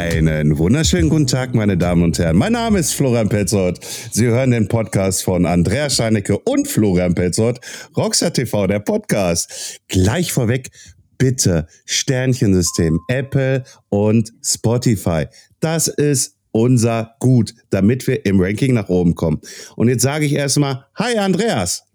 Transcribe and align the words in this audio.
Einen 0.00 0.56
wunderschönen 0.56 1.10
guten 1.10 1.26
Tag, 1.26 1.54
meine 1.54 1.76
Damen 1.76 2.02
und 2.02 2.18
Herren. 2.18 2.38
Mein 2.38 2.54
Name 2.54 2.78
ist 2.78 2.94
Florian 2.94 3.28
Petzold. 3.28 3.80
Sie 4.10 4.24
hören 4.28 4.50
den 4.50 4.66
Podcast 4.66 5.22
von 5.22 5.44
Andreas 5.44 5.92
Steinecke 5.92 6.38
und 6.38 6.66
Florian 6.66 7.14
Petzold. 7.14 7.60
Rockstar 7.94 8.32
TV, 8.32 8.66
der 8.66 8.78
Podcast. 8.78 9.78
Gleich 9.88 10.32
vorweg, 10.32 10.70
bitte 11.18 11.66
Sternchensystem, 11.84 12.98
Apple 13.08 13.62
und 13.90 14.32
Spotify. 14.42 15.26
Das 15.60 15.86
ist 15.86 16.38
unser 16.50 17.16
Gut, 17.20 17.54
damit 17.68 18.06
wir 18.06 18.24
im 18.24 18.40
Ranking 18.40 18.72
nach 18.72 18.88
oben 18.88 19.14
kommen. 19.14 19.42
Und 19.76 19.90
jetzt 19.90 20.02
sage 20.02 20.24
ich 20.24 20.32
erstmal, 20.32 20.86
hi 20.94 21.18
Andreas. 21.18 21.89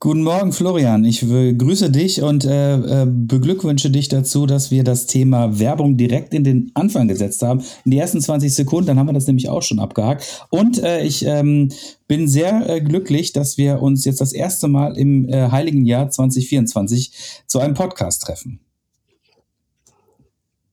Guten 0.00 0.22
Morgen, 0.22 0.52
Florian. 0.52 1.04
Ich 1.04 1.22
grüße 1.22 1.90
dich 1.90 2.22
und 2.22 2.44
äh, 2.44 3.02
äh, 3.02 3.06
beglückwünsche 3.06 3.90
dich 3.90 4.08
dazu, 4.08 4.46
dass 4.46 4.70
wir 4.70 4.84
das 4.84 5.06
Thema 5.06 5.58
Werbung 5.58 5.96
direkt 5.96 6.34
in 6.34 6.44
den 6.44 6.70
Anfang 6.74 7.08
gesetzt 7.08 7.42
haben. 7.42 7.64
In 7.84 7.90
die 7.90 7.98
ersten 7.98 8.20
20 8.20 8.54
Sekunden, 8.54 8.86
dann 8.86 8.98
haben 9.00 9.08
wir 9.08 9.12
das 9.12 9.26
nämlich 9.26 9.48
auch 9.48 9.62
schon 9.62 9.80
abgehakt. 9.80 10.46
Und 10.50 10.80
äh, 10.80 11.02
ich 11.02 11.26
ähm, 11.26 11.70
bin 12.06 12.28
sehr 12.28 12.70
äh, 12.70 12.80
glücklich, 12.80 13.32
dass 13.32 13.58
wir 13.58 13.82
uns 13.82 14.04
jetzt 14.04 14.20
das 14.20 14.32
erste 14.32 14.68
Mal 14.68 14.96
im 14.96 15.28
äh, 15.28 15.50
heiligen 15.50 15.84
Jahr 15.84 16.08
2024 16.08 17.10
zu 17.48 17.58
einem 17.58 17.74
Podcast 17.74 18.22
treffen. 18.22 18.60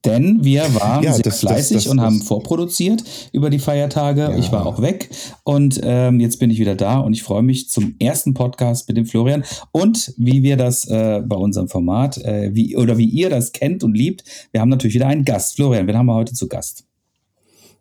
Denn 0.06 0.44
wir 0.44 0.62
waren 0.74 1.02
ja, 1.02 1.12
sehr 1.12 1.24
das, 1.24 1.40
fleißig 1.40 1.76
das, 1.76 1.84
das, 1.84 1.92
und 1.92 2.00
haben 2.00 2.22
vorproduziert 2.22 3.02
über 3.32 3.50
die 3.50 3.58
Feiertage. 3.58 4.22
Ja. 4.22 4.36
Ich 4.36 4.52
war 4.52 4.64
auch 4.64 4.80
weg 4.80 5.10
und 5.42 5.80
ähm, 5.82 6.20
jetzt 6.20 6.38
bin 6.38 6.50
ich 6.50 6.58
wieder 6.58 6.76
da 6.76 7.00
und 7.00 7.12
ich 7.12 7.24
freue 7.24 7.42
mich 7.42 7.68
zum 7.68 7.96
ersten 7.98 8.32
Podcast 8.32 8.88
mit 8.88 8.96
dem 8.96 9.06
Florian 9.06 9.44
und 9.72 10.14
wie 10.16 10.42
wir 10.42 10.56
das 10.56 10.86
äh, 10.86 11.22
bei 11.26 11.36
unserem 11.36 11.68
Format, 11.68 12.18
äh, 12.18 12.54
wie 12.54 12.76
oder 12.76 12.96
wie 12.96 13.06
ihr 13.06 13.28
das 13.28 13.52
kennt 13.52 13.82
und 13.82 13.94
liebt. 13.94 14.24
Wir 14.52 14.60
haben 14.60 14.68
natürlich 14.68 14.94
wieder 14.94 15.08
einen 15.08 15.24
Gast. 15.24 15.56
Florian, 15.56 15.86
wen 15.88 15.98
haben 15.98 16.06
wir 16.06 16.14
heute 16.14 16.34
zu 16.34 16.46
Gast? 16.46 16.84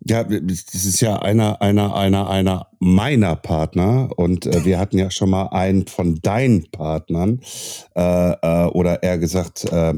Ja, 0.07 0.23
das 0.23 0.85
ist 0.85 1.01
ja 1.01 1.17
einer, 1.17 1.61
einer, 1.61 1.95
einer, 1.95 2.29
einer 2.29 2.67
meiner 2.79 3.35
Partner 3.35 4.09
und 4.15 4.45
äh, 4.45 4.65
wir 4.65 4.79
hatten 4.79 4.97
ja 4.97 5.11
schon 5.11 5.29
mal 5.29 5.47
einen 5.47 5.87
von 5.87 6.19
deinen 6.21 6.69
Partnern 6.71 7.41
äh, 7.95 8.31
äh, 8.31 8.65
oder 8.67 9.03
eher 9.03 9.17
gesagt, 9.17 9.65
äh, 9.71 9.93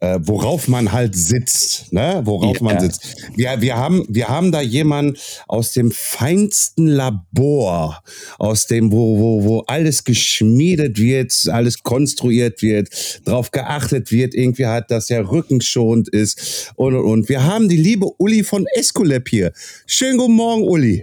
äh, 0.00 0.18
worauf 0.22 0.68
man 0.68 0.92
halt 0.92 1.14
sitzt, 1.14 1.92
ne? 1.92 2.22
Worauf 2.24 2.56
ja. 2.56 2.64
man 2.64 2.80
sitzt. 2.80 3.16
Wir, 3.36 3.60
wir 3.60 3.76
haben, 3.76 4.04
wir 4.08 4.28
haben 4.28 4.52
da 4.52 4.60
jemanden 4.60 5.16
aus 5.46 5.72
dem 5.72 5.90
feinsten 5.92 6.86
Labor, 6.86 8.02
aus 8.38 8.66
dem, 8.66 8.92
wo, 8.92 9.18
wo, 9.18 9.44
wo 9.44 9.60
alles 9.66 10.04
geschmiedet 10.04 10.98
wird, 10.98 11.48
alles 11.50 11.82
konstruiert 11.82 12.62
wird, 12.62 12.88
drauf 13.24 13.50
geachtet 13.50 14.10
wird, 14.10 14.34
irgendwie 14.34 14.66
halt, 14.66 14.90
dass 14.90 15.06
der 15.06 15.30
Rücken 15.30 15.60
schonend 15.60 16.08
ist 16.08 16.72
und 16.76 16.94
und 16.94 17.04
und. 17.04 17.28
Wir 17.28 17.44
haben 17.44 17.68
die 17.68 17.76
liebe 17.76 18.06
Uli 18.18 18.42
von 18.42 18.66
Escolab 18.74 19.28
hier. 19.28 19.52
Schönen 19.86 20.18
guten 20.18 20.34
Morgen, 20.34 20.62
Uli. 20.62 21.02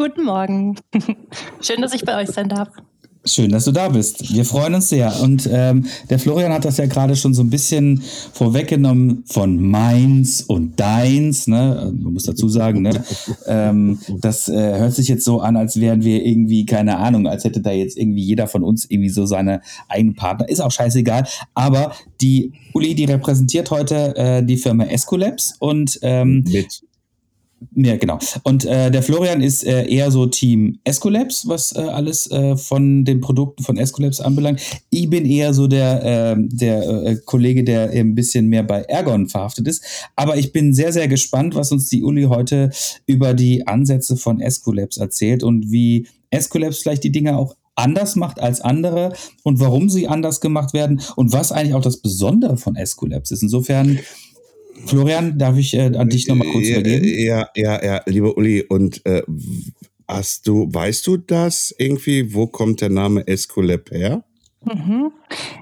Guten 0.00 0.26
Morgen. 0.26 0.76
Schön, 1.60 1.82
dass 1.82 1.92
ich 1.92 2.04
bei 2.04 2.22
euch 2.22 2.28
sein 2.28 2.48
darf. 2.48 2.68
Schön, 3.24 3.50
dass 3.50 3.64
du 3.64 3.72
da 3.72 3.88
bist. 3.88 4.32
Wir 4.32 4.44
freuen 4.44 4.74
uns 4.74 4.90
sehr. 4.90 5.12
Und 5.20 5.48
ähm, 5.52 5.86
der 6.08 6.20
Florian 6.20 6.52
hat 6.52 6.64
das 6.64 6.76
ja 6.76 6.86
gerade 6.86 7.16
schon 7.16 7.34
so 7.34 7.42
ein 7.42 7.50
bisschen 7.50 8.00
vorweggenommen 8.32 9.24
von 9.26 9.60
meins 9.60 10.40
und 10.40 10.78
deins. 10.78 11.48
Ne? 11.48 11.92
Man 12.00 12.12
muss 12.12 12.22
dazu 12.22 12.48
sagen, 12.48 12.82
ne? 12.82 13.04
ähm, 13.46 13.98
das 14.20 14.48
äh, 14.48 14.78
hört 14.78 14.94
sich 14.94 15.08
jetzt 15.08 15.24
so 15.24 15.40
an, 15.40 15.56
als 15.56 15.80
wären 15.80 16.04
wir 16.04 16.24
irgendwie, 16.24 16.64
keine 16.64 16.98
Ahnung, 16.98 17.26
als 17.26 17.42
hätte 17.42 17.60
da 17.60 17.72
jetzt 17.72 17.98
irgendwie 17.98 18.22
jeder 18.22 18.46
von 18.46 18.62
uns 18.62 18.88
irgendwie 18.88 19.10
so 19.10 19.26
seine 19.26 19.62
eigenen 19.88 20.14
Partner. 20.14 20.48
Ist 20.48 20.60
auch 20.60 20.70
scheißegal. 20.70 21.26
Aber 21.54 21.92
die 22.20 22.52
Uli, 22.72 22.94
die 22.94 23.06
repräsentiert 23.06 23.72
heute 23.72 24.16
äh, 24.16 24.44
die 24.44 24.58
Firma 24.58 24.84
Escolabs 24.84 25.54
und 25.58 25.98
ähm, 26.02 26.44
mit 26.46 26.82
ja, 27.74 27.96
genau. 27.96 28.18
Und 28.44 28.64
äh, 28.64 28.90
der 28.90 29.02
Florian 29.02 29.40
ist 29.40 29.64
äh, 29.64 29.86
eher 29.86 30.10
so 30.10 30.26
Team 30.26 30.78
Escolabs, 30.84 31.48
was 31.48 31.74
äh, 31.74 31.80
alles 31.80 32.30
äh, 32.30 32.56
von 32.56 33.04
den 33.04 33.20
Produkten 33.20 33.62
von 33.64 33.76
Escolabs 33.76 34.20
anbelangt. 34.20 34.60
Ich 34.90 35.10
bin 35.10 35.26
eher 35.26 35.52
so 35.54 35.66
der, 35.66 36.04
äh, 36.04 36.36
der 36.38 36.88
äh, 36.88 37.16
Kollege, 37.24 37.64
der 37.64 37.90
ein 37.90 38.14
bisschen 38.14 38.48
mehr 38.48 38.62
bei 38.62 38.82
Ergon 38.82 39.28
verhaftet 39.28 39.66
ist. 39.66 39.84
Aber 40.14 40.36
ich 40.36 40.52
bin 40.52 40.72
sehr, 40.72 40.92
sehr 40.92 41.08
gespannt, 41.08 41.54
was 41.54 41.72
uns 41.72 41.88
die 41.88 42.04
Uli 42.04 42.24
heute 42.24 42.70
über 43.06 43.34
die 43.34 43.66
Ansätze 43.66 44.16
von 44.16 44.40
Escolabs 44.40 44.96
erzählt 44.96 45.42
und 45.42 45.70
wie 45.70 46.06
Escolabs 46.30 46.78
vielleicht 46.78 47.04
die 47.04 47.12
Dinge 47.12 47.36
auch 47.36 47.56
anders 47.74 48.16
macht 48.16 48.40
als 48.40 48.60
andere 48.60 49.12
und 49.44 49.60
warum 49.60 49.88
sie 49.88 50.08
anders 50.08 50.40
gemacht 50.40 50.74
werden 50.74 51.00
und 51.16 51.32
was 51.32 51.52
eigentlich 51.52 51.74
auch 51.74 51.82
das 51.82 51.98
Besondere 51.98 52.56
von 52.56 52.76
Escolabs 52.76 53.30
ist. 53.30 53.42
Insofern 53.42 54.00
Florian, 54.86 55.38
darf 55.38 55.56
ich 55.56 55.74
äh, 55.74 55.96
an 55.96 56.08
dich 56.08 56.28
nochmal 56.28 56.48
kurz 56.48 56.68
übergeben? 56.68 57.04
Ja, 57.04 57.48
ja, 57.54 57.84
ja, 57.84 58.02
lieber 58.06 58.36
Uli, 58.36 58.62
und 58.62 59.04
äh, 59.06 59.22
hast 60.06 60.46
du, 60.46 60.68
weißt 60.72 61.06
du 61.06 61.16
das 61.18 61.74
irgendwie, 61.78 62.34
wo 62.34 62.46
kommt 62.46 62.80
der 62.80 62.90
Name 62.90 63.26
Escolab 63.26 63.90
her? 63.90 64.24
Mhm. 64.64 65.12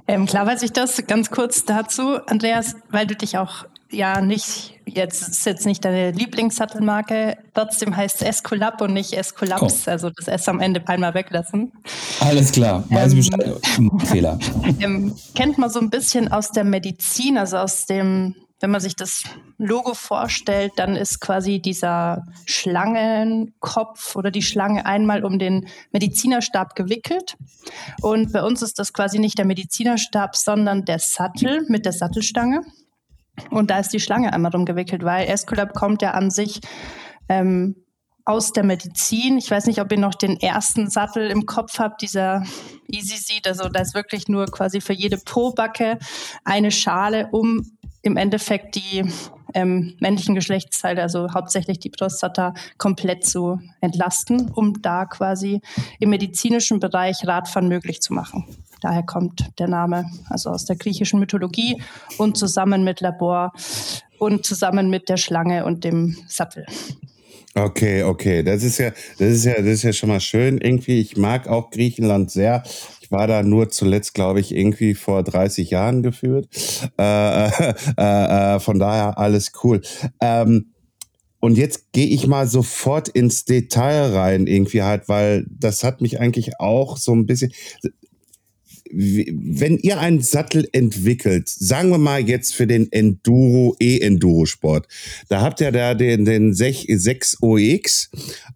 Ähm, 0.09 0.27
klar 0.27 0.47
weiß 0.47 0.63
ich 0.63 0.73
das. 0.73 1.07
Ganz 1.07 1.31
kurz 1.31 1.65
dazu, 1.65 2.19
Andreas, 2.27 2.77
weil 2.91 3.07
du 3.07 3.15
dich 3.15 3.37
auch 3.39 3.67
ja 3.91 4.21
nicht, 4.21 4.75
jetzt 4.85 5.29
ist 5.29 5.47
jetzt 5.47 5.67
nicht 5.67 5.85
deine 5.85 6.11
Lieblingssattelmarke, 6.11 7.37
trotzdem 7.55 7.97
heißt 7.97 8.23
es 8.23 8.29
Escolab 8.29 8.81
und 8.81 8.93
nicht 8.93 9.13
Escolaps, 9.13 9.87
oh. 9.87 9.91
also 9.91 10.11
das 10.11 10.29
S 10.29 10.49
am 10.49 10.61
Ende 10.61 10.83
einmal 10.87 11.15
weglassen. 11.15 11.73
Alles 12.21 12.53
klar, 12.53 12.85
weiß 12.91 13.13
ähm, 13.13 13.19
Bescheid. 13.19 14.09
Fehler. 14.09 14.39
Ähm, 14.81 15.15
kennt 15.35 15.59
man 15.59 15.71
so 15.71 15.81
ein 15.81 15.91
bisschen 15.91 16.31
aus 16.31 16.51
der 16.51 16.65
Medizin, 16.65 17.39
also 17.39 17.57
aus 17.57 17.87
dem 17.87 18.35
wenn 18.67 18.73
man 18.73 18.81
sich 18.81 18.97
das 18.97 19.23
Logo 19.59 19.95
vorstellt, 19.95 20.73
dann 20.75 20.97
ist 20.97 21.21
quasi 21.21 21.61
dieser 21.61 22.25
Schlangenkopf 22.47 24.17
oder 24.17 24.33
die 24.33 24.43
Schlange 24.43 24.85
einmal 24.85 25.25
um 25.25 25.39
den 25.39 25.69
Medizinerstab 25.93 26.75
gewickelt. 26.75 27.37
Und 28.03 28.33
bei 28.33 28.43
uns 28.43 28.63
ist 28.63 28.81
das 28.81 28.93
quasi 28.93 29.21
nicht 29.21 29.39
der 29.39 29.45
Medizinerstab, 29.45 30.35
sondern 30.35 30.85
der 30.85 30.99
Sattel 30.99 31.65
mit 31.69 31.85
der 31.85 31.93
Sattelstange. 31.93 32.63
Und 33.51 33.71
da 33.71 33.79
ist 33.79 33.93
die 33.93 34.01
Schlange 34.01 34.33
einmal 34.33 34.51
drum 34.51 34.65
gewickelt, 34.65 35.05
weil 35.05 35.29
Esculap 35.29 35.73
kommt 35.73 36.03
ja 36.03 36.11
an 36.11 36.33
sich 36.33 36.59
ähm, 37.29 37.77
aus 38.27 38.53
der 38.53 38.65
Medizin. 38.65 39.39
Ich 39.39 39.49
weiß 39.49 39.67
nicht, 39.67 39.81
ob 39.81 39.93
ihr 39.93 39.99
noch 39.99 40.15
den 40.15 40.39
ersten 40.41 40.91
Sattel 40.91 41.31
im 41.31 41.47
Kopf 41.47 41.79
habt, 41.79 42.03
dieser 42.03 42.43
Easy 42.89 43.17
Seat. 43.17 43.47
Also 43.47 43.69
da 43.69 43.81
ist 43.81 43.95
wirklich 43.95 44.27
nur 44.27 44.47
quasi 44.47 44.81
für 44.81 44.93
jede 44.93 45.17
Pobacke 45.17 45.99
eine 46.45 46.73
Schale, 46.73 47.29
um 47.31 47.76
im 48.07 48.17
Endeffekt 48.17 48.77
die 48.77 49.05
ähm, 49.55 49.97
männlichen 50.01 50.35
Geschlechtsteile, 50.35 51.03
also 51.03 51.33
hauptsächlich 51.33 51.79
die 51.79 51.91
Prostata, 51.91 52.55
komplett 52.79 53.27
zu 53.27 53.61
entlasten, 53.81 54.51
um 54.51 54.81
da 54.83 55.07
quasi 55.07 55.61
im 55.99 56.11
medizinischen 56.11 56.81
Bereich 56.81 57.27
Radfahren 57.27 57.69
möglich 57.69 58.01
zu 58.01 58.13
machen. 58.13 58.45
Daher 58.83 59.03
kommt 59.03 59.51
der 59.59 59.69
Name, 59.69 60.05
also 60.29 60.51
aus 60.51 60.67
der 60.67 60.77
griechischen 60.77 61.19
Mythologie 61.19 61.83
und 62.19 62.37
zusammen 62.37 62.85
mit 62.85 63.01
Labor 63.01 63.53
und 64.19 64.45
zusammen 64.45 64.91
mit 64.91 65.09
der 65.09 65.17
Schlange 65.17 65.65
und 65.65 65.85
dem 65.85 66.17
Sattel. 66.27 66.67
Okay, 67.59 68.03
okay, 68.03 68.43
das 68.43 68.63
ist 68.63 68.77
ja, 68.77 68.91
das 69.19 69.31
ist 69.33 69.45
ja, 69.47 69.55
das 69.55 69.65
ist 69.67 69.83
ja 69.83 69.93
schon 69.95 70.11
mal 70.11 70.21
schön. 70.21 70.59
Irgendwie, 70.59 71.01
ich 71.01 71.17
mag 71.17 71.49
auch 71.49 71.71
Griechenland 71.71 72.31
sehr. 72.31 72.63
Ich 73.01 73.11
war 73.11 73.27
da 73.27 73.43
nur 73.43 73.71
zuletzt, 73.71 74.13
glaube 74.13 74.41
ich, 74.41 74.55
irgendwie 74.55 74.95
vor 74.95 75.23
30 75.23 75.71
Jahren 75.71 76.03
geführt. 76.03 76.49
Äh, 76.99 77.47
äh, 77.97 78.55
äh, 78.57 78.61
von 78.61 78.79
daher 78.79 79.17
alles 79.19 79.53
cool. 79.65 79.81
Ähm, 80.21 80.73
und 81.41 81.57
jetzt 81.57 81.93
gehe 81.93 82.07
ich 82.09 82.27
mal 82.27 82.47
sofort 82.47 83.09
ins 83.09 83.45
Detail 83.47 84.13
rein, 84.15 84.47
irgendwie 84.47 84.83
halt, 84.83 85.09
weil 85.09 85.47
das 85.49 85.85
hat 85.85 86.01
mich 86.03 86.21
eigentlich 86.21 86.61
auch 86.61 86.97
so 86.99 87.15
ein 87.15 87.27
bisschen 87.27 87.53
wenn 88.97 89.77
ihr 89.79 90.01
einen 90.01 90.23
Sattel 90.23 90.69
entwickelt, 90.73 91.49
sagen 91.49 91.91
wir 91.91 91.99
mal 91.99 92.27
jetzt 92.27 92.55
für 92.55 92.67
den 92.67 92.91
Enduro, 92.91 93.77
E-Enduro-Sport, 93.79 94.89
da 95.29 95.43
habt 95.43 95.61
ihr 95.61 95.71
da 95.71 95.95
den, 95.95 96.25
den 96.25 96.55
6 96.55 97.39
OX 97.43 98.11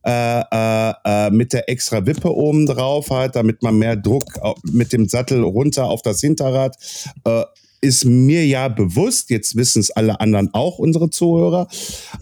äh, 0.06 0.40
äh, 0.40 0.92
äh, 1.04 1.31
mit 1.31 1.52
der 1.52 1.69
extra 1.69 2.06
Wippe 2.06 2.34
oben 2.34 2.64
drauf 2.64 3.10
halt, 3.10 3.37
damit 3.37 3.62
man 3.62 3.78
mehr 3.78 3.96
Druck 3.96 4.25
mit 4.72 4.94
dem 4.94 5.08
Sattel 5.08 5.42
runter 5.42 5.84
auf 5.84 6.00
das 6.00 6.20
Hinterrad 6.20 6.76
äh, 7.25 7.42
ist 7.82 8.04
mir 8.04 8.46
ja 8.46 8.69
bewusst, 8.69 9.31
jetzt 9.31 9.56
wissen 9.56 9.81
es 9.81 9.90
alle 9.90 10.20
anderen 10.20 10.52
auch, 10.52 10.78
unsere 10.78 11.10
Zuhörer, 11.10 11.66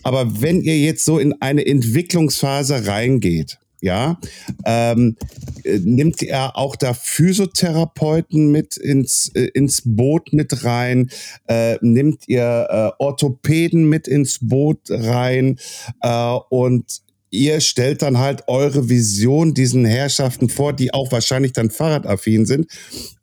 aber 0.02 0.40
wenn 0.40 0.62
ihr 0.62 0.78
jetzt 0.78 1.04
so 1.04 1.18
in 1.18 1.40
eine 1.40 1.66
Entwicklungsphase 1.66 2.86
reingeht, 2.86 3.58
ja, 3.80 4.19
ähm, 4.64 5.16
äh, 5.64 5.78
nimmt 5.78 6.22
er 6.22 6.56
auch 6.56 6.76
da 6.76 6.94
Physiotherapeuten 6.94 8.50
mit 8.50 8.76
ins, 8.76 9.30
äh, 9.34 9.44
ins 9.54 9.82
Boot 9.84 10.32
mit 10.32 10.64
rein, 10.64 11.10
äh, 11.46 11.76
nimmt 11.80 12.28
ihr 12.28 12.66
äh, 12.70 13.02
Orthopäden 13.02 13.88
mit 13.88 14.08
ins 14.08 14.38
Boot 14.40 14.80
rein 14.90 15.58
äh, 16.02 16.36
und 16.50 17.02
ihr 17.30 17.60
stellt 17.60 18.02
dann 18.02 18.19
halt 18.19 18.44
eure 18.48 18.88
Vision 18.88 19.54
diesen 19.54 19.84
Herrschaften 19.84 20.48
vor, 20.48 20.72
die 20.72 20.94
auch 20.94 21.12
wahrscheinlich 21.12 21.52
dann 21.52 21.70
fahrradaffin 21.70 22.46
sind 22.46 22.66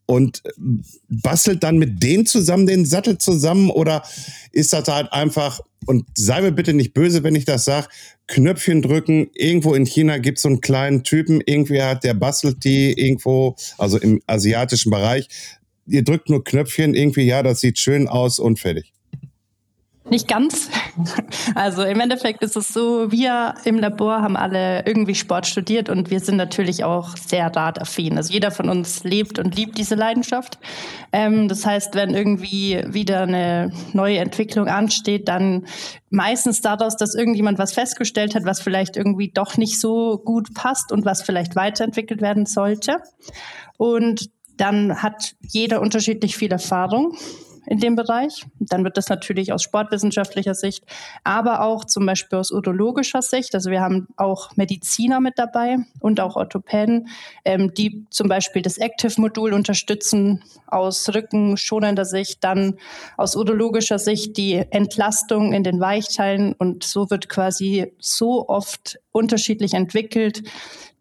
und 0.06 0.44
bastelt 1.10 1.63
dann 1.63 1.78
mit 1.78 2.02
denen 2.04 2.25
zusammen 2.25 2.68
den 2.68 2.86
Sattel 2.86 3.18
zusammen 3.18 3.69
oder 3.69 4.04
ist 4.52 4.74
das 4.74 4.88
halt 4.88 5.12
einfach, 5.12 5.60
und 5.86 6.06
sei 6.16 6.42
mir 6.42 6.52
bitte 6.52 6.74
nicht 6.74 6.94
böse, 6.94 7.24
wenn 7.24 7.36
ich 7.36 7.46
das 7.46 7.66
sage, 7.66 7.88
Knöpfchen 8.28 8.81
drücken, 8.81 9.30
irgendwo 9.34 9.74
in 9.74 9.86
China 9.86 10.18
gibt 10.18 10.38
es 10.38 10.44
so 10.44 10.50
einen 10.50 10.62
kleinen 10.62 11.04
Typen, 11.04 11.42
irgendwie 11.46 11.81
hat 11.81 12.04
der 12.04 12.13
bastelt 12.13 12.63
die 12.63 12.94
irgendwo, 12.94 13.56
also 13.78 13.98
im 13.98 14.22
asiatischen 14.28 14.92
Bereich, 14.92 15.28
ihr 15.88 16.04
drückt 16.04 16.30
nur 16.30 16.44
Knöpfchen, 16.44 16.96
irgendwie, 16.96 17.24
ja, 17.24 17.44
das 17.44 17.62
sieht 17.62 17.78
schön 17.78 18.07
aus 18.07 18.40
und 18.40 18.60
fertig. 18.60 18.94
Nicht 20.10 20.28
ganz. 20.28 20.69
Also 21.56 21.84
im 21.84 22.00
Endeffekt 22.00 22.44
ist 22.44 22.56
es 22.56 22.69
so, 22.69 23.12
wir 23.12 23.56
im 23.63 23.80
Labor 23.80 24.22
haben 24.22 24.36
alle 24.36 24.86
irgendwie 24.86 25.16
Sport 25.16 25.46
studiert 25.46 25.90
und 25.90 26.10
wir 26.10 26.19
sind 26.19 26.36
natürlich 26.36 26.84
auch 26.84 27.16
sehr 27.16 27.54
radaffin. 27.56 28.18
Also 28.18 28.34
jeder 28.34 28.52
von 28.52 28.69
uns 28.69 29.04
lebt 29.04 29.40
und 29.40 29.56
liebt 29.56 29.78
diese 29.78 29.96
Leidenschaft. 29.96 30.57
Ähm, 31.12 31.48
das 31.48 31.66
heißt, 31.66 31.96
wenn 31.96 32.13
irgendwie 32.13 32.84
wieder 32.88 33.22
eine 33.22 33.72
neue 33.94 34.18
Entwicklung 34.18 34.68
ansteht, 34.68 35.28
dann 35.28 35.66
meistens 36.10 36.62
daraus, 36.62 36.98
dass 36.98 37.16
irgendjemand 37.16 37.57
was 37.57 37.74
festgestellt 37.74 38.36
hat, 38.36 38.46
was 38.46 38.62
vielleicht 38.62 38.98
irgendwie 38.98 39.31
doch 39.34 39.57
nicht 39.57 39.80
so 39.80 40.18
gut 40.18 40.54
passt 40.54 40.92
und 40.92 41.06
was 41.06 41.22
vielleicht 41.22 41.56
weiterentwickelt 41.56 42.22
werden 42.22 42.46
sollte. 42.46 42.98
Und 43.78 44.30
dann 44.57 45.02
hat 45.04 45.36
jeder 45.42 45.81
unterschiedlich 45.81 46.36
viel 46.36 46.52
Erfahrung 46.52 47.18
in 47.68 47.80
dem 47.80 47.96
Bereich. 47.96 48.46
Dann 48.60 48.84
wird 48.84 48.98
das 48.98 49.10
natürlich 49.10 49.54
aus 49.54 49.64
sportwissenschaftlicher 49.64 50.54
Sicht, 50.54 50.84
aber 51.24 51.62
auch 51.62 51.86
zum 51.86 52.06
Beispiel 52.06 52.40
aus 52.40 52.52
urologischer 52.52 53.22
Sicht. 53.22 53.56
Also 53.56 53.72
wir 53.72 53.82
haben 53.82 54.08
auch 54.18 54.56
Mediziner 54.56 55.20
mit 55.20 55.38
dabei 55.38 55.78
und 56.00 56.20
auch 56.20 56.36
Orthopäden, 56.36 57.08
ähm, 57.44 57.74
die 57.74 58.06
zum 58.10 58.28
Beispiel 58.28 58.62
das 58.62 58.78
Active-Modul 58.78 59.54
unterstützen 59.54 60.44
aus 60.68 61.10
rückenschonender 61.14 62.06
Sicht, 62.06 62.44
dann 62.44 62.78
aus 63.18 63.36
urologischer 63.36 64.00
Sicht 64.00 64.38
die 64.38 64.56
Entlastung 64.56 65.54
in 65.54 65.64
den 65.64 65.80
Weichteilen 65.80 66.54
und 66.54 66.84
so 66.84 67.10
wird 67.10 67.30
quasi 67.30 67.94
so 68.00 68.48
oft 68.48 69.00
unterschiedlich 69.12 69.74
entwickelt, 69.74 70.44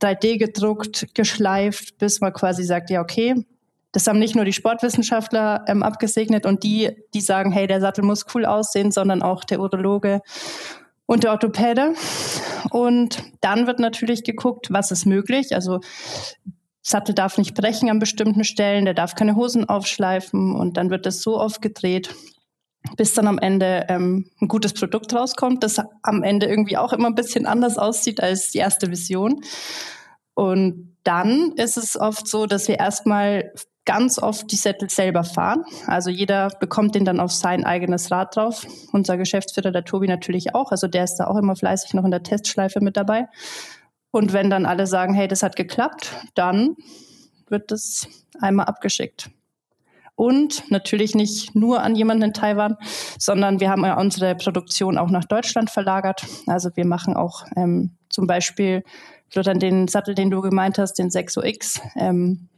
3D 0.01 0.39
gedruckt, 0.39 1.09
geschleift, 1.15 1.99
bis 1.99 2.21
man 2.21 2.33
quasi 2.33 2.65
sagt, 2.65 2.91
ja, 2.91 3.01
okay, 3.01 3.45
das 3.95 4.09
haben 4.09 4.19
nicht 4.19 4.35
nur 4.35 4.45
die 4.45 4.53
Sportwissenschaftler 4.53 5.65
ähm, 5.69 5.85
abgesegnet 5.85 6.47
und 6.47 6.65
die, 6.65 6.91
die 7.15 7.21
sagen, 7.21 7.53
hey, 7.53 7.69
der 7.69 7.81
Sattel 7.81 8.05
muss 8.05 8.27
cool 8.35 8.45
aussehen, 8.45 8.91
sondern 8.91 9.23
auch 9.23 9.45
der 9.45 9.61
Urologe 9.61 10.21
und 11.07 11.23
der 11.23 11.31
Orthopäde. 11.31 11.95
Und 12.71 13.23
dann 13.41 13.69
wird 13.69 13.79
natürlich 13.79 14.25
geguckt, 14.25 14.67
was 14.71 14.91
ist 14.91 15.07
möglich. 15.07 15.55
Also 15.55 15.79
Sattel 16.83 17.15
darf 17.15 17.39
nicht 17.39 17.55
brechen 17.55 17.89
an 17.89 18.01
bestimmten 18.01 18.43
Stellen, 18.43 18.85
der 18.85 18.95
darf 18.95 19.15
keine 19.15 19.37
Hosen 19.37 19.69
aufschleifen 19.69 20.57
und 20.57 20.77
dann 20.77 20.91
wird 20.91 21.07
das 21.07 21.23
so 21.23 21.39
oft 21.39 21.63
gedreht, 21.63 22.13
bis 22.97 23.15
dann 23.15 23.29
am 23.29 23.39
Ende 23.39 23.87
ähm, 23.89 24.29
ein 24.41 24.49
gutes 24.49 24.75
Produkt 24.75 25.15
rauskommt, 25.15 25.63
das 25.63 25.81
am 26.03 26.25
Ende 26.25 26.47
irgendwie 26.47 26.77
auch 26.77 26.93
immer 26.93 27.07
ein 27.07 27.15
bisschen 27.15 27.47
anders 27.47 27.79
aussieht 27.79 28.21
als 28.21 28.51
die 28.51 28.59
erste 28.59 28.91
Vision. 28.91 29.41
Und 30.35 30.97
dann 31.05 31.53
ist 31.53 31.77
es 31.77 31.97
oft 31.97 32.27
so, 32.27 32.47
dass 32.47 32.67
wir 32.67 32.81
erstmal 32.81 33.53
ganz 33.85 34.19
oft 34.19 34.51
die 34.51 34.57
Sättel 34.57 34.89
selber 34.89 35.25
fahren. 35.25 35.65
Also 35.87 36.11
jeder 36.11 36.49
bekommt 36.61 36.95
den 36.95 37.05
dann 37.05 37.21
auf 37.21 37.33
sein 37.33 37.65
eigenes 37.65 38.11
Rad 38.11 38.37
drauf. 38.37 38.67
Unser 38.93 39.17
Geschäftsführer, 39.17 39.71
der 39.71 39.85
Tobi, 39.85 40.07
natürlich 40.07 40.55
auch. 40.55 40.71
Also 40.71 40.89
der 40.89 41.05
ist 41.05 41.17
da 41.17 41.27
auch 41.27 41.37
immer 41.37 41.57
fleißig 41.57 41.95
noch 41.95 42.05
in 42.05 42.11
der 42.11 42.23
Testschleife 42.23 42.81
mit 42.81 42.97
dabei. 42.97 43.29
Und 44.11 44.33
wenn 44.33 44.49
dann 44.49 44.65
alle 44.65 44.87
sagen, 44.87 45.13
hey, 45.13 45.29
das 45.29 45.43
hat 45.43 45.57
geklappt, 45.57 46.15
dann 46.35 46.77
wird 47.49 47.71
das 47.71 48.09
einmal 48.41 48.67
abgeschickt. 48.67 49.31
Und 50.17 50.71
natürlich 50.71 51.15
nicht 51.17 51.57
nur 51.57 51.83
an 51.83 51.97
jemanden 51.97 52.23
in 52.25 52.33
Taiwan, 52.33 52.77
sondern 53.19 53.59
wir 53.59 53.69
haben 53.69 53.85
ja 53.85 53.99
unsere 53.99 54.37
Produktion 54.37 54.97
auch 54.97 55.11
nach 55.11 55.25
Deutschland 55.25 55.71
verlagert. 55.71 56.25
Also 56.47 56.71
wir 56.75 56.87
machen 56.87 57.17
auch 57.17 57.45
ähm, 57.57 57.97
zum 58.09 58.29
Beispiel, 58.29 58.85
Florian, 59.29 59.59
den 59.59 59.89
Sattel, 59.89 60.15
den 60.15 60.31
du 60.31 60.41
gemeint 60.41 60.79
hast, 60.79 60.95
den 60.95 61.09
6OX, 61.09 61.81
ähm, 61.97 62.49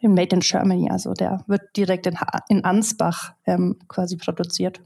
in 0.00 0.14
Made 0.14 0.34
in 0.34 0.40
Germany. 0.40 0.90
Also 0.90 1.14
der 1.14 1.44
wird 1.46 1.62
direkt 1.76 2.06
in, 2.06 2.18
in 2.48 2.64
Ansbach 2.64 3.34
ähm, 3.46 3.78
quasi 3.88 4.16
produziert. 4.16 4.80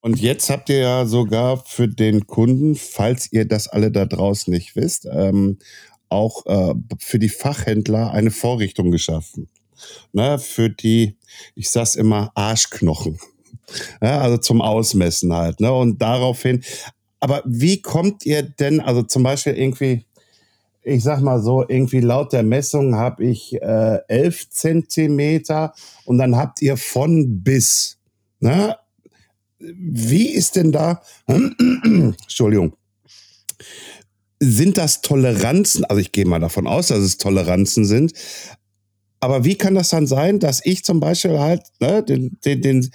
Und 0.00 0.20
jetzt 0.20 0.48
habt 0.48 0.68
ihr 0.68 0.78
ja 0.78 1.06
sogar 1.06 1.64
für 1.64 1.88
den 1.88 2.26
Kunden, 2.26 2.76
falls 2.76 3.32
ihr 3.32 3.46
das 3.46 3.68
alle 3.68 3.90
da 3.90 4.06
draußen 4.06 4.52
nicht 4.52 4.76
wisst, 4.76 5.06
ähm, 5.10 5.58
auch 6.08 6.46
äh, 6.46 6.74
für 7.00 7.18
die 7.18 7.28
Fachhändler 7.28 8.12
eine 8.12 8.30
Vorrichtung 8.30 8.90
geschaffen. 8.90 9.48
Ne, 10.12 10.38
für 10.38 10.70
die, 10.70 11.16
ich 11.54 11.70
sag's 11.70 11.94
immer, 11.94 12.32
Arschknochen. 12.34 13.18
Ja, 14.00 14.20
also 14.20 14.38
zum 14.38 14.60
Ausmessen 14.60 15.32
halt. 15.32 15.60
Ne? 15.60 15.72
Und 15.72 16.00
daraufhin, 16.00 16.64
aber 17.20 17.42
wie 17.44 17.82
kommt 17.82 18.24
ihr 18.24 18.42
denn, 18.42 18.80
also 18.80 19.02
zum 19.02 19.22
Beispiel 19.22 19.54
irgendwie, 19.54 20.04
ich 20.88 21.02
sag 21.02 21.20
mal 21.20 21.42
so, 21.42 21.64
irgendwie 21.68 22.00
laut 22.00 22.32
der 22.32 22.42
Messung 22.42 22.96
habe 22.96 23.24
ich 23.24 23.54
äh, 23.60 23.98
11 24.08 24.50
Zentimeter 24.50 25.74
und 26.04 26.18
dann 26.18 26.36
habt 26.36 26.62
ihr 26.62 26.76
von 26.76 27.42
bis. 27.42 27.98
Ne? 28.40 28.76
Wie 29.58 30.28
ist 30.28 30.56
denn 30.56 30.72
da, 30.72 31.02
Entschuldigung, 31.26 32.74
sind 34.40 34.78
das 34.78 35.02
Toleranzen? 35.02 35.84
Also 35.84 36.00
ich 36.00 36.12
gehe 36.12 36.24
mal 36.24 36.40
davon 36.40 36.66
aus, 36.66 36.88
dass 36.88 37.00
es 37.00 37.18
Toleranzen 37.18 37.84
sind. 37.84 38.12
Aber 39.20 39.44
wie 39.44 39.56
kann 39.56 39.74
das 39.74 39.90
dann 39.90 40.06
sein, 40.06 40.38
dass 40.38 40.64
ich 40.64 40.84
zum 40.84 41.00
Beispiel 41.00 41.38
halt 41.38 41.62
ne, 41.80 42.02
den, 42.02 42.38
den, 42.44 42.62
den 42.62 42.90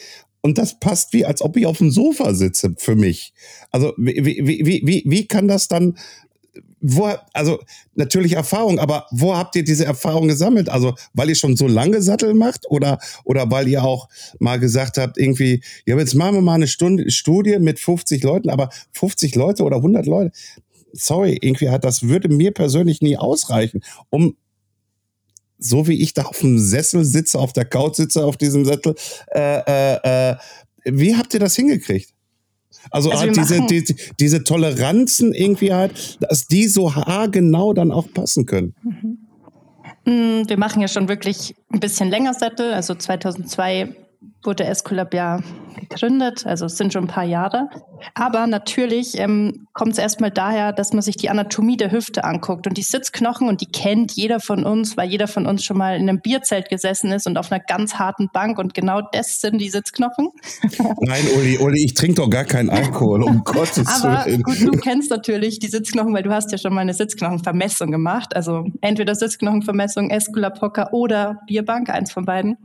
und 0.45 0.57
das 0.57 0.77
passt 0.79 1.13
wie, 1.13 1.25
als 1.25 1.41
ob 1.41 1.55
ich 1.55 1.65
auf 1.65 1.77
dem 1.77 1.89
Sofa 1.89 2.33
sitze 2.33 2.75
für 2.77 2.95
mich. 2.95 3.33
Also 3.71 3.93
wie, 3.97 4.25
wie, 4.45 4.65
wie, 4.65 4.81
wie, 4.85 5.03
wie 5.05 5.25
kann 5.25 5.47
das 5.47 5.69
dann 5.69 5.97
wo, 6.85 7.09
also 7.31 7.59
natürlich 7.95 8.33
Erfahrung, 8.33 8.77
aber 8.77 9.07
wo 9.09 9.35
habt 9.35 9.55
ihr 9.55 9.63
diese 9.63 9.85
Erfahrung 9.85 10.27
gesammelt? 10.27 10.67
Also 10.67 10.93
weil 11.13 11.29
ihr 11.29 11.35
schon 11.35 11.55
so 11.55 11.65
lange 11.65 12.01
Sattel 12.01 12.33
macht 12.33 12.69
oder 12.69 12.99
oder 13.23 13.49
weil 13.49 13.69
ihr 13.69 13.83
auch 13.83 14.09
mal 14.39 14.59
gesagt 14.59 14.97
habt, 14.97 15.17
irgendwie, 15.17 15.63
ja, 15.85 15.97
jetzt 15.97 16.13
machen 16.13 16.35
wir 16.35 16.41
mal 16.41 16.55
eine 16.55 16.67
Stunde 16.67 17.09
Studie 17.09 17.57
mit 17.59 17.79
50 17.79 18.21
Leuten, 18.23 18.49
aber 18.49 18.69
50 18.91 19.33
Leute 19.35 19.63
oder 19.63 19.77
100 19.77 20.05
Leute, 20.05 20.31
sorry, 20.91 21.37
irgendwie 21.41 21.69
hat 21.69 21.85
das 21.85 22.03
würde 22.03 22.27
mir 22.27 22.51
persönlich 22.51 23.01
nie 23.01 23.17
ausreichen, 23.17 23.81
um 24.09 24.35
so 25.57 25.87
wie 25.87 26.01
ich 26.01 26.13
da 26.13 26.23
auf 26.23 26.39
dem 26.39 26.59
Sessel 26.59 27.05
sitze, 27.05 27.39
auf 27.39 27.53
der 27.53 27.63
Couch 27.63 27.95
sitze, 27.95 28.25
auf 28.25 28.35
diesem 28.35 28.65
Sattel, 28.65 28.95
äh, 29.33 29.59
äh, 29.65 30.31
äh, 30.31 30.35
wie 30.83 31.15
habt 31.15 31.33
ihr 31.33 31.39
das 31.39 31.55
hingekriegt? 31.55 32.13
Also, 32.91 33.11
also 33.11 33.21
halt 33.23 33.35
diese, 33.35 33.61
die, 33.61 33.95
diese 34.19 34.43
Toleranzen 34.43 35.33
irgendwie 35.33 35.73
halt, 35.73 36.17
dass 36.21 36.47
die 36.47 36.67
so 36.67 36.95
haargenau 36.95 37.73
dann 37.73 37.91
auch 37.91 38.07
passen 38.13 38.45
können. 38.45 38.75
Mhm. 38.83 39.17
Mm, 40.05 40.49
wir 40.49 40.57
machen 40.57 40.81
ja 40.81 40.87
schon 40.87 41.07
wirklich 41.07 41.55
ein 41.71 41.79
bisschen 41.79 42.09
länger 42.09 42.33
Sättel. 42.33 42.73
Also 42.73 42.95
2002 42.95 43.95
wurde 44.45 44.65
Esculap 44.65 45.13
ja 45.13 45.39
gegründet, 45.75 46.45
also 46.45 46.65
es 46.65 46.77
sind 46.77 46.93
schon 46.93 47.05
ein 47.05 47.07
paar 47.07 47.23
Jahre. 47.23 47.69
Aber 48.15 48.47
natürlich 48.47 49.17
ähm, 49.17 49.67
kommt 49.73 49.93
es 49.93 49.97
erstmal 49.97 50.31
daher, 50.31 50.73
dass 50.73 50.93
man 50.93 51.01
sich 51.01 51.17
die 51.17 51.29
Anatomie 51.29 51.77
der 51.77 51.91
Hüfte 51.91 52.23
anguckt 52.23 52.67
und 52.67 52.77
die 52.77 52.83
Sitzknochen 52.83 53.47
und 53.47 53.61
die 53.61 53.65
kennt 53.65 54.11
jeder 54.13 54.39
von 54.39 54.65
uns, 54.65 54.97
weil 54.97 55.09
jeder 55.09 55.27
von 55.27 55.45
uns 55.45 55.63
schon 55.63 55.77
mal 55.77 55.95
in 55.95 56.09
einem 56.09 56.21
Bierzelt 56.21 56.69
gesessen 56.69 57.11
ist 57.11 57.27
und 57.27 57.37
auf 57.37 57.51
einer 57.51 57.61
ganz 57.61 57.95
harten 57.95 58.29
Bank 58.31 58.59
und 58.59 58.73
genau 58.73 59.01
das 59.11 59.41
sind 59.41 59.59
die 59.59 59.69
Sitzknochen. 59.69 60.29
Nein, 61.01 61.23
Uli, 61.37 61.57
Uli, 61.57 61.85
ich 61.85 61.93
trinke 61.93 62.15
doch 62.15 62.29
gar 62.29 62.45
keinen 62.45 62.69
Alkohol, 62.69 63.23
um 63.23 63.43
Gottes 63.45 63.87
Aber 63.87 64.25
Willen. 64.25 64.43
gut, 64.43 64.61
du 64.61 64.71
kennst 64.71 65.09
natürlich 65.09 65.59
die 65.59 65.67
Sitzknochen, 65.67 66.13
weil 66.13 66.23
du 66.23 66.33
hast 66.33 66.51
ja 66.51 66.57
schon 66.57 66.73
mal 66.73 66.81
eine 66.81 66.93
Sitzknochenvermessung 66.93 67.91
gemacht. 67.91 68.35
Also 68.35 68.65
entweder 68.81 69.15
Sitzknochenvermessung, 69.15 70.09
Esculap 70.09 70.61
Hocker 70.61 70.93
oder 70.93 71.39
Bierbank, 71.47 71.89
eins 71.89 72.11
von 72.11 72.25
beiden. 72.25 72.57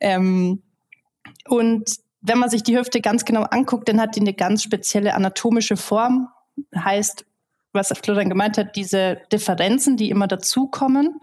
Ähm, 0.00 0.62
und 1.50 1.90
wenn 2.20 2.38
man 2.38 2.50
sich 2.50 2.62
die 2.62 2.78
Hüfte 2.78 3.00
ganz 3.00 3.24
genau 3.24 3.42
anguckt, 3.42 3.88
dann 3.88 4.00
hat 4.00 4.14
die 4.14 4.20
eine 4.20 4.34
ganz 4.34 4.62
spezielle 4.62 5.14
anatomische 5.14 5.76
Form. 5.76 6.28
Heißt, 6.76 7.24
was 7.72 7.92
Florian 8.02 8.28
gemeint 8.28 8.58
hat, 8.58 8.76
diese 8.76 9.22
Differenzen, 9.32 9.96
die 9.96 10.10
immer 10.10 10.26
dazukommen. 10.26 11.20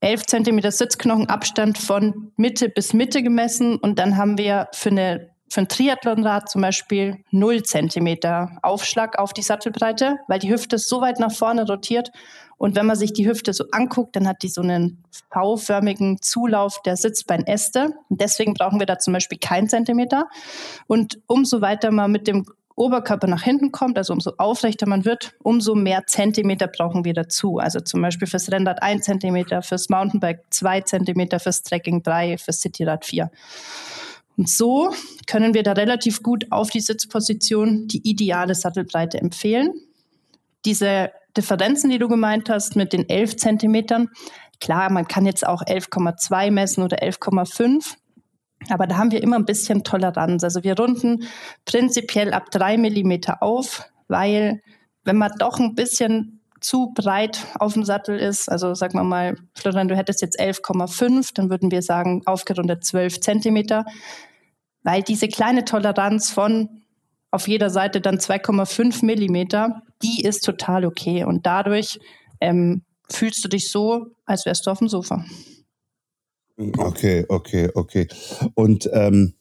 11 0.00 0.26
cm 0.26 0.70
Sitzknochenabstand 0.70 1.78
von 1.78 2.32
Mitte 2.36 2.68
bis 2.68 2.94
Mitte 2.94 3.22
gemessen 3.22 3.76
und 3.76 3.98
dann 3.98 4.16
haben 4.16 4.38
wir 4.38 4.68
für 4.72 4.90
eine 4.90 5.30
für 5.48 5.60
ein 5.60 5.68
Triathlonrad 5.68 6.48
zum 6.50 6.62
Beispiel 6.62 7.24
0 7.30 7.62
Zentimeter 7.62 8.58
Aufschlag 8.62 9.18
auf 9.18 9.32
die 9.32 9.42
Sattelbreite, 9.42 10.16
weil 10.28 10.38
die 10.38 10.50
Hüfte 10.50 10.78
so 10.78 11.00
weit 11.00 11.20
nach 11.20 11.32
vorne 11.32 11.66
rotiert. 11.66 12.10
Und 12.58 12.74
wenn 12.74 12.86
man 12.86 12.96
sich 12.96 13.12
die 13.12 13.28
Hüfte 13.28 13.52
so 13.52 13.64
anguckt, 13.70 14.16
dann 14.16 14.26
hat 14.26 14.42
die 14.42 14.48
so 14.48 14.62
einen 14.62 15.04
V-förmigen 15.32 16.20
Zulauf 16.22 16.80
der 16.82 16.96
Sitzbeinäste. 16.96 17.90
Und 18.08 18.20
deswegen 18.20 18.54
brauchen 18.54 18.80
wir 18.80 18.86
da 18.86 18.98
zum 18.98 19.12
Beispiel 19.12 19.38
keinen 19.38 19.68
Zentimeter. 19.68 20.26
Und 20.86 21.20
umso 21.26 21.60
weiter 21.60 21.90
man 21.90 22.10
mit 22.10 22.26
dem 22.26 22.46
Oberkörper 22.76 23.26
nach 23.26 23.42
hinten 23.42 23.72
kommt, 23.72 23.96
also 23.96 24.12
umso 24.12 24.32
aufrechter 24.36 24.86
man 24.86 25.06
wird, 25.06 25.34
umso 25.42 25.74
mehr 25.74 26.06
Zentimeter 26.06 26.66
brauchen 26.66 27.04
wir 27.04 27.14
dazu. 27.14 27.58
Also 27.58 27.80
zum 27.80 28.02
Beispiel 28.02 28.28
fürs 28.28 28.52
Rennrad 28.52 28.82
1 28.82 29.04
Zentimeter, 29.04 29.62
fürs 29.62 29.88
Mountainbike 29.88 30.44
2 30.50 30.82
Zentimeter, 30.82 31.40
fürs 31.40 31.62
Trekking 31.62 32.02
3, 32.02 32.36
fürs 32.36 32.60
Cityrad 32.60 33.06
4. 33.06 33.30
Und 34.36 34.48
so 34.48 34.92
können 35.26 35.54
wir 35.54 35.62
da 35.62 35.72
relativ 35.72 36.22
gut 36.22 36.46
auf 36.50 36.70
die 36.70 36.80
Sitzposition 36.80 37.88
die 37.88 38.08
ideale 38.08 38.54
Sattelbreite 38.54 39.18
empfehlen. 39.18 39.72
Diese 40.64 41.10
Differenzen, 41.36 41.90
die 41.90 41.98
du 41.98 42.08
gemeint 42.08 42.50
hast 42.50 42.76
mit 42.76 42.92
den 42.92 43.08
11 43.08 43.36
Zentimetern, 43.36 44.08
klar, 44.60 44.90
man 44.90 45.08
kann 45.08 45.26
jetzt 45.26 45.46
auch 45.46 45.62
11,2 45.62 46.50
messen 46.50 46.82
oder 46.82 47.02
11,5. 47.02 47.94
Aber 48.68 48.86
da 48.86 48.96
haben 48.96 49.10
wir 49.10 49.22
immer 49.22 49.36
ein 49.36 49.44
bisschen 49.44 49.84
Toleranz. 49.84 50.42
Also 50.44 50.64
wir 50.64 50.76
runden 50.76 51.24
prinzipiell 51.64 52.32
ab 52.32 52.50
3 52.50 52.78
Millimeter 52.78 53.42
auf, 53.42 53.84
weil 54.08 54.60
wenn 55.04 55.16
man 55.16 55.32
doch 55.38 55.60
ein 55.60 55.74
bisschen 55.74 56.35
zu 56.60 56.92
breit 56.94 57.46
auf 57.58 57.74
dem 57.74 57.84
Sattel 57.84 58.18
ist, 58.18 58.48
also 58.50 58.74
sagen 58.74 58.94
wir 58.94 59.04
mal, 59.04 59.36
Florian, 59.54 59.88
du 59.88 59.96
hättest 59.96 60.22
jetzt 60.22 60.40
11,5, 60.40 61.30
dann 61.34 61.50
würden 61.50 61.70
wir 61.70 61.82
sagen, 61.82 62.22
aufgerundet 62.26 62.84
12 62.84 63.20
Zentimeter, 63.20 63.84
weil 64.82 65.02
diese 65.02 65.28
kleine 65.28 65.64
Toleranz 65.64 66.30
von 66.30 66.82
auf 67.30 67.48
jeder 67.48 67.70
Seite 67.70 68.00
dann 68.00 68.18
2,5 68.18 69.04
Millimeter, 69.04 69.82
die 70.02 70.22
ist 70.22 70.40
total 70.40 70.84
okay 70.84 71.24
und 71.24 71.44
dadurch 71.44 71.98
ähm, 72.40 72.82
fühlst 73.10 73.44
du 73.44 73.48
dich 73.48 73.70
so, 73.70 74.06
als 74.24 74.46
wärst 74.46 74.66
du 74.66 74.70
auf 74.70 74.78
dem 74.78 74.88
Sofa. 74.88 75.24
Okay, 76.56 77.26
okay, 77.28 77.70
okay. 77.74 78.08
Und 78.54 78.88
ähm, 78.92 79.34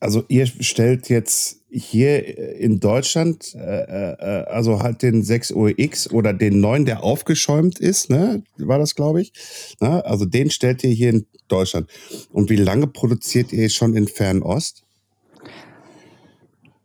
also 0.00 0.22
ihr 0.28 0.46
stellt 0.46 1.08
jetzt 1.08 1.63
hier 1.74 2.58
in 2.58 2.78
Deutschland, 2.78 3.54
äh, 3.54 3.58
äh, 3.58 4.44
also 4.46 4.82
halt 4.82 5.02
den 5.02 5.24
6 5.24 5.52
OX 5.52 6.10
oder 6.10 6.32
den 6.32 6.60
9, 6.60 6.84
der 6.84 7.02
aufgeschäumt 7.02 7.80
ist, 7.80 8.10
ne? 8.10 8.44
War 8.58 8.78
das, 8.78 8.94
glaube 8.94 9.20
ich. 9.22 9.32
Ne? 9.80 10.04
Also 10.04 10.24
den 10.24 10.50
stellt 10.50 10.84
ihr 10.84 10.90
hier 10.90 11.10
in 11.10 11.26
Deutschland. 11.48 11.90
Und 12.30 12.48
wie 12.48 12.56
lange 12.56 12.86
produziert 12.86 13.52
ihr 13.52 13.68
schon 13.70 13.96
in 13.96 14.06
Fernost? 14.06 14.84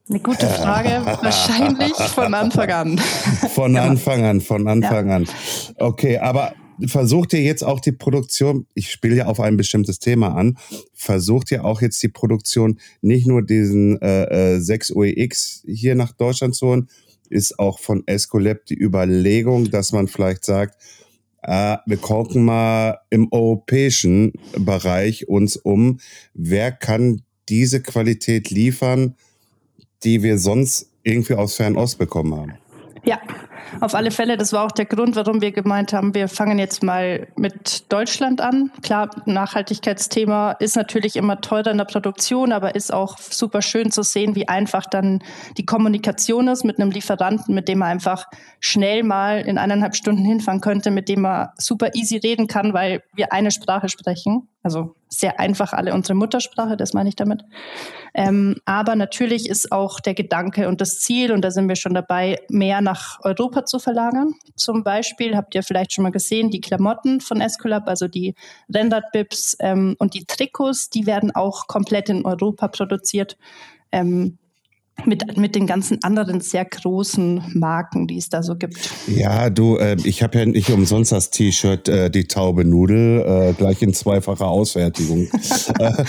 Eine 0.09 0.19
gute 0.21 0.47
Frage. 0.47 1.05
Wahrscheinlich 1.21 1.93
von 1.93 2.33
Anfang 2.33 2.71
an. 2.71 2.97
Von 3.53 3.77
Anfang 3.77 4.23
an, 4.25 4.41
von 4.41 4.67
Anfang 4.67 5.07
ja. 5.07 5.15
an. 5.17 5.27
Okay, 5.77 6.17
aber 6.17 6.53
versucht 6.87 7.33
ihr 7.33 7.41
jetzt 7.41 7.63
auch 7.63 7.79
die 7.79 7.91
Produktion, 7.91 8.67
ich 8.73 8.91
spiele 8.91 9.15
ja 9.15 9.25
auf 9.25 9.39
ein 9.39 9.57
bestimmtes 9.57 9.99
Thema 9.99 10.35
an, 10.35 10.57
versucht 10.93 11.51
ihr 11.51 11.65
auch 11.65 11.81
jetzt 11.81 12.01
die 12.03 12.09
Produktion 12.09 12.79
nicht 13.01 13.27
nur 13.27 13.41
diesen 13.41 14.01
äh, 14.01 14.55
äh, 14.55 14.59
6 14.59 14.95
OEX 14.95 15.63
hier 15.65 15.95
nach 15.95 16.13
Deutschland 16.13 16.55
zu 16.55 16.67
holen, 16.67 16.89
ist 17.29 17.59
auch 17.59 17.79
von 17.79 18.03
Escolab 18.07 18.65
die 18.65 18.79
Überlegung, 18.79 19.69
dass 19.69 19.91
man 19.91 20.07
vielleicht 20.07 20.45
sagt, 20.45 20.81
äh, 21.43 21.77
wir 21.85 21.97
gucken 21.97 22.43
mal 22.43 22.99
im 23.09 23.27
europäischen 23.31 24.33
Bereich 24.57 25.27
uns 25.27 25.55
um, 25.55 25.99
wer 26.33 26.71
kann 26.71 27.21
diese 27.47 27.81
Qualität 27.81 28.49
liefern, 28.49 29.15
die 30.03 30.23
wir 30.23 30.37
sonst 30.37 30.91
irgendwie 31.03 31.33
aus 31.33 31.55
Fernost 31.55 31.97
bekommen 31.97 32.35
haben. 32.35 32.53
Ja, 33.03 33.19
auf 33.79 33.95
alle 33.95 34.11
Fälle, 34.11 34.37
das 34.37 34.53
war 34.53 34.65
auch 34.65 34.71
der 34.71 34.85
Grund, 34.85 35.15
warum 35.15 35.41
wir 35.41 35.51
gemeint 35.51 35.93
haben, 35.93 36.13
wir 36.13 36.27
fangen 36.27 36.59
jetzt 36.59 36.83
mal 36.83 37.27
mit 37.35 37.91
Deutschland 37.91 38.41
an. 38.41 38.71
Klar, 38.81 39.09
Nachhaltigkeitsthema 39.25 40.53
ist 40.53 40.75
natürlich 40.75 41.15
immer 41.15 41.41
teurer 41.41 41.71
in 41.71 41.77
der 41.77 41.85
Produktion, 41.85 42.51
aber 42.51 42.75
ist 42.75 42.93
auch 42.93 43.17
super 43.17 43.61
schön 43.61 43.91
zu 43.91 44.03
sehen, 44.03 44.35
wie 44.35 44.47
einfach 44.47 44.85
dann 44.85 45.23
die 45.57 45.65
Kommunikation 45.65 46.47
ist 46.47 46.63
mit 46.63 46.79
einem 46.79 46.91
Lieferanten, 46.91 47.55
mit 47.55 47.67
dem 47.67 47.79
man 47.79 47.89
einfach 47.89 48.25
schnell 48.59 49.03
mal 49.03 49.41
in 49.41 49.57
eineinhalb 49.57 49.95
Stunden 49.95 50.25
hinfahren 50.25 50.61
könnte, 50.61 50.91
mit 50.91 51.09
dem 51.09 51.21
man 51.21 51.49
super 51.57 51.89
easy 51.93 52.17
reden 52.17 52.47
kann, 52.47 52.73
weil 52.73 53.03
wir 53.13 53.31
eine 53.33 53.51
Sprache 53.51 53.89
sprechen. 53.89 54.47
Also 54.61 54.95
sehr 55.07 55.39
einfach 55.39 55.71
alle 55.71 55.93
unsere 55.93 56.15
Muttersprache, 56.15 56.75
das 56.75 56.93
meine 56.93 57.07
ich 57.07 57.15
damit. 57.15 57.43
Ähm, 58.13 58.57
aber 58.65 58.95
natürlich 58.95 59.47
ist 59.47 59.71
auch 59.71 60.01
der 60.01 60.13
Gedanke 60.13 60.67
und 60.67 60.81
das 60.81 60.99
Ziel, 60.99 61.31
und 61.31 61.41
da 61.43 61.51
sind 61.51 61.69
wir 61.69 61.77
schon 61.77 61.93
dabei, 61.93 62.39
mehr 62.49 62.81
nach 62.81 63.19
Europa 63.23 63.65
zu 63.65 63.79
verlagern. 63.79 64.33
Zum 64.55 64.83
Beispiel 64.83 65.37
habt 65.37 65.55
ihr 65.55 65.63
vielleicht 65.63 65.93
schon 65.93 66.03
mal 66.03 66.11
gesehen, 66.11 66.49
die 66.49 66.59
Klamotten 66.59 67.21
von 67.21 67.39
Escolab, 67.39 67.87
also 67.87 68.09
die 68.09 68.35
Renderbibs 68.73 69.55
ähm, 69.59 69.95
und 69.97 70.13
die 70.13 70.25
Trikots, 70.25 70.89
die 70.89 71.05
werden 71.05 71.31
auch 71.33 71.67
komplett 71.67 72.09
in 72.09 72.25
Europa 72.25 72.67
produziert. 72.67 73.37
Ähm, 73.91 74.38
mit, 75.05 75.37
mit 75.37 75.55
den 75.55 75.67
ganzen 75.67 76.03
anderen 76.03 76.41
sehr 76.41 76.65
großen 76.65 77.43
Marken, 77.53 78.07
die 78.07 78.17
es 78.17 78.29
da 78.29 78.43
so 78.43 78.55
gibt. 78.55 78.89
Ja, 79.07 79.49
du, 79.49 79.77
äh, 79.77 79.97
ich 80.03 80.23
habe 80.23 80.39
ja 80.39 80.45
nicht 80.45 80.69
umsonst 80.69 81.11
das 81.11 81.29
T-Shirt 81.29 81.87
äh, 81.89 82.09
Die 82.09 82.27
Taube 82.27 82.65
Nudel, 82.65 83.23
äh, 83.25 83.53
gleich 83.53 83.81
in 83.81 83.93
zweifacher 83.93 84.47
Ausfertigung. 84.47 85.27
Äh, 85.79 85.91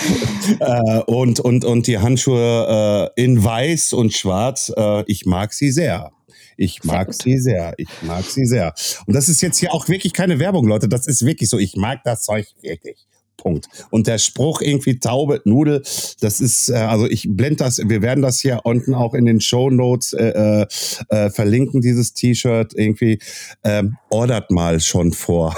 äh, 0.61 1.03
und, 1.07 1.41
und, 1.41 1.65
und 1.65 1.87
die 1.87 1.99
Handschuhe 1.99 3.11
äh, 3.17 3.23
in 3.23 3.43
weiß 3.43 3.93
und 3.93 4.13
schwarz, 4.13 4.73
ich 5.07 5.27
mag 5.27 5.53
sie 5.53 5.71
sehr. 5.71 6.13
Ich 6.57 6.85
mag 6.85 7.15
sie 7.15 7.39
sehr. 7.39 7.73
Ich 7.79 7.89
mag 8.03 8.23
sie 8.25 8.45
sehr. 8.45 8.75
Und 9.07 9.15
das 9.15 9.29
ist 9.29 9.41
jetzt 9.41 9.59
hier 9.59 9.73
auch 9.73 9.89
wirklich 9.89 10.13
keine 10.13 10.39
Werbung, 10.39 10.67
Leute. 10.67 10.89
Das 10.89 11.07
ist 11.07 11.25
wirklich 11.25 11.49
so. 11.49 11.59
Ich 11.59 11.75
mag 11.77 12.01
das 12.05 12.23
Zeug 12.25 12.47
wirklich. 12.61 13.07
Punkt. 13.41 13.67
Und 13.91 14.07
der 14.07 14.19
Spruch 14.19 14.61
irgendwie 14.61 14.99
Taube, 14.99 15.41
Nudel, 15.45 15.83
das 16.21 16.41
ist, 16.41 16.69
äh, 16.69 16.75
also 16.75 17.07
ich 17.07 17.27
blende 17.29 17.57
das, 17.57 17.79
wir 17.79 18.03
werden 18.03 18.23
das 18.23 18.41
hier 18.41 18.61
unten 18.65 18.95
auch 18.95 19.15
in 19.15 19.27
den 19.27 19.41
Show 19.41 19.71
Notes 19.71 20.13
äh, 20.13 20.29
äh, 20.29 20.67
äh 21.09 21.31
verlinken, 21.31 21.81
dieses 21.81 22.13
T-Shirt 22.15 22.73
irgendwie. 22.75 23.19
Ähm, 23.65 23.97
ordert 24.11 24.51
mal 24.51 24.81
schon 24.81 25.13
vor. 25.13 25.55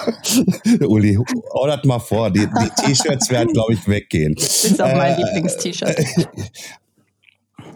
Uli, 0.80 1.18
ordert 1.50 1.84
mal 1.84 2.00
vor. 2.00 2.30
Die, 2.30 2.46
die 2.46 2.82
T-Shirts 2.82 3.30
werden, 3.30 3.52
glaube 3.52 3.74
ich, 3.74 3.86
weggehen. 3.86 4.34
Das 4.34 4.64
ist 4.64 4.82
auch 4.82 4.94
mein 4.94 5.14
äh, 5.14 5.22
Lieblings-T-Shirt. 5.22 5.96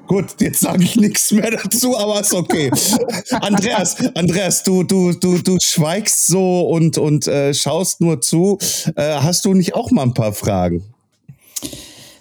Gut, 0.09 0.41
jetzt 0.41 0.61
sage 0.61 0.83
ich 0.83 0.97
nichts 0.97 1.31
mehr 1.33 1.51
dazu, 1.51 1.97
aber 1.97 2.23
ist 2.23 2.33
okay. 2.33 2.71
Andreas, 3.31 3.97
Andreas, 4.15 4.63
du, 4.63 4.83
du, 4.83 5.13
du, 5.13 5.37
du 5.37 5.59
schweigst 5.61 6.29
so 6.29 6.63
und, 6.63 6.97
und 6.97 7.27
äh, 7.27 7.53
schaust 7.53 8.01
nur 8.01 8.23
zu. 8.23 8.59
Äh, 8.97 9.19
hast 9.21 9.45
du 9.45 9.53
nicht 9.53 9.75
auch 9.75 9.91
mal 9.91 10.05
ein 10.05 10.15
paar 10.15 10.33
Fragen? 10.33 10.83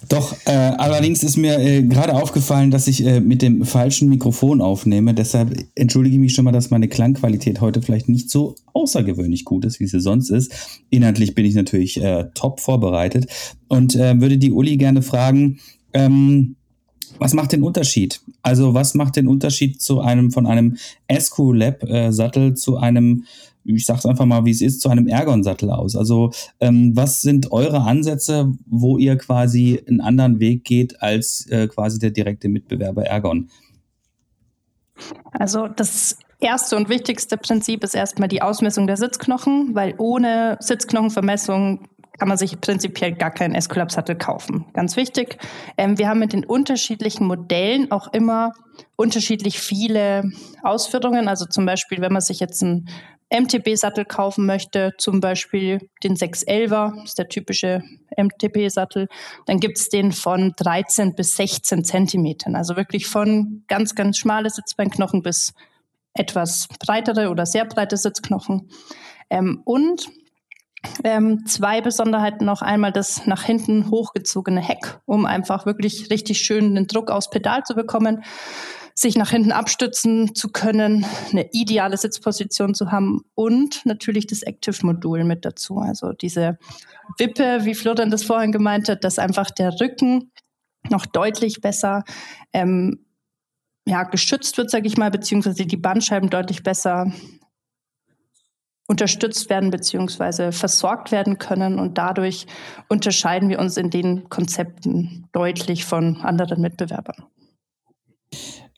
Doch, 0.09 0.35
äh, 0.45 0.51
allerdings 0.51 1.23
ist 1.23 1.37
mir 1.37 1.59
äh, 1.59 1.81
gerade 1.83 2.13
aufgefallen, 2.13 2.71
dass 2.71 2.87
ich 2.87 3.05
äh, 3.05 3.21
mit 3.21 3.41
dem 3.41 3.63
falschen 3.63 4.09
Mikrofon 4.09 4.61
aufnehme. 4.61 5.13
Deshalb 5.13 5.57
entschuldige 5.75 6.15
ich 6.15 6.21
mich 6.21 6.33
schon 6.33 6.43
mal, 6.43 6.51
dass 6.51 6.69
meine 6.69 6.89
Klangqualität 6.89 7.61
heute 7.61 7.81
vielleicht 7.81 8.09
nicht 8.09 8.29
so 8.29 8.55
außergewöhnlich 8.73 9.45
gut 9.45 9.63
ist, 9.63 9.79
wie 9.79 9.87
sie 9.87 10.01
sonst 10.01 10.29
ist. 10.29 10.51
Inhaltlich 10.89 11.35
bin 11.35 11.45
ich 11.45 11.55
natürlich 11.55 12.01
äh, 12.01 12.25
top 12.33 12.59
vorbereitet 12.59 13.27
und 13.69 13.95
äh, 13.95 14.19
würde 14.19 14.37
die 14.37 14.51
Uli 14.51 14.75
gerne 14.75 15.01
fragen, 15.01 15.59
ähm, 15.93 16.56
was 17.19 17.33
macht 17.33 17.51
den 17.51 17.63
Unterschied? 17.63 18.21
Also 18.41 18.73
was 18.73 18.93
macht 18.93 19.15
den 19.15 19.27
Unterschied 19.27 19.81
zu 19.81 20.01
einem 20.01 20.31
von 20.31 20.45
einem 20.45 20.77
Escu 21.07 21.53
Lab 21.53 21.83
äh, 21.83 22.11
Sattel 22.11 22.55
zu 22.55 22.77
einem, 22.77 23.25
ich 23.63 23.85
sag's 23.85 24.05
einfach 24.05 24.25
mal, 24.25 24.45
wie 24.45 24.51
es 24.51 24.61
ist, 24.61 24.81
zu 24.81 24.89
einem 24.89 25.07
Ergon 25.07 25.43
Sattel 25.43 25.71
aus? 25.71 25.95
Also 25.95 26.31
ähm, 26.59 26.95
was 26.95 27.21
sind 27.21 27.51
eure 27.51 27.81
Ansätze, 27.81 28.53
wo 28.65 28.97
ihr 28.97 29.17
quasi 29.17 29.81
einen 29.87 30.01
anderen 30.01 30.39
Weg 30.39 30.63
geht 30.63 31.01
als 31.01 31.47
äh, 31.47 31.67
quasi 31.67 31.99
der 31.99 32.11
direkte 32.11 32.49
Mitbewerber 32.49 33.03
Ergon? 33.03 33.49
Also 35.31 35.67
das 35.67 36.17
erste 36.39 36.75
und 36.75 36.89
wichtigste 36.89 37.37
Prinzip 37.37 37.83
ist 37.83 37.95
erstmal 37.95 38.27
die 38.27 38.41
Ausmessung 38.41 38.87
der 38.87 38.97
Sitzknochen, 38.97 39.73
weil 39.73 39.95
ohne 39.97 40.57
Sitzknochenvermessung 40.59 41.87
kann 42.17 42.27
man 42.27 42.37
sich 42.37 42.59
prinzipiell 42.59 43.13
gar 43.13 43.31
keinen 43.31 43.55
Esculap-Sattel 43.55 44.15
kaufen. 44.15 44.65
Ganz 44.73 44.95
wichtig. 44.95 45.37
Ähm, 45.77 45.97
wir 45.97 46.09
haben 46.09 46.19
mit 46.19 46.33
den 46.33 46.45
unterschiedlichen 46.45 47.25
Modellen 47.27 47.91
auch 47.91 48.11
immer 48.13 48.53
unterschiedlich 48.95 49.59
viele 49.59 50.31
Ausführungen. 50.63 51.27
Also 51.27 51.45
zum 51.45 51.65
Beispiel, 51.65 52.01
wenn 52.01 52.13
man 52.13 52.21
sich 52.21 52.39
jetzt 52.39 52.63
einen 52.63 52.89
MTB-Sattel 53.31 54.05
kaufen 54.05 54.45
möchte, 54.45 54.93
zum 54.97 55.19
Beispiel 55.19 55.89
den 56.03 56.15
611er, 56.15 56.95
das 56.95 57.03
ist 57.09 57.17
der 57.17 57.27
typische 57.27 57.83
MTB-Sattel, 58.15 59.09
dann 59.45 59.59
gibt 59.59 59.77
es 59.77 59.89
den 59.89 60.11
von 60.11 60.53
13 60.55 61.13
bis 61.13 61.35
16 61.35 61.83
Zentimetern. 61.83 62.55
Also 62.55 62.77
wirklich 62.77 63.07
von 63.07 63.63
ganz, 63.67 63.95
ganz 63.95 64.17
schmale 64.17 64.49
Sitzbeinknochen 64.49 65.23
bis 65.23 65.53
etwas 66.13 66.67
breitere 66.79 67.29
oder 67.29 67.45
sehr 67.45 67.65
breite 67.65 67.97
Sitzknochen. 67.97 68.69
Ähm, 69.29 69.61
und 69.65 70.09
Ähm, 71.03 71.45
zwei 71.45 71.81
Besonderheiten 71.81 72.45
noch 72.45 72.61
einmal 72.61 72.91
das 72.91 73.25
nach 73.25 73.43
hinten 73.43 73.89
hochgezogene 73.89 74.61
Heck, 74.61 74.99
um 75.05 75.25
einfach 75.25 75.65
wirklich 75.65 76.09
richtig 76.09 76.39
schön 76.39 76.75
den 76.75 76.87
Druck 76.87 77.09
aufs 77.11 77.29
Pedal 77.29 77.63
zu 77.63 77.75
bekommen, 77.75 78.23
sich 78.93 79.15
nach 79.15 79.29
hinten 79.29 79.51
abstützen 79.51 80.33
zu 80.33 80.49
können, 80.49 81.05
eine 81.31 81.49
ideale 81.51 81.97
Sitzposition 81.97 82.73
zu 82.73 82.91
haben 82.91 83.21
und 83.35 83.85
natürlich 83.85 84.25
das 84.25 84.41
Active-Modul 84.41 85.23
mit 85.23 85.45
dazu. 85.45 85.77
Also 85.77 86.13
diese 86.13 86.57
Wippe, 87.17 87.59
wie 87.65 87.75
Florian 87.75 88.09
das 88.09 88.23
vorhin 88.23 88.51
gemeint 88.51 88.89
hat, 88.89 89.03
dass 89.03 89.19
einfach 89.19 89.51
der 89.51 89.79
Rücken 89.79 90.31
noch 90.89 91.05
deutlich 91.05 91.61
besser 91.61 92.03
ähm, 92.53 93.05
ja, 93.85 94.03
geschützt 94.03 94.57
wird, 94.57 94.71
sage 94.71 94.87
ich 94.87 94.97
mal, 94.97 95.11
beziehungsweise 95.11 95.65
die 95.65 95.77
Bandscheiben 95.77 96.29
deutlich 96.29 96.63
besser 96.63 97.11
unterstützt 98.87 99.49
werden 99.49 99.69
beziehungsweise 99.69 100.51
versorgt 100.51 101.11
werden 101.11 101.37
können. 101.37 101.77
Und 101.77 101.97
dadurch 101.97 102.47
unterscheiden 102.87 103.49
wir 103.49 103.59
uns 103.59 103.77
in 103.77 103.89
den 103.89 104.29
Konzepten 104.29 105.27
deutlich 105.33 105.85
von 105.85 106.17
anderen 106.21 106.61
Mitbewerbern. 106.61 107.23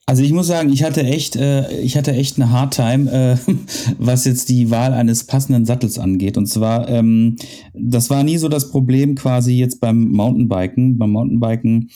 Also 0.10 0.24
ich 0.24 0.34
muss 0.34 0.48
sagen, 0.48 0.74
ich 0.74 0.82
hatte 0.82 1.04
echt, 1.04 1.36
äh, 1.36 1.82
ich 1.82 1.96
hatte 1.96 2.14
echt 2.14 2.38
eine 2.38 2.50
Hardtime, 2.50 3.12
äh, 3.12 3.52
was 4.00 4.26
jetzt 4.26 4.50
die 4.50 4.72
Wahl 4.72 4.92
eines 4.94 5.26
passenden 5.26 5.68
Sattels 5.68 6.00
angeht. 6.00 6.36
Und 6.36 6.48
zwar, 6.48 6.90
ähm, 6.90 7.36
das 7.74 8.10
war 8.10 8.24
nie 8.24 8.38
so 8.38 8.50
das 8.50 8.72
Problem 8.72 9.14
quasi 9.14 9.54
jetzt 9.54 9.80
beim 9.80 10.10
Mountainbiken. 10.10 10.98
Beim 10.98 11.12
Mountainbiken 11.12 11.92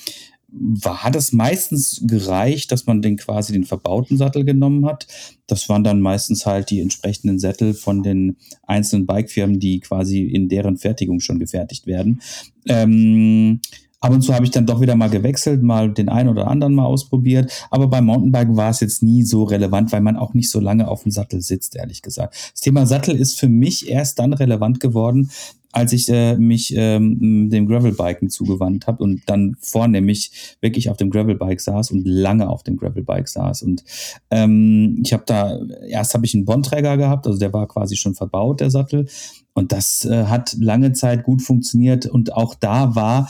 war, 0.56 1.04
hat 1.04 1.16
es 1.16 1.34
meistens 1.34 2.02
gereicht, 2.06 2.72
dass 2.72 2.86
man 2.86 3.02
den 3.02 3.18
quasi 3.18 3.54
den 3.54 3.66
verbauten 3.66 4.18
Sattel 4.18 4.46
genommen 4.46 4.86
hat. 4.86 5.08
Das 5.48 5.68
waren 5.68 5.84
dann 5.84 6.00
meistens 6.00 6.46
halt 6.46 6.70
die 6.70 6.80
entsprechenden 6.80 7.40
Sättel 7.40 7.74
von 7.74 8.04
den 8.04 8.38
einzelnen 8.64 9.06
Bikefirmen, 9.06 9.60
die 9.60 9.80
quasi 9.80 10.22
in 10.22 10.50
deren 10.50 10.78
Fertigung 10.78 11.20
schon 11.20 11.40
gefertigt 11.40 11.88
werden. 11.88 12.22
Ähm, 12.68 13.60
Ab 14.04 14.12
und 14.12 14.22
zu 14.22 14.34
habe 14.34 14.44
ich 14.44 14.52
dann 14.52 14.66
doch 14.66 14.82
wieder 14.82 14.98
mal 14.98 15.10
gewechselt, 15.10 15.64
mal 15.64 15.90
den 15.90 16.10
einen 16.10 16.28
oder 16.28 16.50
anderen 16.50 16.76
mal 16.76 16.84
ausprobiert. 16.84 17.66
Aber 17.72 17.88
beim 17.88 18.04
Mountainbiken 18.04 18.58
war 18.58 18.70
es 18.70 18.82
jetzt 18.82 19.02
nie 19.02 19.24
so 19.24 19.44
relevant, 19.44 19.94
weil 19.94 20.02
man 20.02 20.18
auch 20.18 20.34
nicht 20.34 20.50
so 20.50 20.60
lange 20.60 20.90
auf 20.90 21.04
dem 21.04 21.12
Sattel 21.14 21.40
sitzt, 21.40 21.78
ehrlich 21.78 22.02
gesagt. 22.02 22.36
Das 22.52 22.60
Thema 22.60 22.86
Sattel 22.86 23.16
ist 23.16 23.40
für 23.40 23.48
mich 23.48 23.88
erst 23.88 24.20
dann 24.20 24.34
relevant 24.34 24.82
geworden, 24.82 25.32
als 25.74 25.92
ich 25.92 26.08
äh, 26.08 26.38
mich 26.38 26.74
ähm, 26.78 27.50
dem 27.50 27.68
Gravelbiken 27.68 28.30
zugewandt 28.30 28.88
habe 28.88 29.04
und 29.04 29.24
dann 29.26 29.58
vornehmlich 29.60 30.56
wirklich 30.62 30.90
auf 30.90 30.98
dem 30.98 31.10
Gravelbike 31.10 31.60
saß 31.60 31.92
und 31.92 32.08
lange 32.08 32.48
auf 32.48 32.64
dem 32.64 32.78
Gravelbike 32.78 33.28
saß. 33.28 33.64
Und 33.64 33.84
ähm, 34.30 35.02
ich 35.04 35.12
habe 35.14 35.24
da, 35.26 35.60
erst 35.88 36.14
habe 36.14 36.26
ich 36.26 36.36
einen 36.36 36.46
Bondträger 36.46 36.96
gehabt, 36.96 37.26
also 37.26 37.40
der 37.40 37.52
war 37.54 37.68
quasi 37.68 37.96
schon 37.96 38.14
verbaut, 38.14 38.62
der 38.62 38.70
Sattel. 38.70 39.08
Und 39.54 39.72
das 39.72 40.06
äh, 40.06 40.26
hat 40.26 40.56
lange 40.60 40.94
Zeit 40.94 41.24
gut 41.24 41.42
funktioniert. 41.42 42.06
Und 42.06 42.34
auch 42.34 42.56
da 42.56 42.96
war 42.96 43.30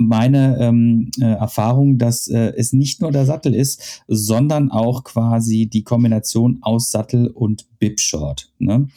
meine 0.00 0.56
ähm, 0.58 1.10
äh, 1.20 1.24
Erfahrung, 1.24 1.98
dass 1.98 2.26
äh, 2.26 2.52
es 2.56 2.72
nicht 2.72 3.00
nur 3.00 3.12
der 3.12 3.26
Sattel 3.26 3.54
ist, 3.54 4.02
sondern 4.08 4.70
auch 4.70 5.04
quasi 5.04 5.66
die 5.66 5.84
Kombination 5.84 6.58
aus 6.62 6.90
Sattel 6.90 7.28
und 7.28 7.66
Bib-Short. 7.78 8.50
Ne? 8.58 8.88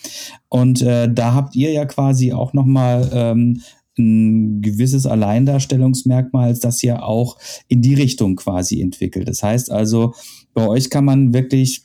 Und 0.47 0.81
äh, 0.81 1.13
da 1.13 1.33
habt 1.33 1.55
ihr 1.55 1.71
ja 1.71 1.85
quasi 1.85 2.31
auch 2.31 2.53
nochmal 2.53 3.09
ähm, 3.13 3.61
ein 3.99 4.61
gewisses 4.61 5.05
Alleindarstellungsmerkmal, 5.05 6.57
das 6.57 6.81
ihr 6.83 7.05
auch 7.05 7.37
in 7.67 7.81
die 7.81 7.93
Richtung 7.93 8.37
quasi 8.37 8.81
entwickelt. 8.81 9.27
Das 9.27 9.43
heißt 9.43 9.71
also, 9.71 10.13
bei 10.53 10.67
euch 10.67 10.89
kann 10.89 11.05
man 11.05 11.33
wirklich 11.33 11.83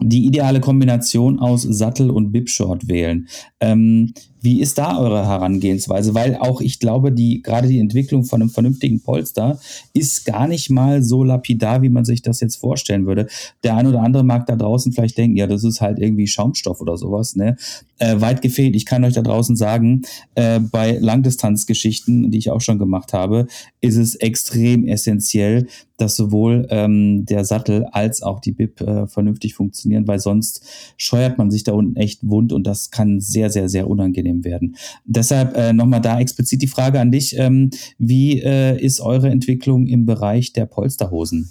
die 0.00 0.26
ideale 0.26 0.60
Kombination 0.60 1.38
aus 1.38 1.62
Sattel 1.62 2.10
und 2.10 2.32
Bib-Short 2.32 2.88
wählen. 2.88 3.28
Ähm, 3.60 4.12
wie 4.44 4.60
ist 4.60 4.76
da 4.76 4.98
eure 4.98 5.26
Herangehensweise? 5.26 6.14
Weil 6.14 6.36
auch 6.36 6.60
ich 6.60 6.78
glaube, 6.78 7.12
die, 7.12 7.42
gerade 7.42 7.66
die 7.66 7.78
Entwicklung 7.78 8.24
von 8.24 8.42
einem 8.42 8.50
vernünftigen 8.50 9.00
Polster 9.00 9.58
ist 9.94 10.26
gar 10.26 10.46
nicht 10.46 10.68
mal 10.68 11.02
so 11.02 11.24
lapidar, 11.24 11.80
wie 11.80 11.88
man 11.88 12.04
sich 12.04 12.20
das 12.20 12.40
jetzt 12.40 12.56
vorstellen 12.56 13.06
würde. 13.06 13.26
Der 13.62 13.74
ein 13.76 13.86
oder 13.86 14.02
andere 14.02 14.22
mag 14.22 14.46
da 14.46 14.54
draußen 14.54 14.92
vielleicht 14.92 15.16
denken, 15.16 15.38
ja, 15.38 15.46
das 15.46 15.64
ist 15.64 15.80
halt 15.80 15.98
irgendwie 15.98 16.26
Schaumstoff 16.26 16.82
oder 16.82 16.98
sowas, 16.98 17.36
ne? 17.36 17.56
Äh, 17.98 18.20
weit 18.20 18.42
gefehlt. 18.42 18.76
Ich 18.76 18.84
kann 18.84 19.04
euch 19.04 19.14
da 19.14 19.22
draußen 19.22 19.56
sagen, 19.56 20.02
äh, 20.34 20.60
bei 20.60 20.98
Langdistanzgeschichten, 20.98 22.30
die 22.30 22.38
ich 22.38 22.50
auch 22.50 22.60
schon 22.60 22.78
gemacht 22.78 23.12
habe, 23.12 23.46
ist 23.80 23.96
es 23.96 24.14
extrem 24.16 24.86
essentiell, 24.86 25.68
dass 25.96 26.16
sowohl 26.16 26.66
ähm, 26.70 27.24
der 27.24 27.44
Sattel 27.44 27.86
als 27.92 28.20
auch 28.22 28.40
die 28.40 28.52
Bib 28.52 28.80
äh, 28.80 29.06
vernünftig 29.06 29.54
funktionieren, 29.54 30.08
weil 30.08 30.18
sonst 30.18 30.64
scheuert 30.96 31.38
man 31.38 31.50
sich 31.50 31.62
da 31.62 31.72
unten 31.72 31.96
echt 31.96 32.28
wund 32.28 32.52
und 32.52 32.66
das 32.66 32.90
kann 32.90 33.20
sehr, 33.20 33.50
sehr, 33.50 33.68
sehr 33.68 33.88
unangenehm 33.88 34.33
wahrgenommen 34.34 34.44
werden. 34.44 34.76
Deshalb 35.04 35.56
äh, 35.56 35.72
nochmal 35.72 36.00
da 36.00 36.18
explizit 36.18 36.62
die 36.62 36.68
Frage 36.68 37.00
an 37.00 37.10
dich. 37.10 37.36
Ähm, 37.38 37.70
wie 37.98 38.40
äh, 38.40 38.80
ist 38.80 39.00
eure 39.00 39.30
Entwicklung 39.30 39.86
im 39.86 40.06
Bereich 40.06 40.52
der 40.52 40.66
Polsterhosen? 40.66 41.50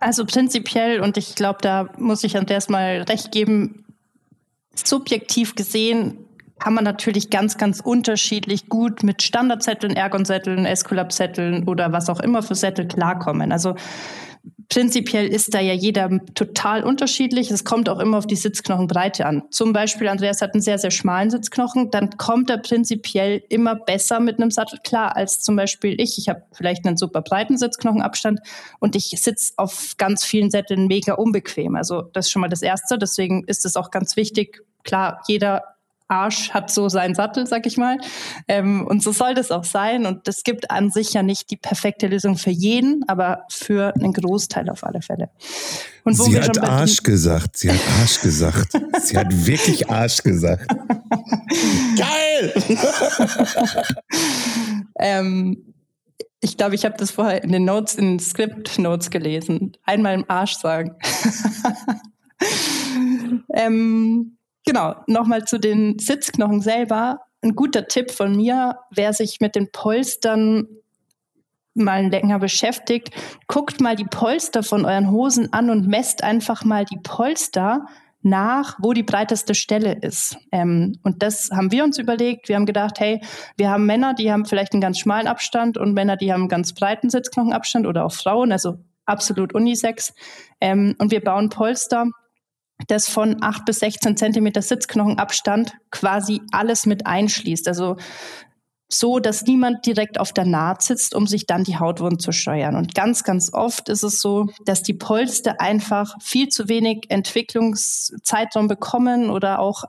Also 0.00 0.24
prinzipiell, 0.24 1.00
und 1.00 1.16
ich 1.16 1.34
glaube, 1.34 1.58
da 1.60 1.90
muss 1.98 2.22
ich 2.22 2.36
Andreas 2.36 2.68
mal 2.68 3.02
recht 3.08 3.32
geben, 3.32 3.84
subjektiv 4.74 5.54
gesehen 5.54 6.18
kann 6.60 6.74
man 6.74 6.82
natürlich 6.82 7.30
ganz, 7.30 7.56
ganz 7.56 7.78
unterschiedlich 7.78 8.68
gut 8.68 9.04
mit 9.04 9.22
Standardzetteln, 9.22 9.94
Ergon-Sätteln, 9.94 10.64
Esculap-Sätteln 10.64 11.68
oder 11.68 11.92
was 11.92 12.10
auch 12.10 12.18
immer 12.18 12.42
für 12.42 12.56
Sättel 12.56 12.88
klarkommen. 12.88 13.52
Also 13.52 13.76
prinzipiell 14.68 15.26
ist 15.26 15.54
da 15.54 15.60
ja 15.60 15.72
jeder 15.72 16.10
total 16.34 16.84
unterschiedlich. 16.84 17.50
Es 17.50 17.64
kommt 17.64 17.88
auch 17.88 17.98
immer 17.98 18.18
auf 18.18 18.26
die 18.26 18.36
Sitzknochenbreite 18.36 19.24
an. 19.26 19.42
Zum 19.50 19.72
Beispiel, 19.72 20.08
Andreas 20.08 20.42
hat 20.42 20.54
einen 20.54 20.60
sehr, 20.60 20.78
sehr 20.78 20.90
schmalen 20.90 21.30
Sitzknochen, 21.30 21.90
dann 21.90 22.16
kommt 22.18 22.50
er 22.50 22.58
prinzipiell 22.58 23.42
immer 23.48 23.74
besser 23.74 24.20
mit 24.20 24.38
einem 24.38 24.50
Sattel 24.50 24.78
klar 24.84 25.16
als 25.16 25.40
zum 25.40 25.56
Beispiel 25.56 26.00
ich. 26.00 26.18
Ich 26.18 26.28
habe 26.28 26.42
vielleicht 26.52 26.86
einen 26.86 26.96
super 26.96 27.22
breiten 27.22 27.56
Sitzknochenabstand 27.56 28.40
und 28.78 28.94
ich 28.94 29.10
sitze 29.16 29.54
auf 29.56 29.94
ganz 29.96 30.24
vielen 30.24 30.50
Sätteln 30.50 30.86
mega 30.86 31.14
unbequem. 31.14 31.74
Also 31.74 32.02
das 32.02 32.26
ist 32.26 32.32
schon 32.32 32.40
mal 32.40 32.48
das 32.48 32.62
Erste. 32.62 32.98
Deswegen 32.98 33.44
ist 33.44 33.64
es 33.64 33.76
auch 33.76 33.90
ganz 33.90 34.16
wichtig. 34.16 34.62
Klar, 34.84 35.22
jeder 35.26 35.62
Arsch 36.08 36.50
hat 36.50 36.70
so 36.70 36.88
seinen 36.88 37.14
Sattel, 37.14 37.46
sag 37.46 37.66
ich 37.66 37.76
mal. 37.76 37.98
Ähm, 38.48 38.86
und 38.86 39.02
so 39.02 39.12
soll 39.12 39.34
das 39.34 39.50
auch 39.50 39.64
sein. 39.64 40.06
Und 40.06 40.26
es 40.26 40.42
gibt 40.42 40.70
an 40.70 40.90
sich 40.90 41.12
ja 41.12 41.22
nicht 41.22 41.50
die 41.50 41.56
perfekte 41.56 42.06
Lösung 42.06 42.36
für 42.36 42.50
jeden, 42.50 43.04
aber 43.08 43.44
für 43.50 43.94
einen 43.94 44.12
Großteil 44.12 44.70
auf 44.70 44.84
alle 44.84 45.02
Fälle. 45.02 45.30
Und 46.04 46.14
sie 46.14 46.40
hat 46.40 46.58
Arsch 46.58 47.02
gesagt. 47.02 47.58
Sie 47.58 47.70
hat 47.70 47.80
Arsch 48.00 48.20
gesagt. 48.20 48.72
sie 49.02 49.16
hat 49.18 49.46
wirklich 49.46 49.90
Arsch 49.90 50.22
gesagt. 50.22 50.66
Geil! 51.96 52.52
ähm, 54.98 55.74
ich 56.40 56.56
glaube, 56.56 56.74
ich 56.74 56.84
habe 56.84 56.96
das 56.96 57.10
vorher 57.10 57.42
in 57.42 57.52
den 57.52 57.64
Notes, 57.64 57.96
in 57.96 58.12
den 58.12 58.20
Script-Notes 58.20 59.10
gelesen. 59.10 59.72
Einmal 59.84 60.14
im 60.14 60.24
Arsch 60.28 60.54
sagen. 60.54 60.96
ähm, 63.52 64.37
Genau, 64.68 64.96
nochmal 65.06 65.46
zu 65.46 65.58
den 65.58 65.98
Sitzknochen 65.98 66.60
selber. 66.60 67.20
Ein 67.40 67.54
guter 67.54 67.88
Tipp 67.88 68.10
von 68.10 68.36
mir, 68.36 68.76
wer 68.90 69.14
sich 69.14 69.40
mit 69.40 69.54
den 69.54 69.72
Polstern 69.72 70.68
mal 71.72 72.06
länger 72.06 72.38
beschäftigt, 72.38 73.08
guckt 73.46 73.80
mal 73.80 73.96
die 73.96 74.04
Polster 74.04 74.62
von 74.62 74.84
euren 74.84 75.10
Hosen 75.10 75.54
an 75.54 75.70
und 75.70 75.88
messt 75.88 76.22
einfach 76.22 76.66
mal 76.66 76.84
die 76.84 76.98
Polster 77.02 77.86
nach, 78.20 78.76
wo 78.78 78.92
die 78.92 79.04
breiteste 79.04 79.54
Stelle 79.54 79.94
ist. 80.02 80.36
Ähm, 80.52 80.98
und 81.02 81.22
das 81.22 81.48
haben 81.50 81.72
wir 81.72 81.82
uns 81.82 81.96
überlegt. 81.96 82.50
Wir 82.50 82.56
haben 82.56 82.66
gedacht, 82.66 83.00
hey, 83.00 83.22
wir 83.56 83.70
haben 83.70 83.86
Männer, 83.86 84.12
die 84.12 84.30
haben 84.30 84.44
vielleicht 84.44 84.74
einen 84.74 84.82
ganz 84.82 84.98
schmalen 84.98 85.28
Abstand 85.28 85.78
und 85.78 85.94
Männer, 85.94 86.18
die 86.18 86.30
haben 86.30 86.42
einen 86.42 86.50
ganz 86.50 86.74
breiten 86.74 87.08
Sitzknochenabstand 87.08 87.86
oder 87.86 88.04
auch 88.04 88.12
Frauen, 88.12 88.52
also 88.52 88.80
absolut 89.06 89.54
unisex. 89.54 90.12
Ähm, 90.60 90.94
und 90.98 91.10
wir 91.10 91.24
bauen 91.24 91.48
Polster, 91.48 92.10
das 92.86 93.08
von 93.08 93.42
8 93.42 93.64
bis 93.64 93.80
16 93.80 94.16
Zentimeter 94.16 94.62
Sitzknochenabstand 94.62 95.72
quasi 95.90 96.40
alles 96.52 96.86
mit 96.86 97.06
einschließt. 97.06 97.66
Also 97.68 97.96
so, 98.90 99.18
dass 99.18 99.44
niemand 99.44 99.84
direkt 99.84 100.18
auf 100.18 100.32
der 100.32 100.46
Naht 100.46 100.82
sitzt, 100.82 101.14
um 101.14 101.26
sich 101.26 101.44
dann 101.44 101.64
die 101.64 101.78
Hautwunden 101.78 102.18
zu 102.18 102.32
steuern. 102.32 102.74
Und 102.74 102.94
ganz, 102.94 103.22
ganz 103.22 103.52
oft 103.52 103.88
ist 103.90 104.02
es 104.02 104.20
so, 104.20 104.46
dass 104.64 104.82
die 104.82 104.94
Polster 104.94 105.60
einfach 105.60 106.14
viel 106.22 106.48
zu 106.48 106.68
wenig 106.68 107.04
Entwicklungszeitraum 107.08 108.66
bekommen 108.66 109.28
oder 109.28 109.58
auch 109.58 109.84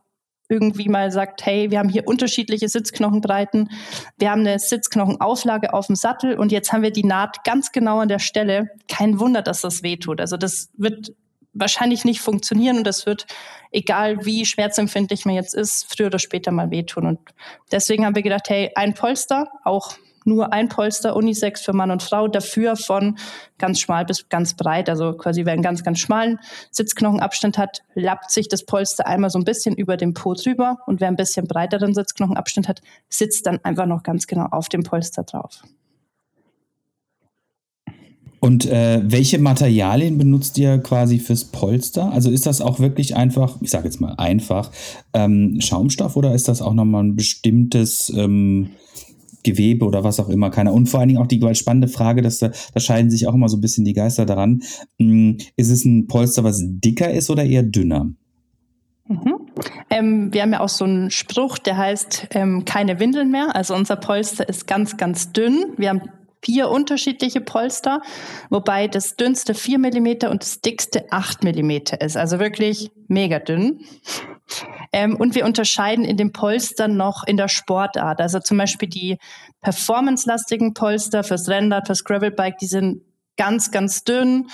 irgendwie 0.49 0.89
mal 0.89 1.11
sagt, 1.11 1.45
hey, 1.45 1.69
wir 1.69 1.79
haben 1.79 1.89
hier 1.89 2.07
unterschiedliche 2.07 2.67
Sitzknochenbreiten, 2.67 3.69
wir 4.17 4.31
haben 4.31 4.41
eine 4.41 4.57
Sitzknochenauflage 4.57 5.73
auf 5.73 5.87
dem 5.87 5.95
Sattel 5.95 6.37
und 6.37 6.51
jetzt 6.51 6.73
haben 6.73 6.81
wir 6.81 6.91
die 6.91 7.05
Naht 7.05 7.43
ganz 7.43 7.71
genau 7.71 7.99
an 7.99 8.07
der 8.09 8.19
Stelle. 8.19 8.71
Kein 8.87 9.19
Wunder, 9.19 9.43
dass 9.43 9.61
das 9.61 9.83
wehtut. 9.83 10.19
Also 10.19 10.37
das 10.37 10.69
wird 10.75 11.13
wahrscheinlich 11.53 12.05
nicht 12.05 12.21
funktionieren 12.21 12.77
und 12.77 12.83
das 12.85 13.05
wird, 13.05 13.25
egal 13.71 14.25
wie 14.25 14.45
schmerzempfindlich 14.45 15.25
man 15.25 15.35
jetzt 15.35 15.53
ist, 15.53 15.85
früher 15.93 16.07
oder 16.07 16.19
später 16.19 16.51
mal 16.51 16.71
wehtun. 16.71 17.05
Und 17.05 17.19
deswegen 17.71 18.05
haben 18.05 18.15
wir 18.15 18.23
gedacht, 18.23 18.49
hey, 18.49 18.71
ein 18.75 18.93
Polster, 18.93 19.47
auch 19.63 19.95
nur 20.25 20.53
ein 20.53 20.69
Polster, 20.69 21.15
Unisex 21.15 21.61
für 21.61 21.73
Mann 21.73 21.91
und 21.91 22.03
Frau, 22.03 22.27
dafür 22.27 22.75
von 22.75 23.17
ganz 23.57 23.79
schmal 23.79 24.05
bis 24.05 24.29
ganz 24.29 24.55
breit. 24.55 24.89
Also 24.89 25.13
quasi 25.13 25.45
wer 25.45 25.53
einen 25.53 25.63
ganz, 25.63 25.83
ganz 25.83 25.99
schmalen 25.99 26.39
Sitzknochenabstand 26.71 27.57
hat, 27.57 27.81
lappt 27.95 28.31
sich 28.31 28.47
das 28.47 28.65
Polster 28.65 29.07
einmal 29.07 29.29
so 29.29 29.39
ein 29.39 29.45
bisschen 29.45 29.75
über 29.75 29.97
dem 29.97 30.13
Po 30.13 30.33
drüber 30.33 30.77
und 30.85 31.01
wer 31.01 31.07
ein 31.07 31.15
bisschen 31.15 31.47
breiteren 31.47 31.93
Sitzknochenabstand 31.93 32.67
hat, 32.67 32.81
sitzt 33.09 33.47
dann 33.47 33.59
einfach 33.63 33.85
noch 33.85 34.03
ganz 34.03 34.27
genau 34.27 34.45
auf 34.51 34.69
dem 34.69 34.83
Polster 34.83 35.23
drauf. 35.23 35.63
Und 38.39 38.65
äh, 38.65 39.01
welche 39.03 39.39
Materialien 39.39 40.17
benutzt 40.17 40.57
ihr 40.57 40.77
quasi 40.77 41.19
fürs 41.19 41.45
Polster? 41.45 42.11
Also 42.11 42.29
ist 42.29 42.45
das 42.45 42.61
auch 42.61 42.79
wirklich 42.79 43.15
einfach, 43.15 43.57
ich 43.61 43.69
sage 43.69 43.85
jetzt 43.85 43.99
mal 43.99 44.13
einfach, 44.17 44.71
ähm, 45.13 45.59
Schaumstoff 45.59 46.15
oder 46.15 46.33
ist 46.33 46.47
das 46.47 46.61
auch 46.61 46.73
nochmal 46.73 47.03
ein 47.03 47.15
bestimmtes 47.15 48.11
ähm, 48.15 48.69
Gewebe 49.43 49.85
oder 49.85 50.03
was 50.03 50.19
auch 50.19 50.29
immer? 50.29 50.51
Keiner. 50.51 50.73
Und 50.73 50.87
vor 50.87 50.99
allen 50.99 51.09
Dingen 51.09 51.21
auch 51.21 51.27
die 51.27 51.41
spannende 51.53 51.89
Frage, 51.89 52.21
dass 52.21 52.39
da, 52.39 52.51
da 52.73 52.79
scheiden 52.79 53.11
sich 53.11 53.27
auch 53.27 53.33
immer 53.33 53.49
so 53.49 53.57
ein 53.57 53.61
bisschen 53.61 53.85
die 53.85 53.93
Geister 53.93 54.25
daran. 54.25 54.61
Hm, 54.99 55.37
ist 55.57 55.69
es 55.69 55.83
ein 55.83 56.07
Polster, 56.07 56.43
was 56.43 56.61
dicker 56.63 57.11
ist 57.11 57.29
oder 57.29 57.43
eher 57.43 57.63
dünner? 57.63 58.09
Mhm. 59.07 59.33
Ähm, 59.89 60.33
wir 60.33 60.43
haben 60.43 60.53
ja 60.53 60.59
auch 60.61 60.69
so 60.69 60.85
einen 60.85 61.11
Spruch, 61.11 61.57
der 61.57 61.77
heißt 61.77 62.29
ähm, 62.31 62.63
keine 62.63 62.99
Windeln 62.99 63.31
mehr. 63.31 63.55
Also 63.55 63.75
unser 63.75 63.95
Polster 63.95 64.47
ist 64.47 64.67
ganz, 64.67 64.97
ganz 64.97 65.33
dünn. 65.33 65.73
Wir 65.77 65.89
haben 65.89 66.01
vier 66.43 66.69
unterschiedliche 66.69 67.41
Polster, 67.41 68.01
wobei 68.49 68.87
das 68.87 69.15
dünnste 69.15 69.53
4 69.53 69.79
mm 69.79 70.07
und 70.29 70.43
das 70.43 70.61
dickste 70.61 71.11
8 71.11 71.43
mm 71.43 71.71
ist. 71.99 72.17
Also 72.17 72.39
wirklich 72.39 72.91
mega 73.07 73.39
dünn. 73.39 73.81
Ähm, 74.91 75.15
und 75.15 75.35
wir 75.35 75.45
unterscheiden 75.45 76.05
in 76.05 76.17
den 76.17 76.31
Polstern 76.31 76.97
noch 76.97 77.23
in 77.25 77.37
der 77.37 77.47
Sportart. 77.47 78.21
Also 78.21 78.39
zum 78.39 78.57
Beispiel 78.57 78.89
die 78.89 79.17
performance-lastigen 79.61 80.73
Polster 80.73 81.23
fürs 81.23 81.47
Rennrad, 81.49 81.87
fürs 81.87 82.03
Gravelbike, 82.03 82.57
die 82.57 82.67
sind 82.67 83.01
ganz, 83.37 83.71
ganz 83.71 84.03
dünn 84.03 84.47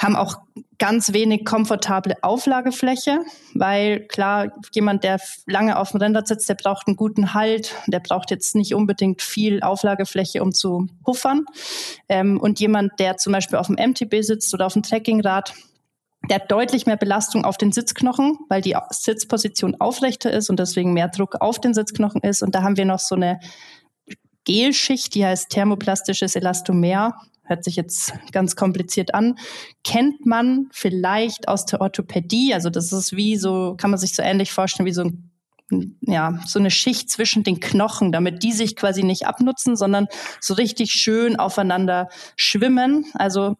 haben 0.00 0.16
auch 0.16 0.36
ganz 0.78 1.12
wenig 1.12 1.44
komfortable 1.44 2.16
Auflagefläche, 2.22 3.20
weil 3.54 4.06
klar, 4.06 4.50
jemand, 4.72 5.04
der 5.04 5.20
lange 5.46 5.78
auf 5.78 5.90
dem 5.90 6.00
Rennrad 6.00 6.26
sitzt, 6.26 6.48
der 6.48 6.54
braucht 6.54 6.86
einen 6.86 6.96
guten 6.96 7.34
Halt, 7.34 7.74
der 7.86 8.00
braucht 8.00 8.30
jetzt 8.30 8.56
nicht 8.56 8.74
unbedingt 8.74 9.20
viel 9.20 9.62
Auflagefläche, 9.62 10.42
um 10.42 10.52
zu 10.52 10.86
puffern. 11.04 11.44
Ähm, 12.08 12.40
und 12.40 12.60
jemand, 12.60 12.98
der 12.98 13.18
zum 13.18 13.34
Beispiel 13.34 13.58
auf 13.58 13.66
dem 13.66 13.76
MTB 13.76 14.22
sitzt 14.22 14.52
oder 14.54 14.66
auf 14.66 14.72
dem 14.72 14.82
Trekkingrad, 14.82 15.52
der 16.30 16.36
hat 16.36 16.50
deutlich 16.50 16.86
mehr 16.86 16.96
Belastung 16.96 17.44
auf 17.44 17.58
den 17.58 17.72
Sitzknochen, 17.72 18.38
weil 18.48 18.62
die 18.62 18.76
Sitzposition 18.90 19.80
aufrechter 19.80 20.30
ist 20.30 20.48
und 20.48 20.58
deswegen 20.58 20.94
mehr 20.94 21.08
Druck 21.08 21.36
auf 21.40 21.60
den 21.60 21.74
Sitzknochen 21.74 22.22
ist. 22.22 22.42
Und 22.42 22.54
da 22.54 22.62
haben 22.62 22.78
wir 22.78 22.86
noch 22.86 23.00
so 23.00 23.16
eine 23.16 23.38
Gelschicht, 24.44 25.14
die 25.14 25.24
heißt 25.26 25.50
thermoplastisches 25.50 26.36
Elastomer 26.36 27.20
hört 27.50 27.64
sich 27.64 27.76
jetzt 27.76 28.12
ganz 28.32 28.56
kompliziert 28.56 29.14
an, 29.14 29.36
kennt 29.84 30.24
man 30.24 30.68
vielleicht 30.72 31.48
aus 31.48 31.66
der 31.66 31.80
Orthopädie. 31.80 32.54
Also 32.54 32.70
das 32.70 32.92
ist 32.92 33.14
wie 33.14 33.36
so, 33.36 33.74
kann 33.76 33.90
man 33.90 33.98
sich 33.98 34.14
so 34.14 34.22
ähnlich 34.22 34.52
vorstellen 34.52 34.86
wie 34.86 34.92
so 34.92 35.02
ein 35.02 35.26
ja, 36.00 36.40
so 36.46 36.58
eine 36.58 36.72
Schicht 36.72 37.10
zwischen 37.10 37.44
den 37.44 37.60
Knochen, 37.60 38.10
damit 38.10 38.42
die 38.42 38.50
sich 38.50 38.74
quasi 38.74 39.04
nicht 39.04 39.28
abnutzen, 39.28 39.76
sondern 39.76 40.08
so 40.40 40.54
richtig 40.54 40.90
schön 40.90 41.36
aufeinander 41.36 42.08
schwimmen. 42.34 43.06
Also 43.14 43.56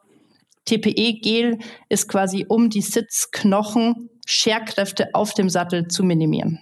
TPE-Gel 0.64 1.58
ist 1.88 2.08
quasi 2.08 2.46
um 2.48 2.68
die 2.68 2.82
Sitzknochen 2.82 4.10
Scherkräfte 4.26 5.10
auf 5.14 5.34
dem 5.34 5.48
Sattel 5.48 5.88
zu 5.88 6.02
minimieren. 6.02 6.60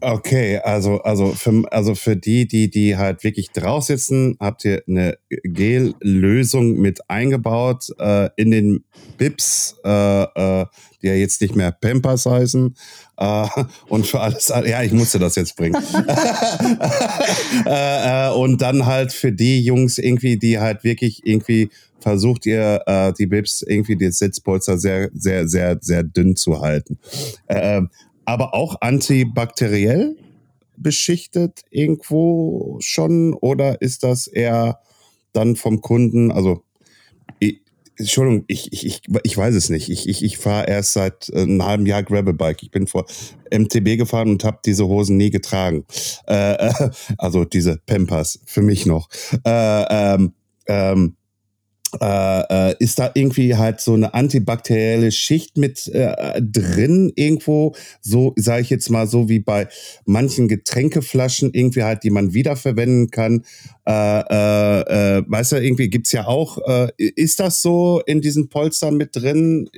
Okay, 0.00 0.58
also, 0.58 1.00
also, 1.02 1.32
für, 1.32 1.64
also 1.70 1.94
für 1.94 2.16
die, 2.16 2.46
die, 2.46 2.70
die 2.70 2.96
halt 2.96 3.24
wirklich 3.24 3.50
drauf 3.50 3.84
sitzen, 3.84 4.36
habt 4.38 4.64
ihr 4.64 4.82
eine 4.86 5.18
Gel-Lösung 5.42 6.78
mit 6.78 7.10
eingebaut 7.10 7.88
äh, 7.98 8.30
in 8.36 8.50
den 8.50 8.84
Bips, 9.16 9.76
äh, 9.84 10.22
äh, 10.22 10.66
die 11.02 11.08
ja 11.08 11.14
jetzt 11.14 11.40
nicht 11.40 11.56
mehr 11.56 11.72
Pampers 11.72 12.26
heißen. 12.26 12.76
Äh, 13.16 13.46
und 13.88 14.06
für 14.06 14.20
alles, 14.20 14.48
ja, 14.48 14.82
ich 14.82 14.92
musste 14.92 15.18
das 15.18 15.34
jetzt 15.36 15.56
bringen. 15.56 15.76
Äh, 17.66 18.28
äh, 18.28 18.32
und 18.32 18.62
dann 18.62 18.86
halt 18.86 19.12
für 19.12 19.32
die 19.32 19.62
Jungs 19.62 19.98
irgendwie, 19.98 20.36
die 20.38 20.58
halt 20.58 20.84
wirklich 20.84 21.26
irgendwie 21.26 21.70
versucht 22.00 22.46
ihr 22.46 22.82
äh, 22.86 23.12
die 23.12 23.26
Bips 23.26 23.62
irgendwie 23.62 23.96
die 23.96 24.10
Sitzpolster 24.10 24.78
sehr, 24.78 25.10
sehr, 25.14 25.48
sehr, 25.48 25.78
sehr 25.80 26.02
dünn 26.02 26.36
zu 26.36 26.60
halten. 26.60 26.98
Äh, 27.46 27.82
aber 28.28 28.52
auch 28.52 28.82
antibakteriell 28.82 30.14
beschichtet 30.76 31.62
irgendwo 31.70 32.76
schon 32.80 33.32
oder 33.32 33.80
ist 33.80 34.04
das 34.04 34.26
eher 34.26 34.80
dann 35.32 35.56
vom 35.56 35.80
Kunden, 35.80 36.30
also 36.30 36.62
ich, 37.38 37.62
Entschuldigung, 37.96 38.44
ich, 38.46 38.70
ich, 38.70 38.84
ich, 38.84 39.02
ich 39.22 39.34
weiß 39.34 39.54
es 39.54 39.70
nicht. 39.70 39.88
Ich, 39.88 40.06
ich, 40.06 40.22
ich 40.22 40.36
fahre 40.36 40.68
erst 40.68 40.92
seit 40.92 41.30
äh, 41.30 41.40
einem 41.40 41.64
halben 41.64 41.86
Jahr 41.86 42.02
Gravelbike. 42.02 42.62
Ich 42.62 42.70
bin 42.70 42.86
vor 42.86 43.06
MTB 43.50 43.96
gefahren 43.96 44.28
und 44.28 44.44
habe 44.44 44.58
diese 44.62 44.86
Hosen 44.86 45.16
nie 45.16 45.30
getragen. 45.30 45.86
Äh, 46.26 46.70
also 47.16 47.46
diese 47.46 47.78
Pampers 47.86 48.40
für 48.44 48.60
mich 48.60 48.84
noch. 48.84 49.08
Äh, 49.42 49.84
ähm, 49.88 50.34
ähm, 50.66 51.16
äh, 52.00 52.70
äh, 52.70 52.76
ist 52.80 52.98
da 52.98 53.10
irgendwie 53.14 53.56
halt 53.56 53.80
so 53.80 53.94
eine 53.94 54.12
antibakterielle 54.12 55.10
Schicht 55.10 55.56
mit 55.56 55.88
äh, 55.88 56.40
drin 56.42 57.12
irgendwo, 57.16 57.74
so 58.02 58.34
sage 58.36 58.62
ich 58.62 58.70
jetzt 58.70 58.90
mal 58.90 59.06
so 59.06 59.28
wie 59.28 59.38
bei 59.38 59.68
manchen 60.04 60.48
Getränkeflaschen 60.48 61.54
irgendwie 61.54 61.84
halt, 61.84 62.02
die 62.02 62.10
man 62.10 62.34
wiederverwenden 62.34 63.10
kann. 63.10 63.44
Äh, 63.86 64.20
äh, 64.20 65.16
äh, 65.18 65.24
weißt 65.26 65.52
du, 65.52 65.56
irgendwie 65.56 65.88
gibt's 65.88 66.12
ja 66.12 66.26
auch, 66.26 66.58
äh, 66.68 66.92
ist 66.98 67.40
das 67.40 67.62
so 67.62 68.02
in 68.04 68.20
diesen 68.20 68.48
Polstern 68.48 68.96
mit 68.96 69.16
drin 69.16 69.70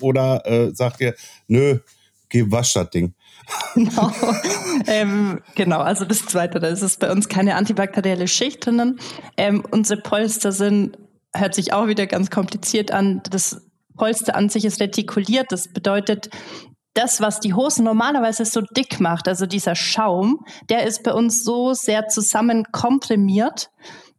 oder 0.00 0.70
sagt 0.74 1.00
ihr, 1.00 1.14
nö, 1.48 1.80
geh 2.28 2.44
wasch 2.48 2.74
das 2.74 2.90
Ding? 2.90 3.14
Genau. 3.74 4.12
ähm, 4.86 5.40
genau, 5.56 5.80
also 5.80 6.04
das 6.04 6.24
Zweite, 6.24 6.60
da 6.60 6.68
ist 6.68 6.82
es 6.82 6.98
bei 6.98 7.10
uns 7.10 7.28
keine 7.28 7.56
antibakterielle 7.56 8.28
Schicht 8.28 8.64
drinnen. 8.64 9.00
Ähm, 9.36 9.64
unsere 9.70 10.00
Polster 10.00 10.52
sind 10.52 10.98
hört 11.34 11.54
sich 11.54 11.72
auch 11.72 11.86
wieder 11.86 12.06
ganz 12.06 12.30
kompliziert 12.30 12.90
an. 12.90 13.22
Das 13.30 13.62
Polster 13.96 14.34
an 14.36 14.48
sich 14.48 14.64
ist 14.64 14.80
retikuliert. 14.80 15.46
Das 15.50 15.72
bedeutet, 15.72 16.30
das, 16.94 17.20
was 17.20 17.40
die 17.40 17.54
Hose 17.54 17.82
normalerweise 17.82 18.44
so 18.44 18.60
dick 18.60 18.98
macht, 18.98 19.28
also 19.28 19.46
dieser 19.46 19.74
Schaum, 19.74 20.44
der 20.68 20.84
ist 20.84 21.04
bei 21.04 21.12
uns 21.12 21.44
so 21.44 21.72
sehr 21.72 22.08
zusammen 22.08 22.64
komprimiert, 22.72 23.70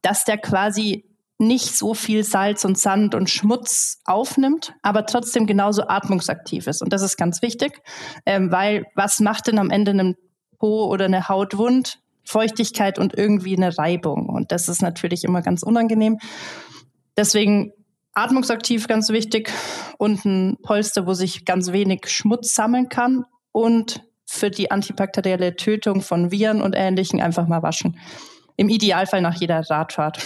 dass 0.02 0.24
der 0.24 0.38
quasi 0.38 1.06
nicht 1.40 1.76
so 1.76 1.94
viel 1.94 2.24
Salz 2.24 2.66
und 2.66 2.78
Sand 2.78 3.16
und 3.16 3.30
Schmutz 3.30 4.02
aufnimmt, 4.06 4.74
aber 4.82 5.06
trotzdem 5.06 5.48
genauso 5.48 5.88
atmungsaktiv 5.88 6.68
ist. 6.68 6.82
Und 6.82 6.92
das 6.92 7.02
ist 7.02 7.18
ganz 7.18 7.42
wichtig, 7.42 7.82
ähm, 8.26 8.52
weil 8.52 8.86
was 8.96 9.20
macht 9.20 9.48
denn 9.48 9.58
am 9.58 9.70
Ende 9.70 9.92
einem 9.92 10.16
Po 10.58 10.86
oder 10.86 11.06
eine 11.06 11.30
Haut 11.30 11.58
wund? 11.58 12.00
Feuchtigkeit 12.26 13.00
und 13.00 13.18
irgendwie 13.18 13.58
eine 13.58 13.76
Reibung. 13.78 14.30
Und 14.30 14.52
das 14.52 14.70
ist 14.70 14.82
natürlich 14.82 15.24
immer 15.24 15.42
ganz 15.42 15.64
unangenehm. 15.64 16.20
Deswegen 17.20 17.74
atmungsaktiv 18.14 18.88
ganz 18.88 19.10
wichtig 19.10 19.52
und 19.98 20.24
ein 20.24 20.56
Polster, 20.64 21.06
wo 21.06 21.14
sich 21.14 21.44
ganz 21.44 21.74
wenig 21.74 22.08
Schmutz 22.08 22.56
sammeln 22.56 22.88
kann 22.88 23.26
und 23.52 24.02
für 24.26 24.50
die 24.50 24.72
antibakterielle 24.72 25.58
Tötung 25.58 26.00
von 26.00 26.32
Viren 26.32 26.62
und 26.62 26.76
Ähnlichen 26.78 27.20
einfach 27.20 27.46
mal 27.46 27.62
waschen. 27.62 28.00
Im 28.56 28.70
Idealfall 28.70 29.22
nach 29.22 29.36
jeder 29.36 29.60
Radfahrt. 29.70 30.26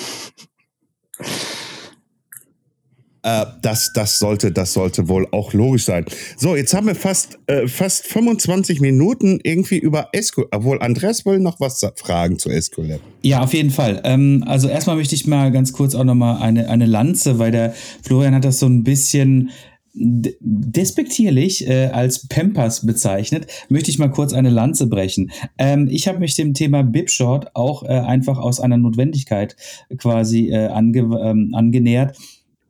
Äh, 3.24 3.46
das, 3.62 3.94
das, 3.94 4.20
sollte, 4.20 4.52
das 4.52 4.74
sollte 4.74 5.08
wohl 5.08 5.28
auch 5.32 5.54
logisch 5.54 5.86
sein. 5.86 6.06
So, 6.38 6.56
jetzt 6.56 6.74
haben 6.74 6.88
wir 6.88 6.96
fast, 6.96 7.40
äh, 7.48 7.68
fast 7.68 8.06
25 8.06 8.82
Minuten 8.82 9.40
irgendwie 9.44 9.78
über 9.78 10.10
Esco. 10.12 10.46
Obwohl, 10.52 10.80
Andreas 10.82 11.26
will 11.26 11.40
noch 11.40 11.60
was 11.60 11.82
fragen 11.96 12.38
zu 12.38 12.50
Escolab. 12.50 13.00
Ja, 13.22 13.42
auf 13.42 13.54
jeden 13.54 13.72
Fall. 13.72 14.02
Ähm, 14.04 14.44
also 14.46 14.68
erstmal 14.68 14.98
möchte 14.98 15.16
ich 15.16 15.26
mal 15.26 15.52
ganz 15.52 15.72
kurz 15.72 15.96
auch 15.96 16.04
nochmal 16.04 16.42
eine, 16.42 16.70
eine 16.70 16.86
Lanze, 16.86 17.40
weil 17.40 17.52
der 17.52 17.74
Florian 18.04 18.36
hat 18.36 18.44
das 18.44 18.60
so 18.60 18.66
ein 18.66 18.84
bisschen 18.84 19.52
despektierlich 19.96 21.68
äh, 21.68 21.86
als 21.94 22.28
Pampers 22.28 22.86
bezeichnet, 22.86 23.46
möchte 23.70 23.92
ich 23.92 24.00
mal 24.00 24.10
kurz 24.10 24.34
eine 24.34 24.50
Lanze 24.50 24.88
brechen. 24.88 25.32
Ähm, 25.60 25.88
ich 25.90 26.08
habe 26.08 26.20
mich 26.20 26.34
dem 26.34 26.56
Thema 26.56 26.82
Bipshort 26.84 27.56
auch 27.56 27.84
äh, 27.84 27.90
einfach 27.90 28.40
aus 28.40 28.60
einer 28.60 28.78
Notwendigkeit 28.78 29.56
quasi 29.98 30.50
äh, 30.50 30.66
ange, 30.68 31.02
ähm, 31.24 31.52
angenähert 31.54 32.18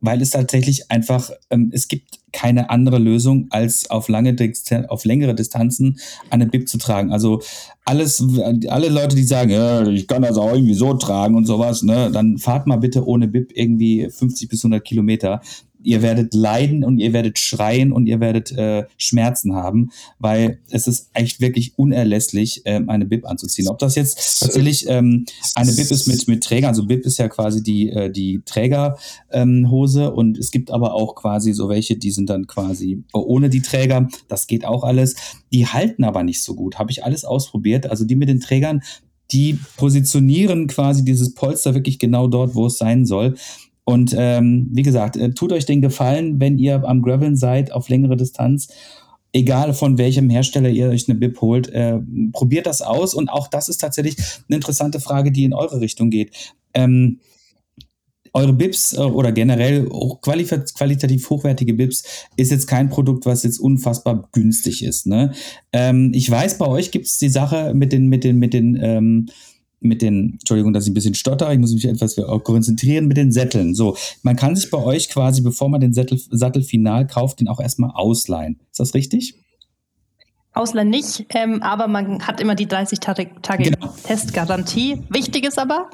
weil 0.04 0.22
es 0.22 0.32
tatsächlich 0.32 0.92
einfach, 0.92 1.32
ähm, 1.50 1.72
es 1.74 1.88
gibt 1.88 2.20
keine 2.34 2.70
andere 2.70 2.98
Lösung, 2.98 3.48
als 3.52 3.89
auf 3.89 4.10
lange 4.10 4.36
auf 4.89 5.06
längere 5.06 5.34
Distanzen 5.34 6.00
eine 6.30 6.46
Bib 6.46 6.68
zu 6.68 6.78
tragen. 6.78 7.13
Also 7.13 7.42
alles, 7.86 8.22
alle 8.68 8.89
Leute, 8.89 9.16
die 9.16 9.24
sagen, 9.24 9.52
ja, 9.52 9.88
ich 9.88 10.08
kann 10.08 10.24
das 10.24 10.38
auch 10.38 10.54
irgendwie 10.54 10.74
so 10.74 10.94
tragen 10.94 11.36
und 11.36 11.46
sowas, 11.46 11.84
ne, 11.84 12.12
dann 12.12 12.38
fahrt 12.38 12.68
mal 12.68 12.78
bitte 12.78 13.08
ohne 13.08 13.30
Bib 13.30 13.52
irgendwie 13.56 14.10
50 14.10 14.50
bis 14.50 14.63
100 14.66 14.84
Kilometer. 14.84 15.42
Ihr 15.84 16.02
werdet 16.02 16.34
leiden 16.34 16.84
und 16.84 17.00
ihr 17.00 17.13
werdet 17.13 17.39
schreien 17.39 17.91
und 17.91 18.08
ihr 18.08 18.19
werdet 18.19 18.52
äh, 18.52 18.86
Schmerzen 18.98 19.54
haben, 19.56 19.91
weil 20.19 20.60
es 20.69 20.88
ist 20.88 21.10
echt 21.13 21.41
wirklich 21.41 21.78
unerlässlich, 21.78 22.62
ähm, 22.65 22.89
eine 22.89 23.06
Bib 23.06 23.26
anzuziehen. 23.26 23.67
Ob 23.67 23.80
das 23.80 23.96
jetzt 23.96 24.39
tatsächlich 24.39 24.88
ähm, 24.88 25.26
eine 25.56 25.72
Bib 25.72 25.91
ist 25.91 26.08
mit, 26.08 26.28
mit 26.28 26.43
Träger, 26.43 26.67
also 26.69 26.86
Bib 26.86 27.06
ist 27.06 27.17
ja 27.17 27.28
quasi 27.28 27.63
die, 27.63 27.89
äh, 27.89 28.12
die 28.12 28.41
Trägerhose 28.46 30.04
ähm, 30.04 30.13
und 30.13 30.38
es 30.38 30.52
gibt 30.52 30.72
aber 30.72 30.93
auch 30.93 31.15
quasi 31.15 31.54
so 31.54 31.69
welche, 31.69 31.96
die 31.96 32.12
sind 32.12 32.30
dann 32.30 32.48
quasi 32.48 33.04
ohne 33.13 33.50
die 33.50 33.62
Träger, 33.62 34.08
das 34.28 34.48
geht 34.48 34.65
auch 34.65 34.84
alles. 34.84 35.15
Die 35.52 35.67
halten 35.67 36.04
aber 36.04 36.24
nicht 36.24 36.41
so 36.41 36.56
gut, 36.56 36.80
habe 36.80 36.91
ich 36.91 37.04
alles 37.04 37.26
ausprobiert. 37.26 37.88
Also 37.88 38.06
die 38.06 38.15
mit 38.15 38.30
den 38.30 38.39
Trägern, 38.39 38.82
die 39.32 39.60
positionieren 39.78 40.67
quasi 40.67 41.04
dieses 41.04 41.34
Polster 41.34 41.74
wirklich 41.74 42.00
genau 42.00 42.28
dort, 42.28 42.56
wo 42.56 42.67
es 42.67 42.78
sein 42.78 43.06
soll. 43.06 43.36
Und 43.86 44.15
ähm, 44.17 44.69
wie 44.72 44.84
gesagt, 44.84 45.17
äh, 45.17 45.32
tut 45.32 45.52
euch 45.52 45.65
den 45.65 45.82
Gefallen, 45.82 46.39
wenn 46.39 46.58
ihr 46.58 46.84
am 46.84 47.02
Graveln 47.02 47.36
seid 47.36 47.72
auf 47.72 47.89
längere 47.89 48.15
Distanz, 48.15 48.69
egal 49.34 49.74
von 49.74 49.98
welchem 49.98 50.30
Hersteller 50.30 50.69
ihr 50.69 50.89
euch 50.89 51.10
eine 51.10 51.17
Bib 51.17 51.41
holt, 51.41 51.67
äh, 51.69 52.00
probiert 52.32 52.65
das 52.65 52.82
aus. 52.82 53.13
Und 53.13 53.30
auch 53.30 53.48
das 53.48 53.67
ist 53.67 53.80
tatsächlich 53.80 54.15
eine 54.48 54.56
interessante 54.56 55.00
Frage, 55.00 55.32
die 55.32 55.43
in 55.43 55.54
eure 55.54 55.82
Richtung 55.82 56.10
geht. 56.10 56.32
Ähm, 56.74 57.19
eure 58.34 58.54
Bibs 58.54 58.93
äh, 58.93 59.02
oder 59.02 59.32
generell 59.32 59.88
qualitativ 60.22 61.30
hochwertige 61.30 61.74
Bibs 61.74 62.04
ist 62.36 62.52
jetzt 62.52 62.67
kein 62.67 62.89
Produkt, 62.89 63.26
was 63.26 63.43
jetzt 63.43 63.60
unfassbar 63.60 64.28
günstig 64.32 64.84
ist. 64.84 65.08
Ne? 65.08 65.34
Ähm, 65.72 66.12
ich 66.13 66.30
weiß, 66.30 66.58
bei 66.58 66.67
euch 66.67 66.91
gibt 66.91 67.06
es 67.06 67.17
die 67.17 67.30
Sache 67.30 67.74
mit 67.74 67.91
den, 67.91 68.08
mit 68.08 68.24
den, 68.24 68.39
mit 68.39 68.54
den 68.54 68.80
ähm, 68.82 69.30
mit 69.84 70.02
den, 70.02 70.34
Entschuldigung, 70.34 70.74
dass 70.74 70.86
ich 70.86 70.91
ein 70.91 70.93
bisschen 70.93 71.15
stotter, 71.15 71.52
ich 71.52 71.60
muss 71.60 71.74
mich 71.74 71.86
etwas 71.86 72.15
konzentrieren 72.43 73.08
mit 73.08 73.17
den 73.17 73.32
Sätteln. 73.32 73.76
So, 73.76 73.96
man 74.22 74.36
kann 74.36 74.56
sich 74.56 74.69
bei 74.69 74.78
euch 74.78 75.10
quasi, 75.10 75.41
bevor 75.41 75.69
man 75.69 75.82
den 75.82 75.93
Sattel, 75.93 76.19
Sattel 76.32 76.63
final 76.63 77.08
kauft, 77.08 77.39
den 77.39 77.48
auch 77.48 77.60
erstmal 77.60 77.91
ausleihen. 77.91 78.60
Ist 78.72 78.80
das 78.80 78.93
richtig? 78.93 79.36
Ausleihen 80.54 80.89
nicht, 80.89 81.26
ähm, 81.30 81.63
aber 81.63 81.88
man 81.88 82.26
hat 82.28 82.39
immer 82.39 82.54
die 82.54 82.67
30 82.67 83.00
Tage, 83.00 83.30
Tage 83.41 83.72
genau. 83.72 83.93
Testgarantie. 84.04 85.02
Wichtig 85.10 85.46
ist 85.48 85.58
aber, 85.58 85.89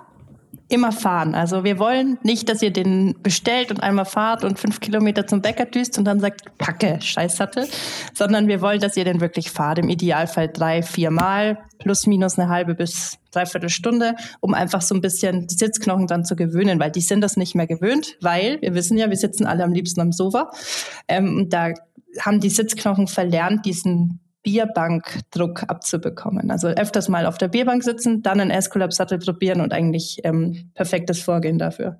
immer 0.69 0.91
fahren. 0.91 1.33
Also 1.35 1.63
wir 1.63 1.79
wollen 1.79 2.19
nicht, 2.21 2.47
dass 2.47 2.61
ihr 2.61 2.71
den 2.71 3.15
bestellt 3.21 3.71
und 3.71 3.81
einmal 3.81 4.05
fahrt 4.05 4.43
und 4.43 4.59
fünf 4.59 4.79
Kilometer 4.79 5.25
zum 5.25 5.41
Bäcker 5.41 5.65
düst 5.65 5.97
und 5.97 6.05
dann 6.05 6.19
sagt, 6.19 6.57
Kacke, 6.59 6.99
Scheißsattel, 7.01 7.67
sondern 8.13 8.47
wir 8.47 8.61
wollen, 8.61 8.79
dass 8.79 8.95
ihr 8.95 9.03
den 9.03 9.19
wirklich 9.19 9.49
fahrt. 9.49 9.79
Im 9.79 9.89
Idealfall 9.89 10.47
drei, 10.47 10.83
vier 10.83 11.09
Mal, 11.09 11.57
plus 11.79 12.05
minus 12.05 12.37
eine 12.37 12.49
halbe 12.49 12.75
bis 12.75 13.17
dreiviertel 13.31 13.69
Stunde, 13.69 14.15
um 14.41 14.53
einfach 14.53 14.81
so 14.81 14.93
ein 14.93 15.01
bisschen 15.01 15.47
die 15.47 15.55
Sitzknochen 15.55 16.07
dann 16.07 16.23
zu 16.23 16.35
gewöhnen, 16.35 16.79
weil 16.79 16.91
die 16.91 17.01
sind 17.01 17.21
das 17.21 17.35
nicht 17.35 17.55
mehr 17.55 17.67
gewöhnt, 17.67 18.17
weil 18.21 18.61
wir 18.61 18.75
wissen 18.75 18.97
ja, 18.97 19.09
wir 19.09 19.17
sitzen 19.17 19.47
alle 19.47 19.63
am 19.63 19.73
liebsten 19.73 20.01
am 20.01 20.11
Sofa. 20.11 20.51
Ähm, 21.07 21.47
da 21.49 21.73
haben 22.21 22.39
die 22.39 22.49
Sitzknochen 22.49 23.07
verlernt, 23.07 23.65
diesen 23.65 24.19
Bierbankdruck 24.49 25.63
abzubekommen. 25.67 26.49
Also 26.49 26.69
öfters 26.69 27.07
mal 27.07 27.27
auf 27.27 27.37
der 27.37 27.49
Bierbank 27.49 27.83
sitzen, 27.83 28.23
dann 28.23 28.39
einen 28.39 28.49
S-Collab-Sattel 28.49 29.19
probieren 29.19 29.61
und 29.61 29.73
eigentlich 29.73 30.21
ähm, 30.23 30.71
perfektes 30.73 31.21
Vorgehen 31.21 31.59
dafür. 31.59 31.99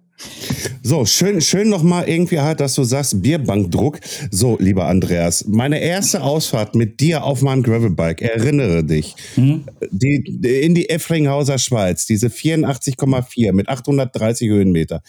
So, 0.81 1.05
schön, 1.05 1.41
schön 1.41 1.69
nochmal 1.69 2.09
irgendwie 2.09 2.39
halt, 2.39 2.59
dass 2.59 2.75
du 2.75 2.83
sagst, 2.83 3.21
Bierbankdruck. 3.21 3.99
So, 4.31 4.57
lieber 4.59 4.85
Andreas, 4.85 5.45
meine 5.47 5.79
erste 5.79 6.23
Ausfahrt 6.23 6.75
mit 6.75 6.99
dir 6.99 7.23
auf 7.23 7.41
meinem 7.41 7.63
Gravelbike, 7.63 8.21
erinnere 8.21 8.83
dich, 8.83 9.15
mhm. 9.35 9.65
die, 9.91 10.17
in 10.63 10.75
die 10.75 10.89
Effringhauser 10.89 11.57
Schweiz, 11.57 12.05
diese 12.05 12.27
84,4 12.27 13.53
mit 13.53 13.69
830 13.69 14.49
Höhenmeter. 14.49 15.01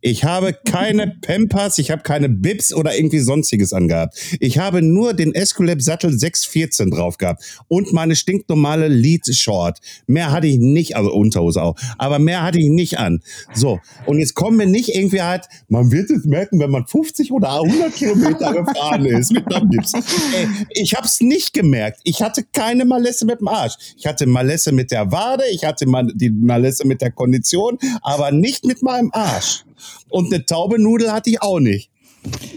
Ich 0.00 0.24
habe 0.24 0.56
keine 0.68 1.08
Pampers, 1.22 1.78
ich 1.78 1.90
habe 1.90 2.02
keine 2.02 2.28
Bips 2.28 2.74
oder 2.74 2.94
irgendwie 2.96 3.20
sonstiges 3.20 3.72
angehabt. 3.72 4.18
Ich 4.40 4.58
habe 4.58 4.82
nur 4.82 5.14
den 5.14 5.34
Escolab 5.34 5.80
Sattel 5.80 6.12
614 6.12 6.90
drauf 6.90 7.16
gehabt 7.16 7.42
und 7.68 7.92
meine 7.92 8.16
stinknormale 8.16 8.88
Lead 8.88 9.22
Short. 9.32 9.78
Mehr 10.06 10.32
hatte 10.32 10.48
ich 10.48 10.58
nicht, 10.58 10.96
also 10.96 11.12
Unterhose 11.12 11.62
auch, 11.62 11.76
aber 11.96 12.18
mehr 12.18 12.42
hatte 12.42 12.58
ich 12.58 12.68
nicht 12.68 12.98
an. 12.98 13.20
So, 13.54 13.78
und 14.06 14.18
jetzt 14.18 14.34
wir 14.58 14.66
nicht 14.66 14.94
irgendwie 14.94 15.22
halt, 15.22 15.46
man 15.68 15.90
wird 15.92 16.10
es 16.10 16.24
merken, 16.24 16.60
wenn 16.60 16.70
man 16.70 16.86
50 16.86 17.32
oder 17.32 17.54
100 17.54 17.94
Kilometer 17.94 18.52
gefahren 18.64 19.06
ist 19.06 19.32
mit. 19.32 19.44
Ey, 19.52 20.48
ich 20.70 20.94
habe 20.94 21.06
es 21.06 21.20
nicht 21.20 21.52
gemerkt. 21.52 22.00
Ich 22.04 22.22
hatte 22.22 22.44
keine 22.52 22.84
Malesse 22.84 23.24
mit 23.26 23.40
dem 23.40 23.48
Arsch. 23.48 23.74
Ich 23.96 24.06
hatte 24.06 24.26
Malesse 24.26 24.72
mit 24.72 24.90
der 24.90 25.12
Wade, 25.12 25.44
ich 25.52 25.64
hatte 25.64 25.86
die 26.14 26.30
Malesse 26.30 26.86
mit 26.86 27.00
der 27.00 27.10
Kondition, 27.10 27.78
aber 28.02 28.32
nicht 28.32 28.64
mit 28.64 28.82
meinem 28.82 29.10
Arsch. 29.12 29.64
Und 30.08 30.32
eine 30.32 30.44
taube 30.44 30.78
Nudel 30.80 31.12
hatte 31.12 31.30
ich 31.30 31.42
auch 31.42 31.60
nicht. 31.60 31.91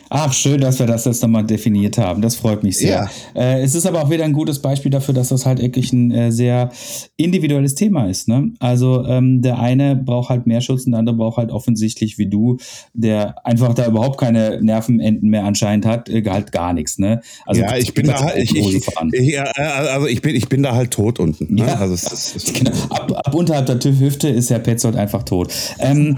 Ach, 0.09 0.31
schön, 0.31 0.61
dass 0.61 0.77
wir 0.79 0.85
das 0.85 1.05
jetzt 1.05 1.23
nochmal 1.23 1.43
definiert 1.43 1.97
haben. 1.97 2.21
Das 2.21 2.35
freut 2.35 2.63
mich 2.63 2.77
sehr. 2.77 3.09
Ja. 3.35 3.41
Äh, 3.41 3.63
es 3.63 3.73
ist 3.73 3.87
aber 3.87 4.03
auch 4.03 4.09
wieder 4.09 4.23
ein 4.23 4.33
gutes 4.33 4.59
Beispiel 4.59 4.91
dafür, 4.91 5.13
dass 5.13 5.29
das 5.29 5.45
halt 5.45 5.59
wirklich 5.59 5.91
ein 5.91 6.11
äh, 6.11 6.31
sehr 6.31 6.71
individuelles 7.17 7.73
Thema 7.73 8.07
ist. 8.07 8.27
Ne? 8.27 8.51
Also 8.59 9.03
ähm, 9.05 9.41
der 9.41 9.59
eine 9.59 9.95
braucht 9.95 10.29
halt 10.29 10.45
mehr 10.45 10.61
Schutz 10.61 10.85
und 10.85 10.91
der 10.91 10.99
andere 10.99 11.15
braucht 11.15 11.37
halt 11.37 11.51
offensichtlich 11.51 12.19
wie 12.19 12.27
du, 12.27 12.57
der 12.93 13.45
einfach 13.45 13.73
da 13.73 13.87
überhaupt 13.87 14.19
keine 14.19 14.61
Nervenenden 14.61 15.29
mehr 15.29 15.43
anscheinend 15.43 15.87
hat, 15.87 16.07
äh, 16.09 16.23
halt 16.29 16.51
gar 16.51 16.73
nichts. 16.73 16.99
Ne? 16.99 17.21
Also 17.45 17.61
ja, 17.61 17.75
ich 17.75 17.93
bin 17.93 18.05
da 18.05 18.21
halt, 18.21 18.37
ich, 18.37 18.55
ich, 18.55 18.75
ich, 18.75 19.39
also 19.39 20.07
ich 20.07 20.21
bin, 20.21 20.35
ich 20.35 20.47
bin 20.47 20.61
da 20.61 20.75
halt 20.75 20.91
tot 20.91 21.19
unten. 21.19 21.55
Ne? 21.55 21.65
Ja. 21.65 21.75
Also 21.75 21.95
es, 21.95 22.11
es, 22.11 22.35
es 22.35 22.53
genau. 22.53 22.71
ab, 22.89 23.11
ab 23.11 23.33
unterhalb 23.33 23.65
der 23.65 23.99
Hüfte 23.99 24.29
ist 24.29 24.51
der 24.51 24.59
Petzold 24.59 24.95
einfach 24.95 25.23
tot. 25.23 25.51
Ähm, 25.79 26.15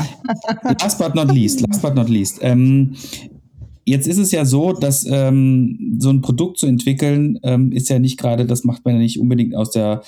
last 0.81 0.99
but 0.99 1.15
not 1.15 1.31
least, 1.31 1.65
last 1.67 1.81
but 1.81 1.95
not 1.95 2.09
least. 2.09 2.39
Ähm, 2.41 2.95
Jetzt 3.87 4.05
ist 4.05 4.17
es 4.17 4.33
ja 4.33 4.43
so, 4.43 4.73
dass 4.73 5.05
ähm, 5.09 5.95
so 5.97 6.09
ein 6.09 6.21
Produkt 6.21 6.57
zu 6.57 6.67
entwickeln, 6.67 7.39
ähm, 7.43 7.71
ist 7.71 7.87
ja 7.87 7.99
nicht 7.99 8.19
gerade, 8.19 8.45
das 8.45 8.65
macht 8.65 8.83
man 8.83 8.95
ja 8.95 8.99
nicht 8.99 9.17
unbedingt 9.17 9.55
aus 9.55 9.71
der, 9.71 10.01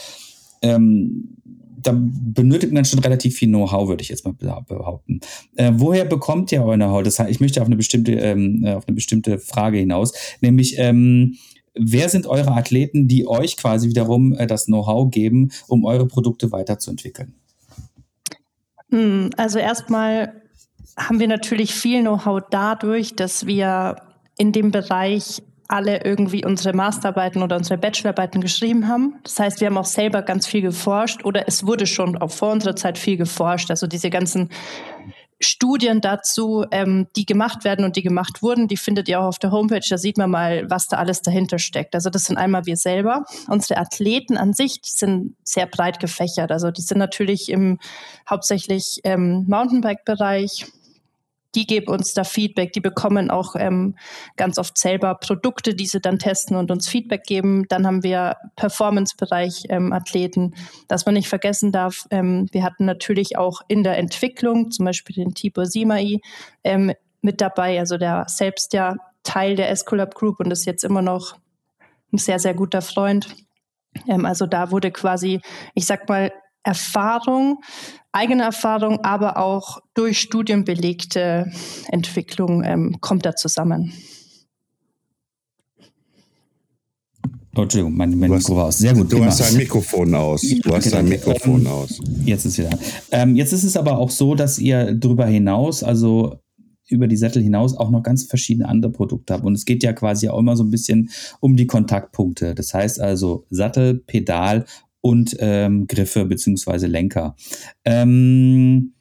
ähm, 0.62 1.38
da 1.82 1.96
benötigt 1.96 2.74
man 2.74 2.84
schon 2.84 3.00
relativ 3.00 3.38
viel 3.38 3.48
Know-how, 3.48 3.88
würde 3.88 4.02
ich 4.02 4.10
jetzt 4.10 4.26
mal 4.26 4.34
behaupten. 4.34 5.22
Äh, 5.56 5.72
woher 5.76 6.04
bekommt 6.04 6.52
ihr 6.52 6.62
euer 6.62 6.76
Know-how? 6.76 7.04
Das 7.04 7.20
heißt, 7.20 7.32
ich 7.32 7.40
möchte 7.40 7.62
auf 7.62 7.68
eine 7.68 7.78
bestimmte, 7.78 8.16
ähm, 8.16 8.66
auf 8.68 8.86
eine 8.86 8.96
bestimmte 8.96 9.40
Frage 9.40 9.78
hinaus, 9.78 10.12
nämlich 10.42 10.76
ähm, 10.78 11.38
wer 11.74 12.10
sind 12.10 12.28
eure 12.28 12.52
Athleten, 12.52 13.08
die 13.08 13.28
euch 13.28 13.56
quasi 13.56 13.88
wiederum 13.88 14.34
äh, 14.34 14.46
das 14.46 14.66
Know-how 14.66 15.10
geben, 15.10 15.52
um 15.70 15.86
eure 15.86 16.06
Produkte 16.06 16.52
weiterzuentwickeln? 16.52 17.34
Hm, 18.90 19.30
also 19.38 19.58
erstmal 19.58 20.34
haben 20.98 21.20
wir 21.20 21.28
natürlich 21.28 21.74
viel 21.74 22.02
Know-how 22.02 22.42
dadurch, 22.50 23.16
dass 23.16 23.46
wir 23.46 23.96
in 24.38 24.52
dem 24.52 24.72
Bereich 24.72 25.42
alle 25.70 26.04
irgendwie 26.04 26.44
unsere 26.44 26.76
Masterarbeiten 26.76 27.44
oder 27.44 27.56
unsere 27.56 27.78
Bachelorarbeiten 27.78 28.42
geschrieben 28.42 28.88
haben. 28.88 29.20
Das 29.24 29.40
heißt, 29.40 29.62
wir 29.62 29.68
haben 29.68 29.78
auch 29.78 29.86
selber 29.86 30.24
ganz 30.24 30.48
viel 30.48 30.62
geforscht 30.62 31.24
oder 31.24 31.48
es 31.48 31.66
wurde 31.66 31.86
schon 31.86 32.18
auch 32.18 32.32
vor 32.32 32.52
unserer 32.52 32.76
Zeit 32.76 32.98
viel 32.98 33.18
geforscht. 33.18 33.70
Also 33.70 33.86
diese 33.86 34.10
ganzen 34.10 34.50
Studien 35.42 36.02
dazu, 36.02 36.66
ähm, 36.72 37.08
die 37.16 37.26
gemacht 37.26 37.64
werden 37.64 37.86
und 37.86 37.96
die 37.96 38.02
gemacht 38.02 38.42
wurden, 38.42 38.68
die 38.68 38.76
findet 38.78 39.08
ihr 39.08 39.22
auch 39.22 39.26
auf 39.28 39.40
der 39.40 39.52
Homepage. 39.52 39.86
Da 39.88 39.98
sieht 39.98 40.18
man 40.18 40.30
mal, 40.30 40.70
was 40.70 40.88
da 40.88 40.98
alles 40.98 41.22
dahinter 41.22 41.60
steckt. 41.60 41.96
Also 41.96 42.10
das 42.10 42.26
sind 42.26 42.38
einmal 42.38 42.66
wir 42.66 42.76
selber. 42.76 43.24
Unsere 43.48 43.80
Athleten 43.80 44.38
an 44.38 44.54
sich, 44.54 44.82
die 44.82 44.90
sind 44.90 45.36
sehr 45.44 45.66
breit 45.66 46.00
gefächert. 46.00 46.52
Also 46.52 46.72
die 46.72 46.82
sind 46.82 46.98
natürlich 46.98 47.50
im 47.50 47.80
hauptsächlich 48.30 49.00
ähm, 49.04 49.46
Mountainbike-Bereich, 49.48 50.66
die 51.56 51.66
geben 51.66 51.88
uns 51.88 52.14
da 52.14 52.24
Feedback, 52.24 52.74
die 52.74 52.80
bekommen 52.80 53.32
auch 53.32 53.56
ähm, 53.56 53.96
ganz 54.36 54.58
oft 54.58 54.78
selber 54.78 55.16
Produkte, 55.16 55.74
die 55.74 55.88
sie 55.88 56.00
dann 56.00 56.20
testen 56.20 56.56
und 56.56 56.72
uns 56.72 56.88
Feedback 56.88 57.24
geben. 57.24 57.66
Dann 57.70 57.88
haben 57.88 58.04
wir 58.04 58.38
Performance-Bereich 58.56 59.64
ähm, 59.70 59.92
Athleten, 59.94 60.54
dass 60.88 61.06
man 61.06 61.16
nicht 61.16 61.28
vergessen 61.30 61.72
darf, 61.72 62.06
ähm, 62.12 62.48
wir 62.52 62.64
hatten 62.64 62.86
natürlich 62.86 63.38
auch 63.38 63.62
in 63.68 63.84
der 63.84 63.98
Entwicklung 63.98 64.72
zum 64.72 64.86
Beispiel 64.86 65.16
den 65.16 65.34
Tibor 65.34 65.66
Simai 65.66 66.20
ähm, 66.64 66.94
mit 67.22 67.42
dabei, 67.42 67.80
also 67.80 67.98
der 67.98 68.26
selbst 68.28 68.74
ja 68.74 68.96
Teil 69.24 69.56
der 69.56 69.70
Escolab 69.70 70.16
Group 70.16 70.40
und 70.40 70.52
ist 70.52 70.66
jetzt 70.66 70.84
immer 70.84 71.02
noch 71.02 71.36
ein 72.14 72.18
sehr, 72.18 72.40
sehr 72.40 72.54
guter 72.54 72.82
Freund. 72.82 73.28
Ähm, 74.08 74.26
also 74.26 74.46
da 74.46 74.72
wurde 74.72 74.92
quasi, 74.92 75.42
ich 75.74 75.86
sag 75.86 76.08
mal, 76.08 76.32
Erfahrung, 76.64 77.62
eigene 78.12 78.44
Erfahrung, 78.44 79.00
aber 79.04 79.38
auch 79.38 79.80
durch 79.94 80.20
Studien 80.20 80.66
belegte 80.66 81.52
Entwicklung 81.88 82.64
ähm, 82.64 82.98
kommt 83.02 83.26
da 83.26 83.36
zusammen. 83.36 83.94
Oh, 87.56 87.64
Entschuldigung, 87.64 87.98
mein, 87.98 88.18
mein 88.18 88.30
Mikro 88.32 88.56
war 88.56 88.66
aus. 88.66 88.78
Sehr 88.78 88.94
gut. 88.94 89.12
Du 89.12 89.18
prima. 89.18 89.26
hast 89.26 89.42
dein 89.42 89.58
Mikrofon 89.58 90.14
aus. 90.14 90.42
Du 90.42 90.74
hast 90.74 90.94
dein 90.94 91.10
Mikrofon 91.10 91.62
ähm, 91.62 91.68
aus. 91.68 92.00
Jetzt 92.24 92.46
ist 92.46 92.58
wieder. 92.58 92.78
Ähm, 93.12 93.36
jetzt 93.36 93.52
ist 93.52 93.64
es 93.64 93.76
aber 93.76 93.98
auch 93.98 94.12
so, 94.12 94.36
dass 94.36 94.60
ihr 94.60 94.94
darüber 94.94 95.26
hinaus, 95.26 95.84
also 95.84 96.40
über 96.88 97.08
die 97.08 97.18
Sättel 97.18 97.44
hinaus 97.44 97.76
auch 97.76 97.90
noch 97.90 98.04
ganz 98.04 98.24
verschiedene 98.24 98.68
andere 98.68 98.92
Produkte 98.92 99.34
habt. 99.34 99.44
Und 99.44 99.54
es 99.54 99.66
geht 99.66 99.84
ja 99.84 99.94
quasi 99.94 100.30
auch 100.30 100.40
immer 100.40 100.56
so 100.56 100.64
ein 100.64 100.72
bisschen 100.72 101.10
um 101.40 101.56
die 101.56 101.68
Kontaktpunkte. 101.68 102.56
Das 102.56 102.74
heißt 102.74 103.00
also 103.00 103.46
Sattel, 103.50 103.96
Pedal 103.96 104.66
und 105.02 105.36
ähm, 105.40 105.88
Griffe 105.88 106.26
beziehungsweise 106.26 106.88
Lenker. 106.88 107.36
Ähm, 107.86 108.94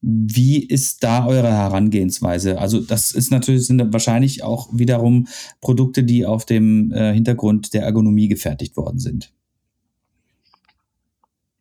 Wie 0.00 0.58
ist 0.62 1.02
da 1.02 1.26
eure 1.26 1.50
Herangehensweise? 1.50 2.58
Also 2.58 2.80
das 2.80 3.12
ist 3.12 3.30
natürlich 3.30 3.66
sind 3.66 3.92
wahrscheinlich 3.92 4.42
auch 4.42 4.68
wiederum 4.72 5.26
Produkte, 5.60 6.04
die 6.04 6.26
auf 6.26 6.44
dem 6.44 6.92
äh, 6.92 7.14
Hintergrund 7.14 7.72
der 7.72 7.84
Ergonomie 7.84 8.28
gefertigt 8.28 8.76
worden 8.76 8.98
sind. 8.98 9.32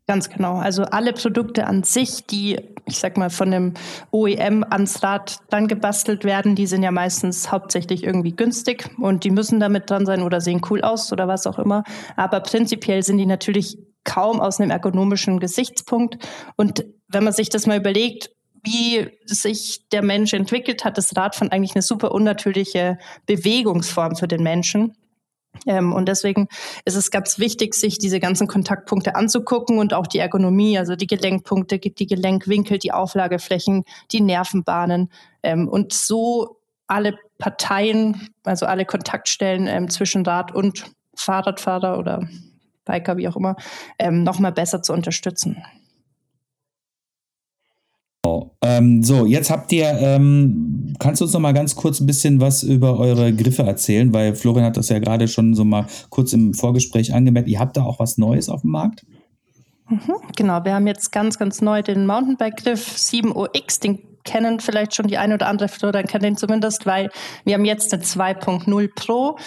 Ganz 0.05 0.29
genau. 0.29 0.57
Also 0.57 0.83
alle 0.83 1.13
Produkte 1.13 1.65
an 1.65 1.83
sich, 1.83 2.25
die, 2.25 2.59
ich 2.85 2.97
sag 2.97 3.15
mal, 3.15 3.29
von 3.29 3.51
dem 3.51 3.73
OEM 4.11 4.65
ans 4.69 5.01
Rad 5.01 5.37
dann 5.49 5.69
gebastelt 5.69 6.25
werden, 6.25 6.55
die 6.55 6.67
sind 6.67 6.83
ja 6.83 6.91
meistens 6.91 7.51
hauptsächlich 7.51 8.03
irgendwie 8.03 8.35
günstig 8.35 8.89
und 8.97 9.23
die 9.23 9.31
müssen 9.31 9.61
damit 9.61 9.89
dran 9.89 10.05
sein 10.05 10.21
oder 10.21 10.41
sehen 10.41 10.61
cool 10.69 10.81
aus 10.81 11.13
oder 11.13 11.29
was 11.29 11.47
auch 11.47 11.57
immer. 11.57 11.85
Aber 12.17 12.41
prinzipiell 12.41 13.01
sind 13.01 13.17
die 13.17 13.25
natürlich 13.25 13.77
kaum 14.03 14.41
aus 14.41 14.59
einem 14.59 14.71
ergonomischen 14.71 15.39
Gesichtspunkt. 15.39 16.17
Und 16.57 16.85
wenn 17.07 17.23
man 17.23 17.31
sich 17.31 17.47
das 17.47 17.65
mal 17.65 17.77
überlegt, 17.77 18.29
wie 18.61 19.09
sich 19.25 19.87
der 19.91 20.01
Mensch 20.01 20.33
entwickelt, 20.33 20.83
hat 20.83 20.97
das 20.97 21.15
Radfahren 21.15 21.51
eigentlich 21.51 21.75
eine 21.75 21.81
super 21.81 22.11
unnatürliche 22.11 22.97
Bewegungsform 23.25 24.17
für 24.17 24.27
den 24.27 24.43
Menschen. 24.43 24.95
Ähm, 25.65 25.93
und 25.93 26.07
deswegen 26.07 26.47
ist 26.85 26.95
es 26.95 27.11
ganz 27.11 27.39
wichtig, 27.39 27.73
sich 27.75 27.97
diese 27.97 28.19
ganzen 28.19 28.47
Kontaktpunkte 28.47 29.15
anzugucken 29.15 29.77
und 29.77 29.93
auch 29.93 30.07
die 30.07 30.19
Ergonomie, 30.19 30.77
also 30.77 30.95
die 30.95 31.07
Gelenkpunkte, 31.07 31.79
die 31.79 32.07
Gelenkwinkel, 32.07 32.79
die 32.79 32.91
Auflageflächen, 32.91 33.83
die 34.11 34.21
Nervenbahnen 34.21 35.11
ähm, 35.43 35.67
und 35.67 35.93
so 35.93 36.57
alle 36.87 37.17
Parteien, 37.37 38.29
also 38.43 38.65
alle 38.65 38.85
Kontaktstellen 38.85 39.67
ähm, 39.67 39.89
zwischen 39.89 40.25
Rad 40.25 40.53
und 40.53 40.85
Fahrradfahrer 41.15 41.97
oder 41.97 42.27
Biker, 42.85 43.17
wie 43.17 43.27
auch 43.27 43.35
immer, 43.35 43.55
ähm, 43.99 44.23
nochmal 44.23 44.51
besser 44.51 44.81
zu 44.81 44.93
unterstützen. 44.93 45.63
Oh, 48.25 48.51
ähm, 48.61 49.03
so, 49.03 49.25
jetzt 49.25 49.49
habt 49.49 49.73
ihr, 49.73 49.85
ähm, 49.99 50.95
kannst 50.97 51.19
du 51.19 51.25
uns 51.25 51.33
noch 51.33 51.41
mal 51.41 51.53
ganz 51.53 51.75
kurz 51.75 51.99
ein 51.99 52.05
bisschen 52.05 52.39
was 52.39 52.63
über 52.63 52.97
eure 52.97 53.33
Griffe 53.33 53.63
erzählen, 53.63 54.13
weil 54.13 54.33
Florian 54.33 54.65
hat 54.65 54.77
das 54.77 54.87
ja 54.87 54.99
gerade 54.99 55.27
schon 55.27 55.53
so 55.53 55.65
mal 55.65 55.87
kurz 56.09 56.31
im 56.31 56.53
Vorgespräch 56.53 57.13
angemerkt. 57.13 57.49
Ihr 57.49 57.59
habt 57.59 57.75
da 57.75 57.83
auch 57.83 57.99
was 57.99 58.17
Neues 58.17 58.47
auf 58.47 58.61
dem 58.61 58.71
Markt? 58.71 59.05
Mhm, 59.89 60.15
genau, 60.37 60.63
wir 60.63 60.73
haben 60.73 60.87
jetzt 60.87 61.11
ganz, 61.11 61.37
ganz 61.37 61.61
neu 61.61 61.81
den 61.81 62.05
Mountainbike-Griff 62.05 62.95
7OX, 62.95 63.81
den 63.81 63.99
kennen 64.23 64.61
vielleicht 64.61 64.95
schon 64.95 65.07
die 65.07 65.17
eine 65.17 65.33
oder 65.33 65.47
andere 65.47 65.67
Florian 65.67 66.05
kennt 66.05 66.23
den 66.23 66.37
zumindest, 66.37 66.85
weil 66.85 67.09
wir 67.43 67.55
haben 67.55 67.65
jetzt 67.65 67.93
eine 67.93 68.03
2.0 68.03 68.89
Pro. 68.95 69.37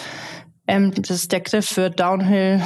Ähm, 0.67 0.93
das 0.93 1.09
ist 1.09 1.31
der 1.31 1.41
Griff 1.41 1.65
für 1.65 1.89
Downhill, 1.89 2.61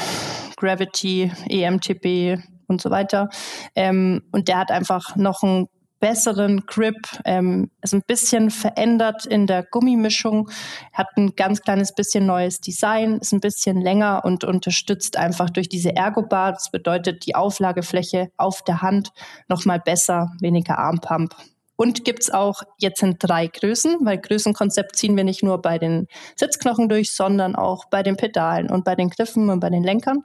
Gravity, 0.58 1.32
EMTB 1.48 2.44
und 2.68 2.82
so 2.82 2.90
weiter. 2.90 3.30
Ähm, 3.76 4.24
und 4.34 4.50
der 4.50 4.58
hat 4.58 4.72
einfach 4.72 5.16
noch 5.16 5.42
einen 5.44 5.68
besseren 6.02 6.66
Grip, 6.66 6.98
ähm, 7.24 7.72
ist 7.82 7.94
ein 7.94 8.04
bisschen 8.06 8.52
verändert 8.52 9.26
in 9.26 9.48
der 9.48 9.64
Gummimischung, 9.64 10.50
hat 10.92 11.08
ein 11.16 11.36
ganz 11.38 11.62
kleines 11.62 11.96
bisschen 11.96 12.26
neues 12.26 12.60
Design, 12.60 13.20
ist 13.20 13.32
ein 13.32 13.40
bisschen 13.40 13.80
länger 13.80 14.24
und 14.26 14.44
unterstützt 14.44 15.16
einfach 15.16 15.50
durch 15.50 15.70
diese 15.70 15.96
Ergobar. 15.96 16.52
Das 16.52 16.72
bedeutet 16.72 17.26
die 17.26 17.36
Auflagefläche 17.36 18.32
auf 18.36 18.64
der 18.64 18.82
Hand 18.82 19.12
nochmal 19.48 19.80
besser, 19.80 20.32
weniger 20.42 20.78
Armpump. 20.78 21.36
Und 21.78 22.06
gibt 22.06 22.22
es 22.22 22.30
auch 22.30 22.62
jetzt 22.78 23.02
in 23.02 23.18
drei 23.18 23.48
Größen, 23.48 23.98
weil 24.02 24.20
Größenkonzept 24.20 24.96
ziehen 24.96 25.18
wir 25.18 25.24
nicht 25.24 25.42
nur 25.42 25.62
bei 25.62 25.80
den 25.80 26.08
Sitzknochen 26.36 26.90
durch, 26.90 27.16
sondern 27.16 27.56
auch 27.56 27.86
bei 27.86 28.04
den 28.04 28.18
Pedalen 28.18 28.70
und 28.70 28.86
bei 28.86 28.94
den 28.94 29.10
Griffen 29.10 29.50
und 29.50 29.60
bei 29.60 29.70
den 29.72 29.84
Lenkern. 29.84 30.24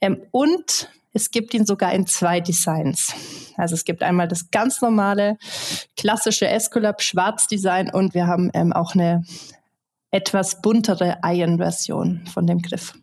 Ähm, 0.00 0.22
und 0.32 0.90
es 1.12 1.30
gibt 1.30 1.54
ihn 1.54 1.66
sogar 1.66 1.92
in 1.92 2.06
zwei 2.06 2.40
Designs. 2.40 3.12
Also 3.56 3.74
es 3.74 3.84
gibt 3.84 4.02
einmal 4.02 4.28
das 4.28 4.50
ganz 4.50 4.80
normale, 4.80 5.36
klassische 5.96 6.48
Esculap 6.48 7.02
Schwarz-Design 7.02 7.90
und 7.92 8.14
wir 8.14 8.26
haben 8.26 8.50
ähm, 8.54 8.72
auch 8.72 8.94
eine 8.94 9.24
etwas 10.10 10.62
buntere 10.62 11.18
Iron-Version 11.24 12.22
von 12.32 12.46
dem 12.46 12.62
Griff. 12.62 12.94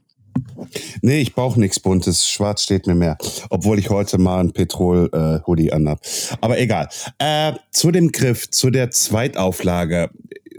Nee, 1.01 1.21
ich 1.21 1.33
brauche 1.33 1.59
nichts 1.59 1.79
Buntes. 1.79 2.27
Schwarz 2.27 2.63
steht 2.63 2.87
mir 2.87 2.95
mehr. 2.95 3.17
Obwohl 3.49 3.79
ich 3.79 3.89
heute 3.89 4.17
mal 4.17 4.39
ein 4.39 4.51
Petrol-Hoodie 4.51 5.69
äh, 5.69 5.71
anhab. 5.71 5.99
Aber 6.41 6.59
egal. 6.59 6.89
Äh, 7.19 7.53
zu 7.71 7.91
dem 7.91 8.11
Griff, 8.11 8.49
zu 8.49 8.69
der 8.69 8.91
Zweitauflage 8.91 10.09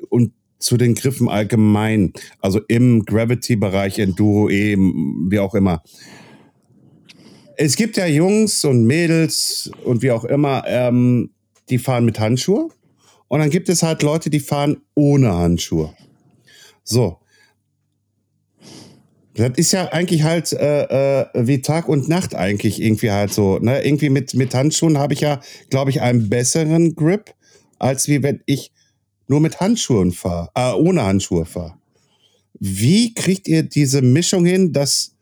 und 0.09 0.33
zu 0.59 0.77
den 0.77 0.95
Griffen 0.95 1.29
allgemein. 1.29 2.13
Also 2.41 2.61
im 2.69 3.05
Gravity-Bereich, 3.05 3.99
Enduro, 3.99 4.49
E, 4.49 4.77
wie 4.77 5.39
auch 5.39 5.55
immer 5.55 5.83
es 7.57 7.77
gibt 7.77 7.97
ja 7.97 8.07
Jungs 8.07 8.64
und 8.64 8.85
Mädels 8.85 9.71
und 9.85 10.03
wie 10.03 10.11
auch 10.11 10.25
immer, 10.25 10.64
ähm, 10.66 11.31
die 11.69 11.79
fahren 11.79 12.05
mit 12.05 12.21
Handschuhe. 12.21 12.69
Und 13.29 13.40
dann 13.40 13.51
gibt 13.51 13.69
es 13.69 13.83
halt 13.83 14.03
Leute, 14.03 14.31
die 14.31 14.40
fahren 14.40 14.79
ohne 14.95 15.33
Handschuhe. 15.35 15.95
So. 16.85 17.19
Das 19.35 19.53
ist 19.57 19.73
ja 19.73 19.92
eigentlich 19.92 20.23
halt 20.23 20.53
äh, 20.53 21.23
äh, 21.23 21.27
wie 21.35 21.61
Tag 21.61 21.88
und 21.88 22.09
Nacht 22.09 22.35
eigentlich 22.35 22.81
irgendwie 22.81 23.11
halt 23.11 23.33
so. 23.33 23.59
Ne? 23.59 23.85
Irgendwie 23.85 24.09
mit, 24.09 24.35
mit 24.35 24.55
Handschuhen 24.55 24.97
habe 24.97 25.12
ich 25.12 25.21
ja, 25.21 25.40
glaube 25.69 25.90
ich, 25.90 26.01
einen 26.01 26.31
besseren 26.31 26.95
Grip, 26.95 27.35
als 27.79 28.09
wie 28.09 28.23
wenn 28.23 28.42
ich 28.47 28.73
nur 29.29 29.40
mit 29.40 29.61
Handschuhen 29.61 30.12
fahre, 30.12 30.51
äh, 30.55 30.73
ohne 30.73 31.03
Handschuhe 31.03 31.45
fahre. 31.45 31.75
Wie 32.59 33.12
kriegt 33.12 33.49
ihr 33.49 33.62
diese 33.64 34.01
Mischung 34.01 34.47
hin, 34.47 34.73
dass 34.73 35.12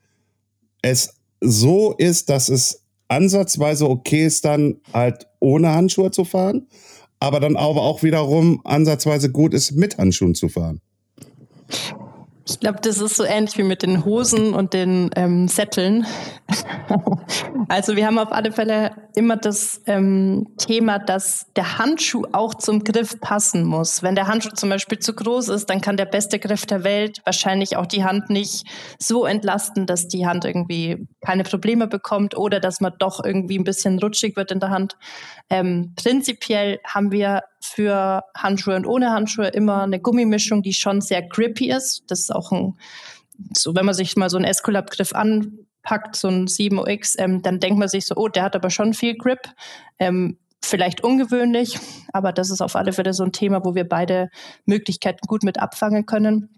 es 0.82 1.13
so 1.40 1.94
ist, 1.98 2.30
dass 2.30 2.48
es 2.48 2.84
ansatzweise 3.08 3.88
okay 3.88 4.26
ist, 4.26 4.44
dann 4.44 4.80
halt 4.92 5.26
ohne 5.40 5.70
Handschuhe 5.70 6.10
zu 6.10 6.24
fahren, 6.24 6.66
aber 7.20 7.40
dann 7.40 7.56
aber 7.56 7.82
auch 7.82 8.02
wiederum 8.02 8.60
ansatzweise 8.64 9.30
gut 9.30 9.54
ist, 9.54 9.72
mit 9.72 9.98
Handschuhen 9.98 10.34
zu 10.34 10.48
fahren. 10.48 10.80
Ich 12.46 12.60
glaube, 12.60 12.78
das 12.82 13.00
ist 13.00 13.16
so 13.16 13.24
ähnlich 13.24 13.56
wie 13.56 13.62
mit 13.62 13.82
den 13.82 14.04
Hosen 14.04 14.52
und 14.52 14.74
den 14.74 15.10
ähm, 15.16 15.48
Sätteln. 15.48 16.06
also 17.68 17.96
wir 17.96 18.06
haben 18.06 18.18
auf 18.18 18.32
alle 18.32 18.52
Fälle 18.52 18.90
immer 19.14 19.36
das 19.36 19.80
ähm, 19.86 20.46
Thema, 20.58 20.98
dass 20.98 21.46
der 21.54 21.78
Handschuh 21.78 22.24
auch 22.32 22.54
zum 22.54 22.82
Griff 22.82 23.20
passen 23.20 23.64
muss. 23.64 24.02
Wenn 24.02 24.14
der 24.14 24.26
Handschuh 24.26 24.50
zum 24.50 24.70
Beispiel 24.70 24.98
zu 24.98 25.14
groß 25.14 25.48
ist, 25.48 25.70
dann 25.70 25.80
kann 25.80 25.96
der 25.96 26.06
beste 26.06 26.38
Griff 26.38 26.66
der 26.66 26.84
Welt 26.84 27.20
wahrscheinlich 27.24 27.76
auch 27.76 27.86
die 27.86 28.04
Hand 28.04 28.30
nicht 28.30 28.66
so 28.98 29.24
entlasten, 29.24 29.86
dass 29.86 30.08
die 30.08 30.26
Hand 30.26 30.44
irgendwie 30.44 31.06
keine 31.24 31.44
Probleme 31.44 31.86
bekommt 31.86 32.36
oder 32.36 32.60
dass 32.60 32.80
man 32.80 32.92
doch 32.98 33.24
irgendwie 33.24 33.58
ein 33.58 33.64
bisschen 33.64 33.98
rutschig 33.98 34.36
wird 34.36 34.50
in 34.50 34.60
der 34.60 34.70
Hand. 34.70 34.96
Ähm, 35.48 35.94
prinzipiell 35.96 36.80
haben 36.84 37.12
wir 37.12 37.42
für 37.62 38.22
Handschuhe 38.36 38.76
und 38.76 38.86
ohne 38.86 39.10
Handschuhe 39.10 39.48
immer 39.48 39.82
eine 39.82 40.00
Gummimischung, 40.00 40.62
die 40.62 40.74
schon 40.74 41.00
sehr 41.00 41.22
grippy 41.22 41.70
ist. 41.70 42.02
Das 42.08 42.20
ist 42.20 42.34
auch 42.34 42.50
ein, 42.50 42.74
so 43.52 43.74
wenn 43.74 43.86
man 43.86 43.94
sich 43.94 44.16
mal 44.16 44.28
so 44.28 44.36
einen 44.36 44.46
Esculap-Griff 44.46 45.12
anpackt, 45.84 46.16
so 46.16 46.28
ein 46.28 46.46
7OX, 46.46 47.18
ähm, 47.18 47.42
dann 47.42 47.60
denkt 47.60 47.78
man 47.78 47.88
sich 47.88 48.06
so, 48.06 48.16
oh, 48.16 48.28
der 48.28 48.44
hat 48.44 48.56
aber 48.56 48.70
schon 48.70 48.94
viel 48.94 49.16
Grip. 49.16 49.40
Ähm, 49.98 50.38
vielleicht 50.64 51.02
ungewöhnlich, 51.04 51.78
aber 52.12 52.32
das 52.32 52.50
ist 52.50 52.62
auf 52.62 52.74
alle 52.74 52.94
Fälle 52.94 53.12
so 53.12 53.22
ein 53.22 53.32
Thema, 53.32 53.64
wo 53.64 53.74
wir 53.74 53.86
beide 53.86 54.30
Möglichkeiten 54.64 55.26
gut 55.26 55.42
mit 55.42 55.60
abfangen 55.60 56.06
können. 56.06 56.48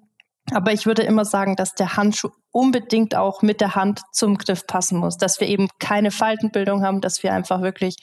Aber 0.53 0.73
ich 0.73 0.87
würde 0.87 1.03
immer 1.03 1.25
sagen, 1.25 1.57
dass 1.57 1.75
der 1.75 1.97
Handschuh 1.97 2.31
unbedingt 2.53 3.17
auch 3.17 3.43
mit 3.43 3.61
der 3.61 3.75
Hand 3.75 4.03
zum 4.13 4.39
Griff 4.39 4.65
passen 4.69 4.97
muss, 4.97 5.17
dass 5.17 5.41
wir 5.41 5.49
eben 5.49 5.69
keine 5.81 6.13
Faltenbildung 6.13 6.85
haben, 6.85 7.01
dass 7.01 7.25
wir 7.25 7.33
einfach 7.33 7.63
wirklich 7.63 7.97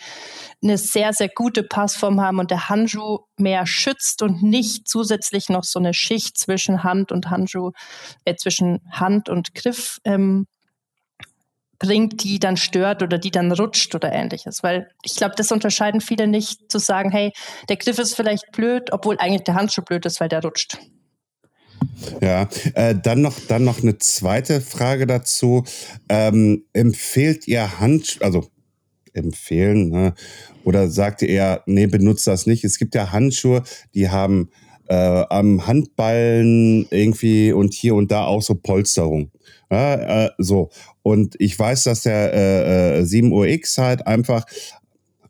eine 0.62 0.78
sehr, 0.78 1.14
sehr 1.14 1.30
gute 1.30 1.64
Passform 1.64 2.20
haben 2.20 2.40
und 2.40 2.52
der 2.52 2.68
Handschuh 2.68 3.20
mehr 3.38 3.66
schützt 3.66 4.22
und 4.22 4.44
nicht 4.44 4.90
zusätzlich 4.90 5.48
noch 5.48 5.64
so 5.64 5.80
eine 5.80 5.94
Schicht 5.94 6.38
zwischen 6.38 6.84
Hand 6.84 7.14
und 7.14 7.30
Handschuh, 7.30 7.72
äh, 8.26 8.36
zwischen 8.36 8.82
Hand 8.92 9.30
und 9.30 9.56
Griff 9.56 10.02
ähm, 10.04 10.46
bringt, 11.84 12.24
die 12.24 12.40
dann 12.40 12.56
stört 12.56 13.04
oder 13.04 13.18
die 13.18 13.30
dann 13.30 13.52
rutscht 13.52 13.94
oder 13.94 14.12
ähnliches. 14.12 14.64
Weil 14.64 14.88
ich 15.04 15.16
glaube, 15.16 15.36
das 15.38 15.52
unterscheiden 15.52 16.02
viele 16.02 16.28
nicht, 16.28 16.72
zu 16.72 16.80
sagen, 16.80 17.12
hey, 17.12 17.32
der 17.68 17.76
Griff 17.76 18.00
ist 18.00 18.16
vielleicht 18.16 18.52
blöd, 18.54 18.92
obwohl 18.92 19.18
eigentlich 19.20 19.44
der 19.44 19.56
Handschuh 19.56 19.82
blöd 19.82 20.06
ist, 20.06 20.20
weil 20.20 20.30
der 20.30 20.42
rutscht. 20.42 20.78
Ja, 22.22 22.48
äh, 22.76 22.96
dann 22.96 23.22
noch 23.22 23.38
dann 23.48 23.66
noch 23.66 23.82
eine 23.82 23.98
zweite 23.98 24.62
Frage 24.62 25.06
dazu. 25.06 25.66
Ähm, 26.08 26.64
empfehlt 26.72 27.48
ihr 27.48 27.80
Handschuhe, 27.80 28.26
also 28.26 28.48
empfehlen, 29.14 29.90
ne? 29.90 30.14
oder 30.64 30.90
sagt 30.90 31.22
ihr 31.22 31.30
eher, 31.30 31.64
nee, 31.66 31.88
benutzt 31.88 32.26
das 32.26 32.48
nicht? 32.48 32.64
Es 32.64 32.80
gibt 32.80 32.96
ja 32.96 33.12
Handschuhe, 33.12 33.64
die 33.94 34.10
haben 34.10 34.50
äh, 34.88 35.24
am 35.30 35.66
Handballen 35.66 36.88
irgendwie 36.90 37.52
und 37.52 37.74
hier 37.74 37.96
und 37.96 38.12
da 38.12 38.26
auch 38.26 38.42
so 38.42 38.56
Polsterung. 38.56 39.32
Ja, 39.72 40.26
äh, 40.26 40.30
so. 40.38 40.70
Und 41.02 41.36
ich 41.40 41.58
weiß, 41.58 41.86
dass 41.86 42.02
der 42.02 42.34
äh, 42.34 43.02
7UX 43.02 43.78
äh, 43.78 43.82
halt 43.82 44.08
einfach 44.08 44.46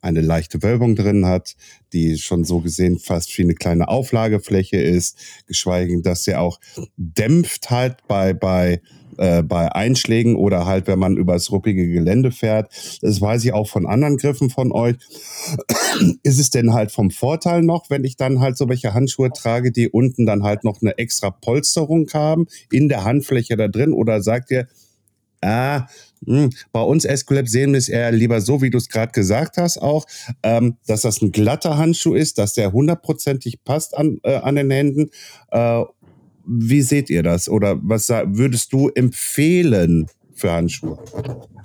eine 0.02 0.22
leichte 0.22 0.62
Wölbung 0.62 0.96
drin 0.96 1.26
hat, 1.26 1.56
die 1.94 2.18
schon 2.18 2.44
so 2.44 2.60
gesehen 2.60 3.00
fast 3.00 3.38
wie 3.38 3.44
eine 3.44 3.56
kleine 3.56 3.88
Auflagefläche 3.88 4.78
ist, 4.78 5.18
geschweige 5.46 5.92
denn, 5.92 6.04
dass 6.04 6.24
der 6.24 6.42
auch 6.42 6.60
dämpft 6.98 7.70
halt 7.70 7.98
bei, 8.08 8.34
bei 8.34 8.82
äh, 9.18 9.44
bei 9.44 9.72
Einschlägen 9.72 10.36
oder 10.36 10.66
halt, 10.66 10.88
wenn 10.88 11.00
man 11.00 11.18
übers 11.18 11.52
ruppige 11.52 11.88
Gelände 11.88 12.32
fährt. 12.32 12.72
Das 13.02 13.22
weiß 13.22 13.46
ich 13.46 13.54
auch 13.54 13.68
von 13.68 13.86
anderen 13.86 14.18
Griffen 14.18 14.50
von 14.50 14.72
euch. 14.72 14.96
Ist 16.24 16.40
es 16.40 16.50
denn 16.50 16.74
halt 16.74 16.92
vom 16.92 17.12
Vorteil 17.12 17.62
noch, 17.62 17.90
wenn 17.90 18.04
ich 18.04 18.18
dann 18.18 18.40
halt 18.40 18.58
so 18.58 18.70
welche 18.70 18.94
Handschuhe 18.94 19.32
trage, 19.32 19.72
die 19.72 19.90
unten 19.90 20.26
dann 20.26 20.44
halt 20.44 20.64
noch 20.64 20.82
eine 20.82 20.98
extra 20.98 21.30
Polsterung 21.30 22.10
haben 22.14 22.48
in 22.72 22.90
der 22.90 23.04
Handfläche 23.04 23.56
da 23.56 23.68
drin? 23.68 23.94
Oder 23.94 24.22
sagt 24.22 24.52
ihr, 24.52 24.68
ah, 25.44 25.88
hm, 26.26 26.50
bei 26.72 26.82
uns 26.82 27.06
Escolab 27.06 27.48
sehen 27.48 27.72
wir 27.74 27.80
es 27.80 27.90
eher 27.90 28.12
lieber 28.12 28.42
so, 28.42 28.62
wie 28.62 28.70
du 28.70 28.78
es 28.78 28.90
gerade 28.90 29.12
gesagt 29.12 29.58
hast, 29.58 29.78
auch, 29.78 30.06
ähm, 30.42 30.78
dass 30.88 31.02
das 31.02 31.22
ein 31.22 31.32
glatter 31.32 31.78
Handschuh 31.78 32.14
ist, 32.14 32.38
dass 32.38 32.54
der 32.54 32.72
hundertprozentig 32.72 33.64
passt 33.64 33.96
an, 33.98 34.20
äh, 34.24 34.36
an 34.36 34.56
den 34.56 34.72
Händen. 34.72 35.10
Äh, 35.52 35.84
wie 36.46 36.82
seht 36.82 37.10
ihr 37.10 37.24
das? 37.24 37.48
Oder 37.48 37.80
was 37.82 38.10
würdest 38.10 38.74
du 38.74 38.90
empfehlen 38.90 40.08
für 40.34 40.52
Handschuhe? 40.52 40.98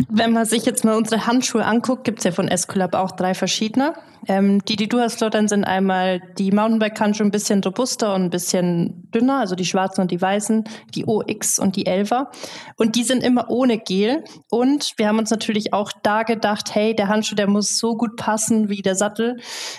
Wenn 0.09 0.33
man 0.33 0.47
sich 0.47 0.65
jetzt 0.65 0.85
mal 0.85 0.97
unsere 0.97 1.27
Handschuhe 1.27 1.65
anguckt, 1.65 2.05
gibt 2.05 2.19
es 2.19 2.25
ja 2.25 2.33
von 2.33 2.49
Escolab 2.49 2.95
auch 2.95 3.11
drei 3.13 3.35
verschiedene. 3.35 3.95
Ähm, 4.27 4.65
die, 4.65 4.77
die 4.77 4.89
du 4.89 4.99
hast, 5.01 5.19
Florian, 5.19 5.49
sind 5.49 5.65
einmal 5.65 6.21
die 6.39 6.51
Mountainbike-Handschuhe 6.51 7.27
ein 7.27 7.31
bisschen 7.31 7.63
robuster 7.63 8.15
und 8.15 8.25
ein 8.25 8.31
bisschen 8.31 9.09
dünner, 9.15 9.39
also 9.39 9.55
die 9.55 9.65
schwarzen 9.65 10.03
und 10.03 10.11
die 10.11 10.21
weißen, 10.21 10.65
die 10.95 11.07
OX 11.07 11.59
und 11.59 11.77
die 11.77 11.87
Elfer. 11.87 12.31
Und 12.77 12.97
die 12.97 13.05
sind 13.05 13.23
immer 13.23 13.51
ohne 13.51 13.79
Gel. 13.79 14.25
Und 14.51 14.95
wir 14.97 15.09
haben 15.09 15.19
uns 15.19 15.31
natürlich 15.31 15.73
auch 15.73 15.93
da 16.03 16.25
gedacht, 16.25 16.75
hey, 16.75 16.95
der 16.95 17.09
Handschuh, 17.09 17.35
der 17.35 17.49
muss 17.49 17.79
so 17.79 17.97
gut 17.97 18.17
passen 18.17 18.69
wie 18.69 18.83
der 18.83 18.97
Sattel. 18.97 19.39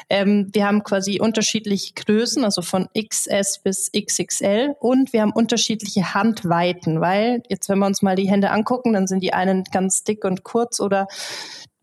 Ähm, 0.10 0.50
wir 0.54 0.66
haben 0.66 0.84
quasi 0.84 1.20
unterschiedliche 1.20 1.94
Größen, 1.94 2.44
also 2.44 2.62
von 2.62 2.88
XS 2.98 3.60
bis 3.64 3.92
XXL. 3.92 4.76
Und 4.80 5.14
wir 5.14 5.22
haben 5.22 5.32
unterschiedliche 5.32 6.14
Handweiten, 6.14 7.02
weil 7.02 7.44
jetzt, 7.50 7.70
wenn 7.70 7.80
wir 7.80 7.86
uns 7.86 8.02
mal 8.02 8.16
die 8.16 8.30
Hände 8.30 8.52
angucken, 8.52 8.79
dann 8.86 9.08
sind 9.08 9.22
die 9.22 9.34
einen 9.34 9.64
ganz 9.66 10.04
dick 10.04 10.26
und 10.26 10.44
kurz 10.44 10.80
oder 10.80 11.08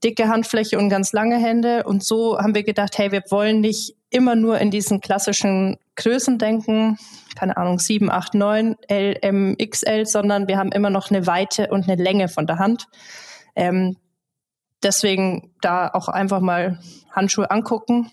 dicke 0.05 0.29
Handfläche 0.29 0.79
und 0.79 0.89
ganz 0.89 1.13
lange 1.13 1.37
Hände. 1.37 1.85
Und 1.85 2.05
so 2.05 2.39
haben 2.39 2.55
wir 2.55 2.63
gedacht, 2.63 2.99
hey, 2.99 3.13
wir 3.13 3.23
wollen 3.31 3.61
nicht 3.61 3.95
immer 4.11 4.37
nur 4.37 4.59
in 4.59 4.71
diesen 4.71 5.01
klassischen 5.01 5.79
Größen 5.97 6.39
denken, 6.39 6.99
keine 7.37 7.57
Ahnung, 7.57 7.79
7, 7.79 8.11
8, 8.11 8.35
9, 8.35 8.77
L, 8.89 9.19
M, 9.23 9.57
XL, 9.59 10.07
sondern 10.07 10.49
wir 10.49 10.59
haben 10.59 10.73
immer 10.73 10.91
noch 10.91 11.11
eine 11.11 11.27
Weite 11.27 11.69
und 11.69 11.89
eine 11.89 12.03
Länge 12.03 12.29
von 12.29 12.47
der 12.47 12.59
Hand. 12.59 12.87
Ähm, 13.55 13.97
deswegen 14.83 15.53
da 15.61 15.89
auch 15.89 16.09
einfach 16.09 16.41
mal 16.41 16.79
Handschuhe 17.11 17.51
angucken. 17.51 18.11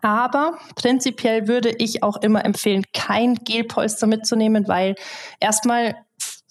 Aber 0.00 0.58
prinzipiell 0.76 1.48
würde 1.48 1.70
ich 1.70 2.02
auch 2.02 2.16
immer 2.22 2.44
empfehlen, 2.44 2.84
kein 2.94 3.34
Gelpolster 3.36 4.06
mitzunehmen, 4.06 4.66
weil 4.68 4.94
erstmal 5.40 5.94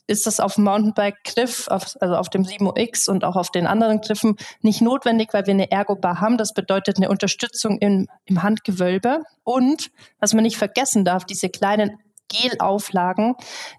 ist 0.08 0.28
das 0.28 0.40
auf 0.40 0.56
dem 0.56 0.66
Mountainbike-Griff, 0.66 1.68
also 1.70 2.16
auf 2.16 2.30
dem 2.30 2.44
7OX 2.44 3.10
und 3.10 3.24
auch 3.24 3.36
auf 3.36 3.50
den 3.50 3.68
anderen 3.68 4.02
Griffen 4.02 4.36
nicht 4.62 4.82
notwendig, 4.82 5.30
weil 5.34 5.46
wir 5.46 5.54
eine 5.54 5.72
Ergo-Bar 5.72 6.20
haben. 6.20 6.38
Das 6.38 6.54
bedeutet 6.54 6.98
eine 6.98 7.10
Unterstützung 7.10 7.78
im, 7.80 8.08
im 8.26 8.44
Handgewölbe. 8.44 9.22
Und 9.44 9.92
was 10.20 10.34
man 10.34 10.44
nicht 10.44 10.58
vergessen 10.58 11.06
darf, 11.06 11.26
diese 11.26 11.50
kleinen 11.50 11.98
Gelauflagen, 12.32 13.36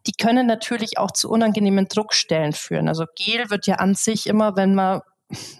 die 0.06 0.12
können 0.12 0.46
natürlich 0.46 0.98
auch 0.98 1.10
zu 1.10 1.30
unangenehmen 1.30 1.88
Druckstellen 1.88 2.52
führen. 2.52 2.88
Also 2.88 3.06
Gel 3.16 3.50
wird 3.50 3.66
ja 3.66 3.76
an 3.76 3.94
sich 3.94 4.26
immer, 4.26 4.56
wenn 4.56 4.74
man 4.74 5.00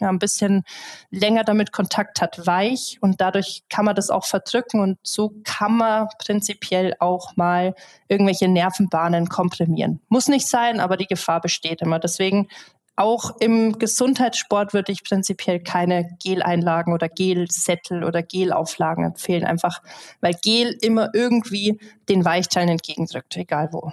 ja, 0.01 0.09
ein 0.09 0.18
bisschen 0.18 0.64
länger 1.11 1.45
damit 1.45 1.73
Kontakt 1.73 2.20
hat, 2.20 2.47
weich 2.47 2.99
und 3.01 3.20
dadurch 3.20 3.62
kann 3.68 3.85
man 3.85 3.95
das 3.95 4.11
auch 4.11 4.25
verdrücken 4.25 4.81
und 4.81 4.99
so 5.03 5.35
kann 5.45 5.77
man 5.77 6.09
prinzipiell 6.18 6.95
auch 6.99 7.37
mal 7.37 7.75
irgendwelche 8.09 8.49
Nervenbahnen 8.49 9.29
komprimieren. 9.29 10.01
Muss 10.09 10.29
nicht 10.29 10.49
sein, 10.49 10.81
aber 10.81 10.97
die 10.97 11.07
Gefahr 11.07 11.41
besteht 11.41 11.83
immer. 11.83 11.99
Deswegen 11.99 12.49
auch 12.97 13.37
im 13.41 13.79
Gesundheitssport 13.79 14.75
würde 14.75 14.93
ich 14.93 15.03
prinzipiell 15.03 15.61
keine 15.61 16.16
Geleinlagen 16.23 16.93
oder 16.93 17.09
Gelsättel 17.09 18.05
oder 18.05 18.23
Gelauflagen 18.23 19.05
empfehlen, 19.05 19.45
einfach 19.45 19.81
weil 20.20 20.35
Gel 20.43 20.77
immer 20.83 21.09
irgendwie 21.14 21.81
den 22.09 22.25
Weichteilen 22.25 22.68
entgegendrückt, 22.68 23.37
egal 23.37 23.70
wo. 23.73 23.93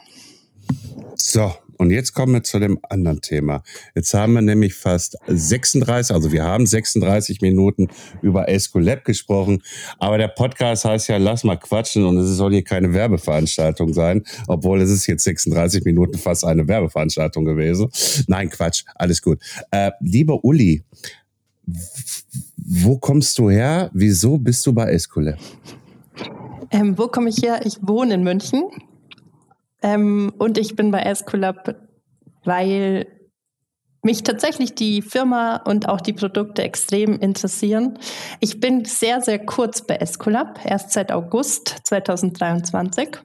So, 1.16 1.54
und 1.80 1.92
jetzt 1.92 2.14
kommen 2.14 2.34
wir 2.34 2.44
zu 2.44 2.60
dem 2.60 2.78
anderen 2.90 3.22
Thema. 3.22 3.64
Jetzt 3.96 4.14
haben 4.14 4.34
wir 4.34 4.42
nämlich 4.42 4.74
fast 4.74 5.18
36, 5.28 6.14
also 6.14 6.34
wir 6.34 6.44
haben 6.44 6.66
36 6.66 7.40
Minuten 7.40 7.88
über 8.22 8.50
Escolab 8.50 9.06
gesprochen, 9.06 9.64
aber 9.98 10.18
der 10.18 10.28
Podcast 10.28 10.84
heißt 10.84 11.08
ja 11.08 11.16
Lass 11.16 11.46
mal 11.46 11.56
quatschen 11.56 12.04
und 12.04 12.18
es 12.18 12.36
soll 12.36 12.52
hier 12.52 12.66
keine 12.66 12.94
Werbeveranstaltung 12.94 13.94
sein, 13.94 14.24
obwohl 14.48 14.82
es 14.82 14.90
ist 14.90 15.08
jetzt 15.08 15.24
36 15.24 15.86
Minuten 15.86 16.18
fast 16.18 16.44
eine 16.44 16.68
Werbeveranstaltung 16.68 17.46
gewesen. 17.46 17.90
Nein, 18.28 18.50
Quatsch, 18.50 18.84
alles 18.96 19.22
gut. 19.22 19.40
Äh, 19.72 19.92
lieber 20.02 20.44
Uli, 20.44 20.84
wo 22.58 22.98
kommst 22.98 23.38
du 23.38 23.50
her? 23.50 23.90
Wieso 23.94 24.38
bist 24.38 24.66
du 24.66 24.74
bei 24.74 24.92
Escolab? 24.92 25.40
Ähm, 26.72 26.98
wo 26.98 27.08
komme 27.08 27.30
ich 27.30 27.42
her? 27.42 27.62
Ich 27.64 27.78
wohne 27.82 28.16
in 28.16 28.24
München 28.24 28.64
ähm, 29.82 30.34
und 30.38 30.58
ich 30.58 30.76
bin 30.76 30.92
bei 30.92 31.02
Escolab, 31.02 31.76
weil 32.44 33.08
mich 34.02 34.24
tatsächlich 34.24 34.76
die 34.76 35.02
Firma 35.02 35.58
und 35.58 35.90
auch 35.90 36.02
die 36.02 36.14
Produkte 36.14 36.64
extrem 36.64 37.20
interessieren. 37.20 38.00
Ich 38.40 38.60
bin 38.60 38.86
sehr, 38.86 39.22
sehr 39.22 39.40
kurz 39.46 39.86
bei 39.86 39.96
Escolab, 39.96 40.60
erst 40.66 40.92
seit 40.92 41.12
August 41.12 41.76
2023. 41.84 43.18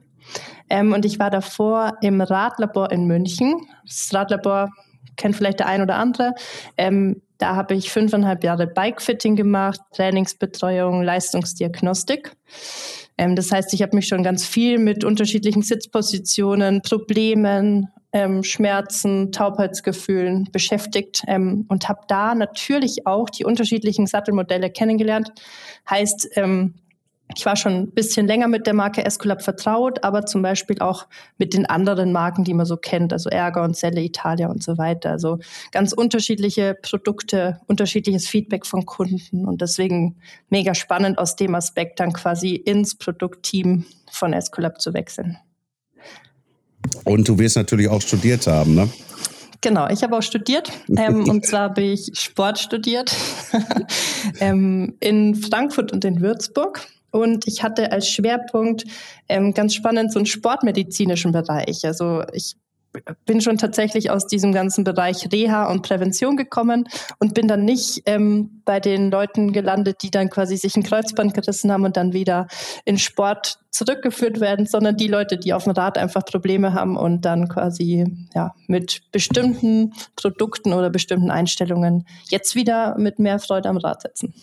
Ähm, 0.69 0.93
und 0.93 1.05
ich 1.05 1.19
war 1.19 1.29
davor 1.29 1.93
im 2.01 2.21
Radlabor 2.21 2.91
in 2.91 3.05
München. 3.05 3.67
Das 3.85 4.13
Radlabor 4.13 4.69
kennt 5.15 5.35
vielleicht 5.35 5.59
der 5.59 5.67
ein 5.67 5.81
oder 5.81 5.95
andere. 5.95 6.33
Ähm, 6.77 7.21
da 7.37 7.55
habe 7.55 7.75
ich 7.75 7.91
fünfeinhalb 7.91 8.43
Jahre 8.43 8.67
Bikefitting 8.67 9.35
gemacht, 9.35 9.79
Trainingsbetreuung, 9.93 11.03
Leistungsdiagnostik. 11.03 12.35
Ähm, 13.17 13.35
das 13.35 13.51
heißt, 13.51 13.73
ich 13.73 13.81
habe 13.81 13.95
mich 13.95 14.07
schon 14.07 14.23
ganz 14.23 14.45
viel 14.45 14.77
mit 14.77 15.03
unterschiedlichen 15.03 15.61
Sitzpositionen, 15.61 16.81
Problemen, 16.81 17.89
ähm, 18.11 18.43
Schmerzen, 18.43 19.31
Taubheitsgefühlen 19.31 20.47
beschäftigt 20.51 21.23
ähm, 21.27 21.65
und 21.67 21.89
habe 21.89 22.01
da 22.07 22.33
natürlich 22.33 23.05
auch 23.05 23.29
die 23.29 23.43
unterschiedlichen 23.43 24.07
Sattelmodelle 24.07 24.69
kennengelernt. 24.69 25.33
Heißt, 25.89 26.29
ähm, 26.35 26.75
ich 27.33 27.45
war 27.45 27.55
schon 27.55 27.73
ein 27.73 27.91
bisschen 27.91 28.27
länger 28.27 28.47
mit 28.47 28.67
der 28.67 28.73
Marke 28.73 29.03
Escolab 29.03 29.41
vertraut, 29.41 30.03
aber 30.03 30.25
zum 30.25 30.41
Beispiel 30.41 30.79
auch 30.79 31.07
mit 31.37 31.53
den 31.53 31.65
anderen 31.65 32.11
Marken, 32.11 32.43
die 32.43 32.53
man 32.53 32.65
so 32.65 32.77
kennt, 32.77 33.11
also 33.11 33.29
Ergo 33.29 33.63
und 33.63 33.75
Selle 33.75 34.01
Italia 34.01 34.47
und 34.47 34.63
so 34.63 34.77
weiter. 34.77 35.11
Also 35.11 35.39
ganz 35.71 35.91
unterschiedliche 35.91 36.77
Produkte, 36.81 37.59
unterschiedliches 37.67 38.27
Feedback 38.27 38.65
von 38.65 38.85
Kunden 38.85 39.45
und 39.45 39.61
deswegen 39.61 40.17
mega 40.49 40.75
spannend 40.75 41.17
aus 41.17 41.35
dem 41.35 41.55
Aspekt 41.55 41.99
dann 41.99 42.13
quasi 42.13 42.55
ins 42.55 42.95
Produktteam 42.95 43.85
von 44.11 44.31
Escolab 44.31 44.79
zu 44.79 44.93
wechseln. 44.93 45.37
Und 47.03 47.27
du 47.27 47.39
wirst 47.39 47.57
natürlich 47.57 47.87
auch 47.87 48.01
studiert 48.01 48.45
haben, 48.45 48.75
ne? 48.75 48.89
Genau, 49.61 49.87
ich 49.89 50.03
habe 50.03 50.15
auch 50.15 50.21
studiert. 50.21 50.71
Ähm, 50.95 51.27
und 51.27 51.43
zwar 51.47 51.61
habe 51.61 51.81
ich 51.81 52.11
Sport 52.13 52.59
studiert 52.59 53.15
ähm, 54.39 54.95
in 54.99 55.33
Frankfurt 55.33 55.91
und 55.91 56.05
in 56.05 56.21
Würzburg. 56.21 56.85
Und 57.15 57.47
ich 57.47 57.63
hatte 57.63 57.93
als 57.93 58.09
Schwerpunkt 58.09 58.83
ähm, 59.29 59.53
ganz 59.53 59.73
spannend 59.73 60.11
so 60.11 60.19
einen 60.19 60.25
sportmedizinischen 60.25 61.31
Bereich. 61.31 61.85
Also 61.85 62.23
ich 62.33 62.57
bin 63.25 63.39
schon 63.39 63.57
tatsächlich 63.57 64.09
aus 64.09 64.27
diesem 64.27 64.51
ganzen 64.51 64.83
Bereich 64.83 65.31
Reha 65.31 65.71
und 65.71 65.81
Prävention 65.81 66.35
gekommen 66.35 66.89
und 67.19 67.33
bin 67.33 67.47
dann 67.47 67.63
nicht 67.63 68.03
ähm, 68.05 68.61
bei 68.65 68.81
den 68.81 69.11
Leuten 69.11 69.53
gelandet, 69.53 70.03
die 70.03 70.11
dann 70.11 70.29
quasi 70.29 70.57
sich 70.57 70.75
ein 70.75 70.83
Kreuzband 70.83 71.33
gerissen 71.33 71.71
haben 71.71 71.85
und 71.85 71.95
dann 71.95 72.11
wieder 72.11 72.47
in 72.83 72.97
Sport 72.97 73.59
zurückgeführt 73.71 74.41
werden, 74.41 74.65
sondern 74.65 74.97
die 74.97 75.07
Leute, 75.07 75.37
die 75.37 75.53
auf 75.53 75.63
dem 75.63 75.71
Rad 75.71 75.97
einfach 75.97 76.25
Probleme 76.25 76.73
haben 76.73 76.97
und 76.97 77.23
dann 77.23 77.47
quasi 77.47 78.05
ja 78.33 78.53
mit 78.67 79.03
bestimmten 79.13 79.93
Produkten 80.17 80.73
oder 80.73 80.89
bestimmten 80.89 81.31
Einstellungen 81.31 82.05
jetzt 82.29 82.55
wieder 82.55 82.97
mit 82.97 83.19
mehr 83.19 83.39
Freude 83.39 83.69
am 83.69 83.77
Rad 83.77 84.01
sitzen. 84.01 84.33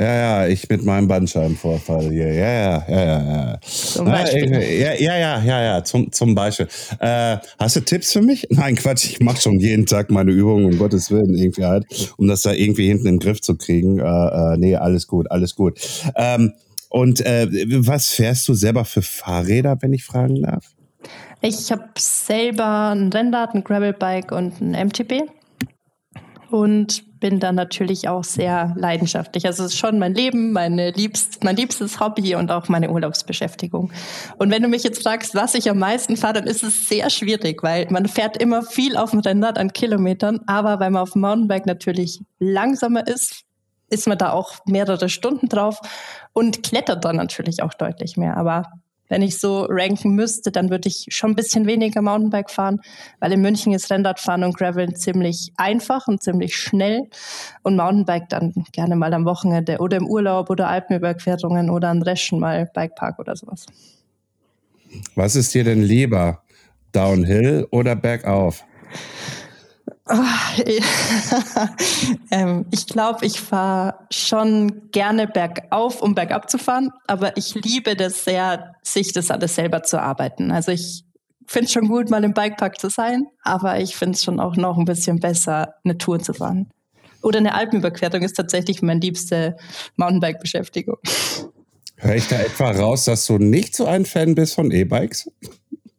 Ja, 0.00 0.14
ja, 0.14 0.46
ich 0.48 0.66
mit 0.70 0.82
meinem 0.82 1.08
Bandscheibenvorfall 1.08 2.10
hier. 2.10 2.32
Ja, 2.32 2.50
ja, 2.50 2.84
ja, 2.88 3.04
ja. 3.04 3.22
ja. 3.22 3.60
Zum 3.60 4.06
Beispiel. 4.06 4.50
Ja, 4.50 4.94
ja, 4.94 5.18
ja, 5.18 5.42
ja, 5.42 5.62
ja, 5.62 5.84
zum, 5.84 6.10
zum 6.10 6.34
Beispiel. 6.34 6.68
Äh, 7.00 7.36
hast 7.58 7.76
du 7.76 7.80
Tipps 7.80 8.14
für 8.14 8.22
mich? 8.22 8.46
Nein, 8.48 8.76
Quatsch, 8.76 9.04
ich 9.04 9.20
mache 9.20 9.42
schon 9.42 9.60
jeden 9.60 9.84
Tag 9.84 10.10
meine 10.10 10.30
Übungen, 10.30 10.64
um 10.64 10.78
Gottes 10.78 11.10
Willen, 11.10 11.34
irgendwie 11.34 11.66
halt, 11.66 12.14
um 12.16 12.28
das 12.28 12.40
da 12.40 12.52
irgendwie 12.52 12.88
hinten 12.88 13.08
in 13.08 13.14
den 13.16 13.20
Griff 13.20 13.42
zu 13.42 13.56
kriegen. 13.56 13.98
Äh, 13.98 14.04
äh, 14.04 14.56
nee, 14.56 14.74
alles 14.74 15.06
gut, 15.06 15.30
alles 15.30 15.54
gut. 15.54 15.78
Ähm, 16.16 16.54
und 16.88 17.20
äh, 17.20 17.46
was 17.86 18.08
fährst 18.08 18.48
du 18.48 18.54
selber 18.54 18.86
für 18.86 19.02
Fahrräder, 19.02 19.76
wenn 19.82 19.92
ich 19.92 20.04
fragen 20.04 20.40
darf? 20.40 20.64
Ich 21.42 21.70
habe 21.70 21.90
selber 21.98 22.94
ein 22.94 23.12
Rennrad, 23.12 23.54
ein 23.54 23.64
Gravelbike 23.64 24.32
und 24.32 24.62
ein 24.62 24.86
MTB. 24.86 25.28
und 26.50 27.09
bin 27.20 27.38
dann 27.38 27.54
natürlich 27.54 28.08
auch 28.08 28.24
sehr 28.24 28.74
leidenschaftlich. 28.76 29.46
Also 29.46 29.64
es 29.64 29.72
ist 29.72 29.78
schon 29.78 29.98
mein 29.98 30.14
Leben, 30.14 30.52
meine 30.52 30.90
liebst, 30.90 31.44
mein 31.44 31.56
liebstes 31.56 32.00
Hobby 32.00 32.34
und 32.34 32.50
auch 32.50 32.68
meine 32.68 32.90
Urlaubsbeschäftigung. 32.90 33.92
Und 34.38 34.50
wenn 34.50 34.62
du 34.62 34.68
mich 34.68 34.82
jetzt 34.82 35.02
fragst, 35.02 35.34
was 35.34 35.54
ich 35.54 35.70
am 35.70 35.78
meisten 35.78 36.16
fahre, 36.16 36.34
dann 36.34 36.46
ist 36.46 36.62
es 36.62 36.88
sehr 36.88 37.10
schwierig, 37.10 37.62
weil 37.62 37.86
man 37.90 38.06
fährt 38.06 38.38
immer 38.38 38.62
viel 38.62 38.96
auf 38.96 39.10
dem 39.10 39.20
Rennrad 39.20 39.58
an 39.58 39.72
Kilometern, 39.72 40.40
aber 40.46 40.80
weil 40.80 40.90
man 40.90 41.02
auf 41.02 41.12
dem 41.12 41.20
Mountainbike 41.20 41.66
natürlich 41.66 42.20
langsamer 42.38 43.06
ist, 43.06 43.44
ist 43.90 44.06
man 44.08 44.18
da 44.18 44.32
auch 44.32 44.54
mehrere 44.66 45.08
Stunden 45.08 45.48
drauf 45.48 45.80
und 46.32 46.62
klettert 46.62 47.04
dann 47.04 47.16
natürlich 47.16 47.62
auch 47.62 47.74
deutlich 47.74 48.16
mehr. 48.16 48.36
Aber 48.36 48.72
wenn 49.10 49.20
ich 49.20 49.38
so 49.38 49.66
ranken 49.68 50.14
müsste, 50.14 50.50
dann 50.50 50.70
würde 50.70 50.88
ich 50.88 51.06
schon 51.10 51.32
ein 51.32 51.36
bisschen 51.36 51.66
weniger 51.66 52.00
Mountainbike 52.00 52.50
fahren, 52.50 52.80
weil 53.18 53.32
in 53.32 53.42
München 53.42 53.74
ist 53.74 53.90
Rennradfahren 53.90 54.44
und 54.44 54.56
Graveln 54.56 54.94
ziemlich 54.94 55.52
einfach 55.56 56.06
und 56.08 56.22
ziemlich 56.22 56.56
schnell 56.56 57.08
und 57.62 57.76
Mountainbike 57.76 58.28
dann 58.30 58.54
gerne 58.72 58.96
mal 58.96 59.12
am 59.12 59.26
Wochenende 59.26 59.78
oder 59.78 59.98
im 59.98 60.06
Urlaub 60.06 60.48
oder 60.48 60.68
Alpenüberquerungen 60.68 61.68
oder 61.68 61.88
an 61.88 62.02
Reschen 62.02 62.40
mal 62.40 62.70
Bikepark 62.72 63.18
oder 63.18 63.36
sowas. 63.36 63.66
Was 65.14 65.36
ist 65.36 65.52
dir 65.54 65.64
denn 65.64 65.82
lieber? 65.82 66.42
Downhill 66.92 67.66
oder 67.70 67.94
bergauf? 67.94 68.64
Ähm, 72.32 72.66
ich 72.70 72.86
glaube, 72.86 73.26
ich 73.26 73.40
fahre 73.40 74.06
schon 74.10 74.90
gerne 74.92 75.26
bergauf, 75.26 76.00
um 76.00 76.14
bergab 76.14 76.48
zu 76.48 76.58
fahren, 76.58 76.90
aber 77.08 77.36
ich 77.36 77.54
liebe 77.54 77.96
das 77.96 78.24
sehr, 78.24 78.76
sich 78.82 79.12
das 79.12 79.32
alles 79.32 79.56
selber 79.56 79.82
zu 79.82 80.00
arbeiten. 80.00 80.52
Also 80.52 80.70
ich 80.70 81.04
finde 81.46 81.66
es 81.66 81.72
schon 81.72 81.88
gut, 81.88 82.08
mal 82.08 82.22
im 82.22 82.34
Bikepark 82.34 82.80
zu 82.80 82.88
sein, 82.88 83.26
aber 83.42 83.80
ich 83.80 83.96
finde 83.96 84.14
es 84.14 84.22
schon 84.22 84.38
auch 84.38 84.54
noch 84.54 84.78
ein 84.78 84.84
bisschen 84.84 85.18
besser, 85.18 85.74
eine 85.84 85.98
Tour 85.98 86.20
zu 86.20 86.32
fahren. 86.32 86.70
Oder 87.22 87.38
eine 87.38 87.54
Alpenüberquerung 87.54 88.22
ist 88.22 88.34
tatsächlich 88.34 88.82
meine 88.82 89.00
liebste 89.00 89.56
Mountainbike-Beschäftigung. 89.96 90.96
Höre 91.96 92.14
ich 92.14 92.28
da 92.28 92.38
etwa 92.38 92.70
raus, 92.70 93.04
dass 93.04 93.26
du 93.26 93.38
nicht 93.38 93.74
so 93.74 93.86
ein 93.86 94.06
Fan 94.06 94.34
bist 94.34 94.54
von 94.54 94.70
E-Bikes? 94.70 95.30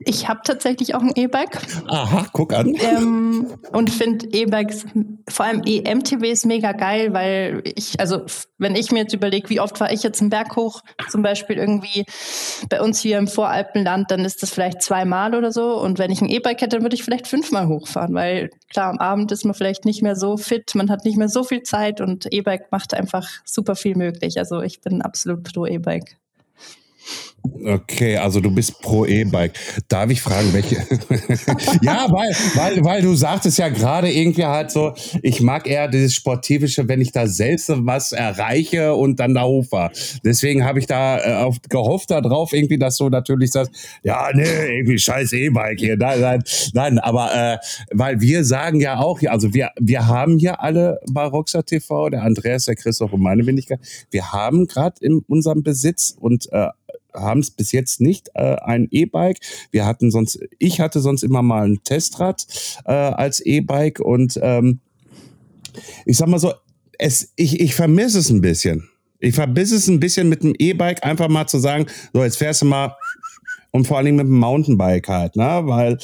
Ich 0.06 0.28
habe 0.28 0.42
tatsächlich 0.44 0.96
auch 0.96 1.02
ein 1.02 1.12
E-Bike. 1.16 1.60
Aha, 1.88 2.26
guck 2.32 2.54
an. 2.54 2.76
Ähm, 2.80 3.48
und 3.72 3.90
finde 3.90 4.28
E-Bikes, 4.32 4.86
vor 5.30 5.46
allem 5.46 5.62
E-MTBs 5.66 6.46
mega 6.46 6.72
geil, 6.72 7.14
weil 7.14 7.62
ich, 7.76 8.00
also 8.00 8.22
wenn 8.58 8.76
ich 8.76 8.92
mir 8.92 9.00
jetzt 9.00 9.14
überlege, 9.14 9.50
wie 9.50 9.60
oft 9.60 9.78
fahre 9.78 9.94
ich 9.94 10.04
jetzt 10.04 10.22
einen 10.22 10.30
Berg 10.30 10.56
hoch, 10.56 10.82
zum 11.10 11.22
Beispiel 11.22 11.58
irgendwie 11.58 12.06
bei 12.70 12.82
uns 12.82 13.00
hier 13.00 13.18
im 13.18 13.28
Voralpenland, 13.28 14.12
dann 14.12 14.26
ist 14.26 14.42
das 14.42 14.50
vielleicht 14.52 14.82
zweimal 14.82 15.36
oder 15.36 15.52
so. 15.52 15.80
Und 15.80 16.00
wenn 16.00 16.12
ich 16.12 16.22
ein 16.22 16.30
E-Bike 16.30 16.62
hätte, 16.62 16.78
dann 16.78 16.84
würde 16.84 16.96
ich 16.96 17.04
vielleicht 17.04 17.28
fünfmal 17.28 17.68
hochfahren, 17.68 18.14
weil 18.14 18.50
klar, 18.70 18.90
am 18.90 18.98
Abend 18.98 19.32
ist 19.32 19.46
man 19.46 19.54
vielleicht 19.54 19.86
nicht 19.86 20.02
mehr 20.02 20.16
so 20.16 20.38
fit, 20.38 20.74
man 20.76 20.90
hat 20.90 21.06
nicht 21.06 21.18
mehr 21.18 21.30
so 21.30 21.44
viel 21.44 21.64
Zeit 21.64 22.02
und 22.02 22.32
E-Bike 22.32 22.72
macht 22.72 22.94
einfach 22.94 23.28
super 23.46 23.76
viel 23.76 23.96
möglich. 23.96 24.38
Also 24.38 24.62
ich 24.62 24.82
bin 24.82 25.02
absolut 25.02 25.44
pro 25.44 25.66
E-Bike. 25.66 26.18
Okay, 27.44 28.18
also 28.18 28.40
du 28.40 28.52
bist 28.52 28.82
pro 28.82 29.06
E-Bike. 29.06 29.54
Darf 29.88 30.10
ich 30.10 30.22
fragen, 30.22 30.54
welche? 30.54 30.76
ja, 31.82 32.08
weil, 32.10 32.32
weil, 32.56 32.84
weil 32.84 33.02
du 33.02 33.16
sagtest 33.16 33.58
ja 33.58 33.70
gerade 33.70 34.12
irgendwie 34.12 34.46
halt 34.46 34.72
so, 34.72 34.94
ich 35.22 35.42
mag 35.42 35.68
eher 35.68 35.88
dieses 35.88 36.14
Sportivische, 36.14 36.88
wenn 36.88 37.02
ich 37.02 37.12
da 37.12 37.28
selbst 37.28 37.70
was 37.70 38.12
erreiche 38.12 38.94
und 38.94 39.20
dann 39.20 39.34
da 39.34 39.44
hochfahre. 39.44 39.92
Deswegen 40.24 40.66
habe 40.66 40.80
ich 40.80 40.86
da 40.86 41.20
äh, 41.20 41.44
auf, 41.44 41.58
gehofft 41.70 42.12
darauf, 42.12 42.54
irgendwie, 42.54 42.78
dass 42.78 42.98
du 42.98 43.10
natürlich 43.10 43.52
sagst, 43.52 43.72
ja, 44.04 44.30
nee, 44.34 44.78
irgendwie 44.78 45.00
scheiß 45.00 45.34
E-Bike 45.34 45.80
hier. 45.80 45.98
Nein, 45.98 46.22
nein, 46.22 46.44
nein, 46.74 47.00
aber 47.00 47.34
äh, 47.34 47.58
weil 47.92 48.22
wir 48.22 48.44
sagen 48.44 48.80
ja 48.80 49.00
auch, 49.00 49.20
also 49.28 49.54
wir, 49.54 49.70
wir 49.80 50.08
haben 50.08 50.38
hier 50.38 50.62
alle 50.62 51.00
bei 51.12 51.26
Rockstar 51.26 51.66
TV, 51.66 52.10
der 52.10 52.24
Andreas, 52.24 52.66
der 52.66 52.76
Christoph 52.76 53.14
und 53.14 53.22
meine 53.22 53.46
Wenigkeit, 53.46 53.80
wir 54.10 54.32
haben 54.32 54.68
gerade 54.68 54.96
in 55.02 55.24
unserem 55.28 55.64
Besitz 55.64 56.16
und 56.20 56.52
äh, 56.52 56.68
haben 57.14 57.40
es 57.40 57.52
bis 57.52 57.72
jetzt 57.72 58.02
nicht 58.02 58.30
äh, 58.34 58.56
ein 58.62 58.88
E-Bike. 58.92 59.40
Wir 59.72 59.86
hatten 59.86 60.12
sonst, 60.12 60.40
ich 60.60 60.80
hatte 60.80 61.00
sonst 61.00 61.24
immer 61.24 61.42
mal 61.42 61.68
ein 61.68 61.84
Testrad 61.84 62.46
äh, 62.86 62.92
als 62.92 63.40
E-Bike 63.40 64.00
und 64.00 64.40
ähm, 64.42 64.80
ich 66.06 66.18
sag 66.18 66.28
mal 66.28 66.40
so, 66.40 66.54
es, 66.98 67.32
ich, 67.36 67.60
ich 67.60 67.76
vermisse 67.76 68.20
es 68.20 68.30
ein 68.30 68.42
bisschen. 68.42 68.90
Ich 69.20 69.36
vermisse 69.36 69.76
es 69.76 69.88
ein 69.88 70.00
bisschen 70.00 70.30
mit 70.30 70.44
dem 70.44 70.56
E-Bike 70.58 71.04
einfach 71.04 71.30
mal 71.30 71.48
zu 71.48 71.60
sagen, 71.60 71.86
so 72.14 72.24
jetzt 72.24 72.38
fährst 72.38 72.62
du 72.62 72.66
mal 72.66 72.96
und 73.72 73.88
vor 73.88 73.98
allen 73.98 74.06
Dingen 74.06 74.18
mit 74.18 74.28
dem 74.28 74.38
Mountainbike 74.38 75.08
halt, 75.08 75.36
ne? 75.36 75.62
Weil 75.64 75.98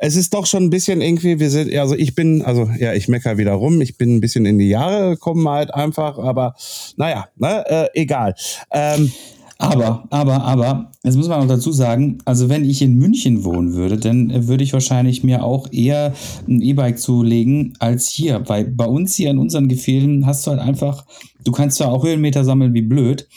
es 0.00 0.16
ist 0.16 0.32
doch 0.32 0.46
schon 0.46 0.64
ein 0.64 0.70
bisschen 0.70 1.00
irgendwie, 1.00 1.40
wir 1.40 1.50
sind, 1.50 1.74
also 1.76 1.94
ich 1.94 2.14
bin, 2.14 2.42
also 2.42 2.70
ja, 2.78 2.94
ich 2.94 3.08
mecker 3.08 3.36
wieder 3.36 3.52
rum, 3.52 3.80
ich 3.80 3.98
bin 3.98 4.16
ein 4.16 4.20
bisschen 4.20 4.46
in 4.46 4.58
die 4.58 4.68
Jahre 4.68 5.10
gekommen 5.10 5.46
halt 5.48 5.74
einfach, 5.74 6.18
aber 6.18 6.54
naja, 6.96 7.28
ne, 7.36 7.64
äh, 7.66 7.88
egal. 8.00 8.34
Ähm, 8.72 9.12
aber, 9.60 10.06
aber, 10.08 10.42
aber, 10.42 10.90
jetzt 11.04 11.16
muss 11.16 11.28
man 11.28 11.40
auch 11.40 11.46
dazu 11.46 11.70
sagen, 11.70 12.16
also 12.24 12.48
wenn 12.48 12.64
ich 12.64 12.80
in 12.80 12.94
München 12.94 13.44
wohnen 13.44 13.74
würde, 13.74 13.98
dann 13.98 14.48
würde 14.48 14.64
ich 14.64 14.72
wahrscheinlich 14.72 15.22
mir 15.22 15.44
auch 15.44 15.70
eher 15.70 16.14
ein 16.48 16.62
E-Bike 16.62 16.98
zulegen 16.98 17.74
als 17.78 18.08
hier, 18.08 18.48
weil 18.48 18.64
bei 18.64 18.86
uns 18.86 19.14
hier 19.14 19.30
in 19.30 19.36
unseren 19.36 19.68
Gefilden 19.68 20.24
hast 20.24 20.46
du 20.46 20.52
halt 20.52 20.60
einfach, 20.60 21.04
du 21.44 21.52
kannst 21.52 21.76
zwar 21.76 21.92
auch 21.92 22.04
Höhenmeter 22.04 22.42
sammeln 22.42 22.72
wie 22.72 22.80
blöd, 22.80 23.28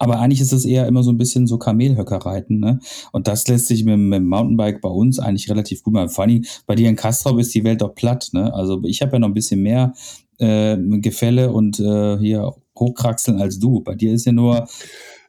aber 0.00 0.18
eigentlich 0.18 0.40
ist 0.40 0.52
es 0.52 0.64
eher 0.64 0.88
immer 0.88 1.04
so 1.04 1.12
ein 1.12 1.18
bisschen 1.18 1.46
so 1.46 1.56
Kamelhöcker 1.56 2.16
reiten, 2.16 2.58
ne? 2.58 2.80
Und 3.12 3.28
das 3.28 3.46
lässt 3.46 3.66
sich 3.66 3.84
mit, 3.84 3.96
mit 3.96 4.18
dem 4.18 4.28
Mountainbike 4.28 4.80
bei 4.80 4.88
uns 4.88 5.20
eigentlich 5.20 5.48
relativ 5.48 5.84
gut 5.84 5.94
machen. 5.94 6.08
Vor 6.08 6.24
allem 6.24 6.44
bei 6.66 6.74
dir 6.74 6.88
in 6.88 6.96
Kastrop 6.96 7.38
ist 7.38 7.54
die 7.54 7.62
Welt 7.62 7.80
doch 7.80 7.94
platt, 7.94 8.30
ne? 8.32 8.52
Also 8.52 8.80
ich 8.84 9.02
habe 9.02 9.12
ja 9.12 9.18
noch 9.20 9.28
ein 9.28 9.34
bisschen 9.34 9.62
mehr 9.62 9.92
äh, 10.38 10.76
Gefälle 10.98 11.52
und 11.52 11.78
äh, 11.78 12.18
hier 12.18 12.54
hochkraxeln 12.76 13.40
als 13.40 13.58
du. 13.60 13.80
Bei 13.80 13.94
dir 13.94 14.12
ist 14.12 14.24
ja 14.26 14.32
nur 14.32 14.66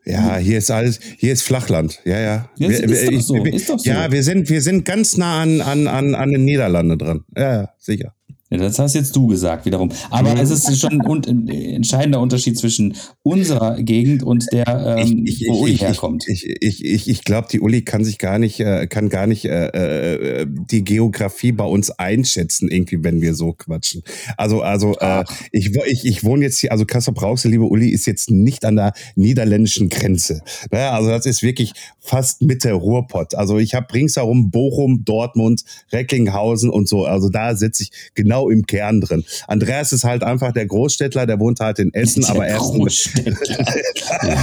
ja, 0.10 0.38
hier 0.38 0.58
ist 0.58 0.72
alles, 0.72 1.00
hier 1.18 1.34
ist 1.34 1.44
Flachland. 1.44 2.00
Ja, 2.06 2.20
ja. 2.20 2.50
ja 2.58 2.70
ist, 2.70 2.80
ist, 2.82 3.12
doch 3.12 3.22
so, 3.22 3.46
ist 3.46 3.70
doch 3.70 3.80
so. 3.80 3.90
Ja, 3.90 4.12
wir 4.12 4.24
sind, 4.24 4.50
wir 4.50 4.62
sind 4.62 4.86
ganz 4.86 5.18
nah 5.18 5.42
an, 5.42 5.62
an, 5.62 5.88
an, 5.88 6.16
an 6.16 6.32
den 6.32 6.46
Niederlande 6.46 6.98
dran. 6.98 7.24
Ja, 7.38 7.70
sicher. 7.78 8.14
Ja, 8.52 8.58
das 8.58 8.80
hast 8.80 8.96
jetzt 8.96 9.16
du 9.16 9.28
gesagt 9.28 9.66
wiederum. 9.66 9.92
Aber 10.10 10.34
mhm. 10.34 10.42
es 10.42 10.50
ist 10.50 10.80
schon 10.80 11.02
ein 11.02 11.48
entscheidender 11.48 12.20
Unterschied 12.20 12.58
zwischen 12.58 12.96
unserer 13.22 13.82
Gegend 13.84 14.24
und 14.24 14.48
der, 14.52 14.98
ähm, 14.98 15.24
ich, 15.26 15.44
ich, 15.44 15.48
wo 15.50 15.62
Uli 15.62 15.74
ich, 15.74 15.82
herkommt. 15.82 16.28
Ich, 16.28 16.48
ich, 16.60 16.84
ich, 16.84 17.08
ich 17.08 17.24
glaube, 17.24 17.48
die 17.52 17.60
Uli 17.60 17.84
kann 17.84 18.04
sich 18.04 18.18
gar 18.18 18.40
nicht, 18.40 18.60
äh, 18.60 18.88
kann 18.88 19.10
gar 19.10 19.28
nicht 19.28 19.46
äh, 19.46 20.42
äh, 20.42 20.48
die 20.50 20.84
Geografie 20.84 21.52
bei 21.52 21.64
uns 21.64 21.92
einschätzen, 21.92 22.70
irgendwie, 22.70 23.04
wenn 23.04 23.22
wir 23.22 23.36
so 23.36 23.54
quatschen. 23.54 24.02
Also, 24.36 24.62
also 24.62 24.96
äh, 25.00 25.24
ich, 25.52 25.76
ich, 25.86 26.06
ich 26.06 26.24
wohne 26.24 26.46
jetzt 26.46 26.58
hier, 26.58 26.72
also 26.72 26.86
Kassel 26.86 27.14
Brauxel, 27.14 27.52
liebe 27.52 27.66
Uli, 27.66 27.90
ist 27.90 28.08
jetzt 28.08 28.32
nicht 28.32 28.66
an 28.66 28.78
der 28.78 28.94
niederländischen 29.16 29.90
Grenze. 29.90 30.42
Ja, 30.74 30.94
also 30.94 31.10
das 31.10 31.28
ist 31.28 31.44
wirklich 31.44 31.74
fast 32.00 32.42
Mitte 32.42 32.72
Ruhrpott. 32.72 33.36
Also 33.36 33.60
ich 33.60 33.76
habe 33.76 33.94
ringsherum 33.94 34.50
Bochum, 34.50 35.06
Dortmund, 35.06 35.64
Recklinghausen 35.92 36.72
und 36.72 36.90
so. 36.90 37.06
Also 37.06 37.30
da 37.30 37.56
sitze 37.56 37.84
ich 37.84 37.92
genau 38.16 38.39
genau 38.40 38.50
im 38.50 38.66
Kern 38.66 39.02
drin. 39.02 39.24
Andreas 39.48 39.94
ist 39.94 40.04
halt 40.04 40.24
einfach 40.24 40.52
der 40.54 40.66
Großstädtler, 40.66 41.26
der 41.26 41.40
wohnt 41.40 41.60
halt 41.60 41.80
in 41.80 41.94
Essen, 41.94 42.26
aber 42.26 42.48
erst. 42.48 42.70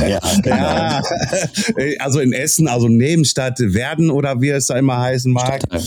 ja, 0.08 0.20
genau. 0.42 0.56
ja, 0.56 1.02
also 1.98 2.20
in 2.20 2.32
Essen, 2.32 2.68
also 2.68 2.88
Nebenstadt 2.88 3.58
Werden 3.60 4.10
oder 4.10 4.40
wie 4.40 4.50
es 4.50 4.66
da 4.66 4.78
immer 4.78 4.98
heißen 4.98 5.32
mag. 5.32 5.60
Stadtteil. 5.60 5.82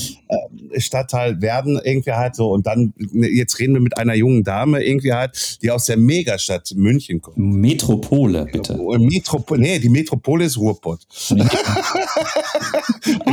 Äh, 0.72 0.80
Stadtteil 0.80 1.42
Werden 1.42 1.80
irgendwie 1.82 2.12
halt 2.12 2.36
so. 2.36 2.50
Und 2.50 2.66
dann, 2.66 2.92
ne, 2.96 3.28
jetzt 3.28 3.58
reden 3.58 3.74
wir 3.74 3.80
mit 3.80 3.98
einer 3.98 4.14
jungen 4.14 4.44
Dame 4.44 4.84
irgendwie 4.84 5.12
halt, 5.12 5.58
die 5.62 5.70
aus 5.70 5.86
der 5.86 5.96
Megastadt 5.96 6.72
München 6.74 7.20
kommt. 7.20 7.38
Metropole, 7.38 8.46
bitte. 8.50 8.78
Metropole, 8.98 9.60
nee, 9.60 9.78
die 9.78 9.88
Metropole 9.88 10.44
ist 10.44 10.58
Ruhrpott. 10.58 11.00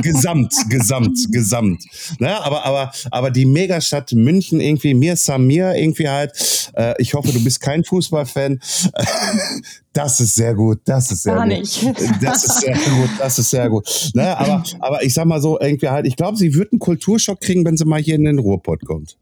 gesamt, 0.02 0.54
gesamt, 0.70 1.32
gesamt. 1.32 1.84
Ne? 2.20 2.44
Aber, 2.44 2.66
aber, 2.66 2.92
aber 3.12 3.32
die 3.32 3.46
Megastadt 3.46 4.12
München 4.14 4.60
irgendwie, 4.68 4.94
mir 4.94 5.16
Samir 5.16 5.76
irgendwie 5.76 6.08
halt, 6.08 6.32
äh, 6.76 6.94
ich 7.00 7.14
hoffe, 7.14 7.32
du 7.32 7.44
bist 7.44 7.60
kein 7.62 7.84
Fußballfan. 7.84 8.60
Das 9.94 10.20
ist 10.20 10.36
sehr 10.36 10.54
gut, 10.54 10.82
das 10.86 11.10
ist 11.10 11.24
sehr 11.24 11.34
Gar 11.34 11.48
gut. 11.48 11.58
nicht. 11.58 11.84
Das 12.22 12.44
ist 12.44 12.62
sehr 12.62 12.76
gut, 12.76 13.10
das 13.18 13.40
ist 13.40 13.50
sehr 13.50 13.68
gut. 13.68 14.12
Ne, 14.14 14.38
aber, 14.38 14.64
aber 14.80 15.02
ich 15.02 15.12
sag 15.12 15.26
mal 15.26 15.42
so, 15.42 15.60
irgendwie 15.60 15.88
halt, 15.88 16.06
ich 16.06 16.16
glaube, 16.16 16.38
sie 16.38 16.54
wird 16.54 16.72
einen 16.72 16.78
Kulturschock 16.78 17.42
kriegen, 17.42 17.66
wenn 17.66 17.78
sie 17.78 17.86
mal 17.86 18.00
hier 18.00 18.14
in 18.14 18.26
den 18.26 18.38
Ruhrpott 18.38 18.86
kommt. 18.86 19.18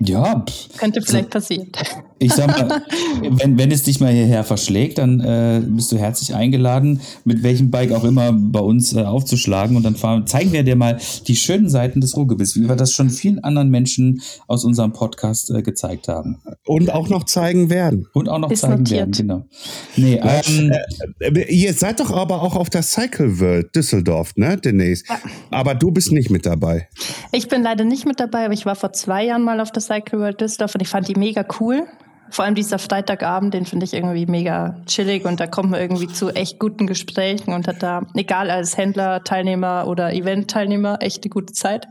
Ja. 0.00 0.42
Könnte 0.78 1.02
vielleicht 1.02 1.28
passieren. 1.28 1.70
Ich 2.18 2.32
sag 2.32 2.48
mal, 2.48 2.82
wenn, 3.38 3.58
wenn 3.58 3.70
es 3.70 3.82
dich 3.84 4.00
mal 4.00 4.12
hierher 4.12 4.44
verschlägt, 4.44 4.98
dann 4.98 5.20
äh, 5.20 5.62
bist 5.64 5.92
du 5.92 5.98
herzlich 5.98 6.34
eingeladen, 6.34 7.00
mit 7.24 7.42
welchem 7.42 7.70
Bike 7.70 7.92
auch 7.92 8.04
immer 8.04 8.32
bei 8.32 8.60
uns 8.60 8.92
äh, 8.92 9.02
aufzuschlagen. 9.02 9.76
Und 9.76 9.84
dann 9.84 9.94
fahren, 9.96 10.26
zeigen 10.26 10.52
wir 10.52 10.62
dir 10.62 10.76
mal 10.76 10.98
die 11.26 11.36
schönen 11.36 11.68
Seiten 11.68 12.00
des 12.00 12.16
Ruhrgebiets, 12.16 12.56
wie 12.56 12.68
wir 12.68 12.76
das 12.76 12.92
schon 12.92 13.10
vielen 13.10 13.42
anderen 13.44 13.70
Menschen 13.70 14.20
aus 14.46 14.64
unserem 14.64 14.92
Podcast 14.92 15.50
äh, 15.50 15.62
gezeigt 15.62 16.08
haben. 16.08 16.38
Und 16.66 16.92
auch 16.92 17.08
noch 17.08 17.24
zeigen 17.24 17.70
werden. 17.70 18.06
Und 18.14 18.28
auch 18.28 18.38
noch 18.38 18.50
Ist 18.50 18.60
zeigen 18.60 18.78
notiert. 18.82 18.98
werden, 18.98 19.12
genau. 19.12 19.44
Nee, 19.96 20.20
ähm, 20.22 20.72
Äh, 21.20 21.44
Ihr 21.54 21.72
seid 21.74 22.00
doch 22.00 22.10
aber 22.10 22.42
auch 22.42 22.56
auf 22.56 22.70
der 22.70 22.82
Cycle 22.82 23.38
World 23.40 23.74
Düsseldorf, 23.74 24.32
ne, 24.36 24.56
Denise? 24.56 25.04
Aber 25.50 25.74
du 25.74 25.90
bist 25.90 26.12
nicht 26.12 26.30
mit 26.30 26.46
dabei. 26.46 26.88
Ich 27.32 27.48
bin 27.48 27.62
leider 27.62 27.84
nicht 27.84 28.06
mit 28.06 28.18
dabei, 28.20 28.44
aber 28.44 28.54
ich 28.54 28.66
war 28.66 28.74
vor 28.74 28.92
zwei 28.92 29.24
Jahren 29.24 29.42
mal 29.42 29.60
auf 29.60 29.70
der 29.72 29.82
Cycle 29.82 30.18
World 30.20 30.40
Düsseldorf 30.40 30.74
und 30.74 30.80
ich 30.82 30.88
fand 30.88 31.08
die 31.08 31.14
mega 31.14 31.44
cool. 31.60 31.84
Vor 32.30 32.44
allem 32.44 32.54
dieser 32.54 32.78
Freitagabend, 32.78 33.54
den 33.54 33.66
finde 33.66 33.84
ich 33.84 33.94
irgendwie 33.94 34.26
mega 34.26 34.76
chillig 34.86 35.24
und 35.24 35.40
da 35.40 35.46
kommt 35.46 35.70
man 35.70 35.80
irgendwie 35.80 36.08
zu 36.08 36.30
echt 36.30 36.58
guten 36.58 36.86
Gesprächen 36.86 37.52
und 37.52 37.66
hat 37.66 37.82
da, 37.82 38.02
egal 38.14 38.50
als 38.50 38.76
Händler, 38.76 39.24
Teilnehmer 39.24 39.86
oder 39.86 40.12
Event-Teilnehmer, 40.12 40.98
echt 41.00 41.24
eine 41.24 41.30
gute 41.30 41.52
Zeit. 41.52 41.86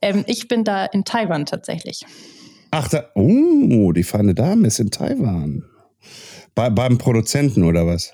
Ähm, 0.00 0.24
ich 0.26 0.48
bin 0.48 0.64
da 0.64 0.84
in 0.86 1.04
Taiwan 1.04 1.46
tatsächlich. 1.46 2.04
Ach, 2.70 2.88
da, 2.88 3.04
oh, 3.14 3.92
die 3.92 4.02
feine 4.02 4.34
Dame 4.34 4.68
ist 4.68 4.80
in 4.80 4.90
Taiwan. 4.90 5.64
Bei, 6.54 6.70
beim 6.70 6.98
Produzenten 6.98 7.64
oder 7.64 7.86
was? 7.86 8.12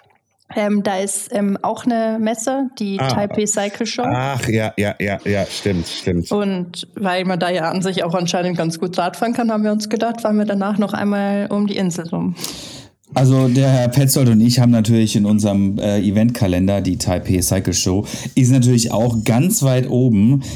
Ähm, 0.56 0.82
da 0.82 0.98
ist 0.98 1.28
ähm, 1.32 1.58
auch 1.60 1.84
eine 1.84 2.18
Messe, 2.18 2.70
die 2.78 2.98
Ah. 2.98 3.08
Taipei 3.08 3.46
Cycle 3.46 3.86
Show. 3.86 4.04
Ach, 4.06 4.48
ja, 4.48 4.72
ja, 4.78 4.94
ja, 4.98 5.18
ja, 5.24 5.44
stimmt, 5.46 5.86
stimmt. 5.86 6.32
Und 6.32 6.88
weil 6.94 7.24
man 7.26 7.38
da 7.38 7.50
ja 7.50 7.70
an 7.70 7.82
sich 7.82 8.02
auch 8.02 8.14
anscheinend 8.14 8.56
ganz 8.56 8.78
gut 8.78 8.96
Radfahren 8.96 9.34
kann, 9.34 9.50
haben 9.50 9.64
wir 9.64 9.72
uns 9.72 9.88
gedacht, 9.90 10.22
fahren 10.22 10.38
wir 10.38 10.46
danach 10.46 10.78
noch 10.78 10.94
einmal 10.94 11.48
um 11.50 11.66
die 11.66 11.76
Insel 11.76 12.08
rum. 12.08 12.34
Also 13.14 13.48
der 13.48 13.68
Herr 13.70 13.88
Petzold 13.88 14.28
und 14.28 14.40
ich 14.40 14.58
haben 14.60 14.70
natürlich 14.70 15.16
in 15.16 15.24
unserem 15.24 15.78
äh, 15.78 15.98
Eventkalender 16.00 16.80
die 16.82 16.98
Taipei 16.98 17.40
Cycle 17.40 17.72
Show. 17.72 18.06
Ist 18.34 18.50
natürlich 18.50 18.92
auch 18.92 19.24
ganz 19.24 19.62
weit 19.62 19.88
oben. 19.88 20.42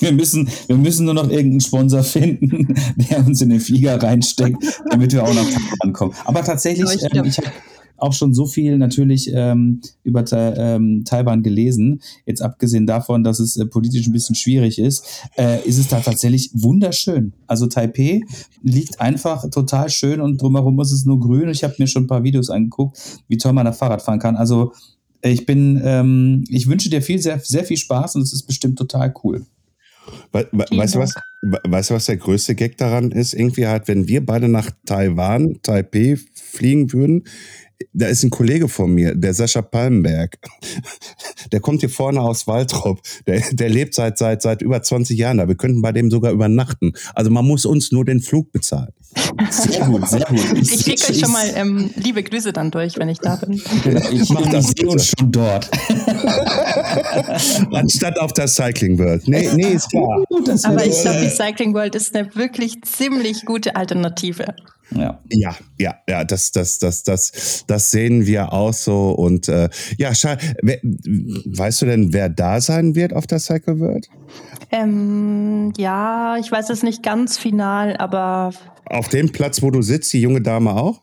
Wir 0.00 0.12
müssen, 0.12 0.48
wir 0.68 0.76
müssen 0.76 1.06
nur 1.06 1.14
noch 1.14 1.28
irgendeinen 1.28 1.60
Sponsor 1.60 2.04
finden, 2.04 2.72
der 3.10 3.18
uns 3.26 3.42
in 3.42 3.50
den 3.50 3.58
Flieger 3.58 4.00
reinsteckt, 4.00 4.56
damit 4.88 5.12
wir 5.12 5.24
auch 5.24 5.34
nach 5.34 5.42
Taiwan 5.42 5.92
kommen. 5.92 6.14
Aber 6.24 6.44
tatsächlich, 6.44 6.84
Aber 6.84 6.94
ich 6.94 7.14
ähm, 7.16 7.24
ich 7.24 7.38
habe 7.38 7.50
auch 7.98 8.12
schon 8.12 8.32
so 8.34 8.46
viel 8.46 8.78
natürlich 8.78 9.30
ähm, 9.34 9.80
über 10.04 10.24
Ta 10.24 10.54
ähm, 10.76 11.04
Taiwan 11.04 11.42
gelesen. 11.42 12.00
Jetzt 12.26 12.40
abgesehen 12.42 12.86
davon, 12.86 13.24
dass 13.24 13.40
es 13.40 13.56
äh, 13.56 13.66
politisch 13.66 14.06
ein 14.06 14.12
bisschen 14.12 14.34
schwierig 14.36 14.78
ist, 14.78 15.04
äh, 15.36 15.62
ist 15.66 15.78
es 15.78 15.88
da 15.88 16.00
tatsächlich 16.00 16.50
wunderschön. 16.54 17.32
Also 17.46 17.66
Taipei 17.66 18.22
liegt 18.62 19.00
einfach 19.00 19.48
total 19.50 19.90
schön 19.90 20.20
und 20.20 20.40
drumherum 20.40 20.80
ist 20.80 20.92
es 20.92 21.04
nur 21.04 21.20
grün. 21.20 21.48
Ich 21.48 21.64
habe 21.64 21.74
mir 21.78 21.86
schon 21.86 22.04
ein 22.04 22.08
paar 22.08 22.24
Videos 22.24 22.50
angeguckt, 22.50 22.98
wie 23.28 23.36
toll 23.36 23.52
man 23.52 23.64
da 23.66 23.72
Fahrrad 23.72 24.02
fahren 24.02 24.18
kann. 24.18 24.36
Also 24.36 24.72
äh, 25.22 25.30
ich 25.30 25.44
bin, 25.46 25.80
ähm, 25.84 26.44
ich 26.48 26.68
wünsche 26.68 26.90
dir 26.90 27.02
viel, 27.02 27.18
sehr, 27.20 27.40
sehr 27.40 27.64
viel 27.64 27.76
Spaß 27.76 28.16
und 28.16 28.22
es 28.22 28.32
ist 28.32 28.44
bestimmt 28.44 28.78
total 28.78 29.12
cool. 29.24 29.44
We 30.32 30.48
we 30.52 30.64
Vielen 30.68 30.80
weißt, 30.80 30.94
du 30.94 30.98
was, 31.00 31.14
we- 31.42 31.60
weißt 31.68 31.90
du, 31.90 31.94
was 31.94 32.06
der 32.06 32.16
größte 32.16 32.54
Gag 32.54 32.78
daran 32.78 33.10
ist? 33.10 33.34
Irgendwie 33.34 33.66
halt, 33.66 33.88
wenn 33.88 34.08
wir 34.08 34.24
beide 34.24 34.48
nach 34.48 34.70
Taiwan, 34.86 35.58
Taipei 35.62 36.16
fliegen 36.34 36.92
würden, 36.94 37.24
da 37.92 38.06
ist 38.06 38.22
ein 38.24 38.30
Kollege 38.30 38.68
von 38.68 38.92
mir, 38.92 39.14
der 39.14 39.34
Sascha 39.34 39.62
Palmenberg. 39.62 40.38
Der 41.52 41.60
kommt 41.60 41.80
hier 41.80 41.90
vorne 41.90 42.20
aus 42.20 42.46
Waltrop. 42.46 43.00
Der, 43.26 43.42
der 43.52 43.68
lebt 43.68 43.94
seit, 43.94 44.18
seit, 44.18 44.42
seit 44.42 44.62
über 44.62 44.82
20 44.82 45.18
Jahren 45.18 45.38
da. 45.38 45.48
Wir 45.48 45.56
könnten 45.56 45.80
bei 45.82 45.92
dem 45.92 46.10
sogar 46.10 46.32
übernachten. 46.32 46.92
Also 47.14 47.30
man 47.30 47.46
muss 47.46 47.64
uns 47.64 47.92
nur 47.92 48.04
den 48.04 48.20
Flug 48.20 48.52
bezahlen. 48.52 48.92
Sehr 49.50 49.86
gut, 49.86 50.08
sehr 50.08 50.20
gut. 50.20 50.58
Ich 50.60 50.82
schicke 50.82 51.10
euch 51.10 51.20
schon 51.20 51.32
mal 51.32 51.50
ähm, 51.54 51.90
liebe 51.96 52.22
Grüße 52.22 52.52
dann 52.52 52.70
durch, 52.70 52.98
wenn 52.98 53.08
ich 53.08 53.18
da 53.18 53.36
bin. 53.36 53.54
Ich 53.54 53.64
Mach 54.30 54.40
mach 54.40 54.50
das 54.50 54.74
uns 54.84 55.12
schon 55.18 55.32
dort. 55.32 55.70
Anstatt 57.72 58.18
auf 58.18 58.32
der 58.32 58.48
Cycling 58.48 58.98
World. 58.98 59.26
Nee, 59.26 59.48
nee, 59.54 59.72
ist 59.72 59.90
klar. 59.90 60.24
Das 60.44 60.64
Aber 60.64 60.84
ich 60.84 61.00
glaube, 61.00 61.20
die 61.20 61.30
Cycling 61.30 61.74
World 61.74 61.94
ist 61.94 62.14
eine 62.14 62.34
wirklich 62.34 62.80
ziemlich 62.82 63.44
gute 63.44 63.76
Alternative. 63.76 64.54
Ja. 64.90 65.20
Ja, 65.30 65.56
ja, 65.78 65.94
ja, 66.08 66.24
das, 66.24 66.52
das, 66.52 66.78
das, 66.78 67.02
das, 67.02 67.64
das 67.66 67.90
sehen 67.90 68.26
wir 68.26 68.52
auch 68.52 68.72
so. 68.72 69.10
Und 69.10 69.48
äh, 69.48 69.68
ja. 69.98 70.12
Wer- 70.62 70.80
Weißt 70.82 71.82
du 71.82 71.86
denn, 71.86 72.12
wer 72.12 72.28
da 72.28 72.60
sein 72.60 72.94
wird 72.94 73.12
auf 73.12 73.26
der 73.26 73.38
Cycle 73.38 73.78
World? 73.80 74.08
Ähm, 74.70 75.72
ja, 75.76 76.36
ich 76.38 76.50
weiß 76.50 76.70
es 76.70 76.82
nicht 76.82 77.02
ganz 77.02 77.38
final, 77.38 77.96
aber 77.96 78.50
Auf 78.86 79.08
dem 79.08 79.30
Platz, 79.32 79.62
wo 79.62 79.70
du 79.70 79.82
sitzt, 79.82 80.12
die 80.12 80.20
junge 80.20 80.40
Dame 80.42 80.74
auch? 80.74 81.00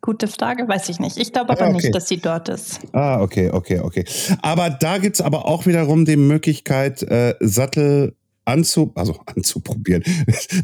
gute 0.00 0.28
Frage, 0.28 0.66
weiß 0.66 0.88
ich 0.88 1.00
nicht. 1.00 1.18
Ich 1.18 1.32
glaube 1.34 1.50
aber 1.50 1.64
Ah, 1.64 1.68
okay. 1.68 1.76
nicht, 1.82 1.94
dass 1.94 2.08
sie 2.08 2.16
dort 2.18 2.48
ist. 2.48 2.80
Ah, 2.92 3.20
okay, 3.20 3.50
okay, 3.50 3.80
okay. 3.80 4.04
Aber 4.40 4.70
da 4.70 4.96
gibt's 4.96 5.20
aber 5.20 5.44
auch 5.44 5.66
wiederum 5.66 6.06
die 6.06 6.16
Möglichkeit, 6.16 7.02
äh, 7.02 7.34
Sattel 7.40 8.14
anzu, 8.48 8.92
also 8.94 9.16
anzuprobieren. 9.26 10.02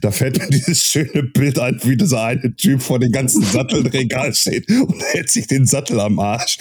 Da 0.00 0.10
fällt 0.10 0.38
mir 0.38 0.48
dieses 0.48 0.82
schöne 0.82 1.22
Bild 1.22 1.58
ein, 1.58 1.78
wie 1.84 1.96
dieser 1.96 2.22
eine 2.24 2.54
Typ 2.56 2.82
vor 2.82 2.98
den 2.98 3.12
ganzen 3.12 3.42
Satteln 3.42 3.86
Regal 3.86 4.34
steht 4.34 4.68
und 4.68 5.02
hält 5.12 5.30
sich 5.30 5.46
den 5.46 5.66
Sattel 5.66 6.00
am 6.00 6.18
Arsch. 6.18 6.58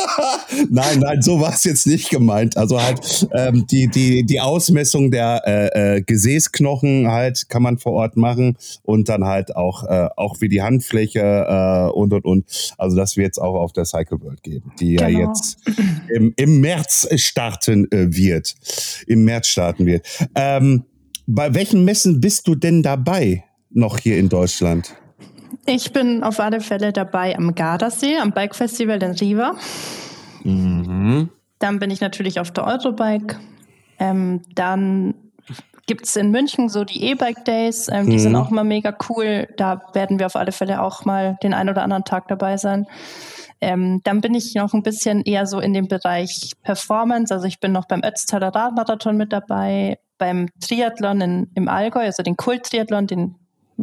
nein, 0.70 1.00
nein, 1.00 1.22
so 1.22 1.40
war 1.40 1.52
es 1.52 1.64
jetzt 1.64 1.86
nicht 1.86 2.10
gemeint. 2.10 2.56
Also 2.56 2.80
halt 2.80 3.28
ähm, 3.34 3.66
die, 3.70 3.88
die, 3.88 4.24
die 4.24 4.40
Ausmessung 4.40 5.10
der 5.10 5.42
äh, 5.46 5.96
äh, 5.96 6.02
Gesäßknochen 6.02 7.08
halt 7.10 7.48
kann 7.48 7.62
man 7.62 7.78
vor 7.78 7.92
Ort 7.92 8.16
machen 8.16 8.56
und 8.82 9.08
dann 9.08 9.24
halt 9.24 9.54
auch, 9.56 9.84
äh, 9.84 10.08
auch 10.16 10.40
wie 10.40 10.48
die 10.48 10.62
Handfläche 10.62 11.20
äh, 11.20 11.90
und 11.92 12.12
und 12.12 12.24
und. 12.24 12.74
Also 12.78 12.96
das 12.96 13.16
wird 13.16 13.32
es 13.32 13.38
auch 13.38 13.54
auf 13.54 13.72
der 13.72 13.84
Cycle 13.84 14.20
World 14.20 14.42
geben, 14.42 14.72
die 14.80 14.94
ja 14.94 15.08
Genau. 15.08 15.28
jetzt 15.28 15.58
im, 16.08 16.32
im 16.36 16.60
März 16.60 17.08
starten 17.16 17.90
äh, 17.92 18.14
wird. 18.14 18.54
Im 19.06 19.24
März 19.24 19.48
starten 19.48 19.86
wird. 19.86 20.06
Ähm, 20.34 20.51
bei 21.26 21.54
welchen 21.54 21.84
Messen 21.84 22.20
bist 22.20 22.46
du 22.48 22.54
denn 22.54 22.82
dabei 22.82 23.44
noch 23.70 23.98
hier 23.98 24.18
in 24.18 24.28
Deutschland? 24.28 24.94
Ich 25.66 25.92
bin 25.92 26.22
auf 26.24 26.40
alle 26.40 26.60
Fälle 26.60 26.92
dabei 26.92 27.36
am 27.36 27.54
Gardasee, 27.54 28.18
am 28.18 28.32
Bike 28.32 28.54
Festival 28.54 29.00
in 29.02 29.12
Riva. 29.12 29.54
Dann 30.44 31.78
bin 31.78 31.90
ich 31.90 32.00
natürlich 32.00 32.40
auf 32.40 32.50
der 32.50 32.66
Eurobike. 32.66 33.36
Ähm, 33.98 34.42
dann 34.54 35.14
gibt 35.86 36.06
es 36.06 36.16
in 36.16 36.30
München 36.30 36.68
so 36.68 36.84
die 36.84 37.04
E-Bike 37.04 37.44
Days. 37.44 37.88
Ähm, 37.90 38.06
die 38.06 38.14
Mhm. 38.16 38.18
sind 38.18 38.36
auch 38.36 38.50
immer 38.50 38.64
mega 38.64 38.96
cool. 39.08 39.48
Da 39.56 39.82
werden 39.94 40.18
wir 40.18 40.26
auf 40.26 40.36
alle 40.36 40.52
Fälle 40.52 40.82
auch 40.82 41.04
mal 41.04 41.38
den 41.42 41.54
ein 41.54 41.68
oder 41.68 41.82
anderen 41.82 42.04
Tag 42.04 42.28
dabei 42.28 42.56
sein. 42.56 42.86
Ähm, 43.62 44.00
dann 44.02 44.20
bin 44.20 44.34
ich 44.34 44.56
noch 44.56 44.74
ein 44.74 44.82
bisschen 44.82 45.22
eher 45.22 45.46
so 45.46 45.60
in 45.60 45.72
dem 45.72 45.86
Bereich 45.86 46.50
Performance. 46.64 47.32
Also 47.32 47.46
ich 47.46 47.60
bin 47.60 47.70
noch 47.70 47.86
beim 47.86 48.02
Ötztaler 48.04 48.48
Radmarathon 48.48 49.16
mit 49.16 49.32
dabei, 49.32 49.98
beim 50.18 50.48
Triathlon 50.60 51.20
in, 51.20 51.50
im 51.54 51.68
Allgäu, 51.68 52.00
also 52.00 52.24
den 52.24 52.36
Kult-Triathlon, 52.36 53.06
den 53.06 53.36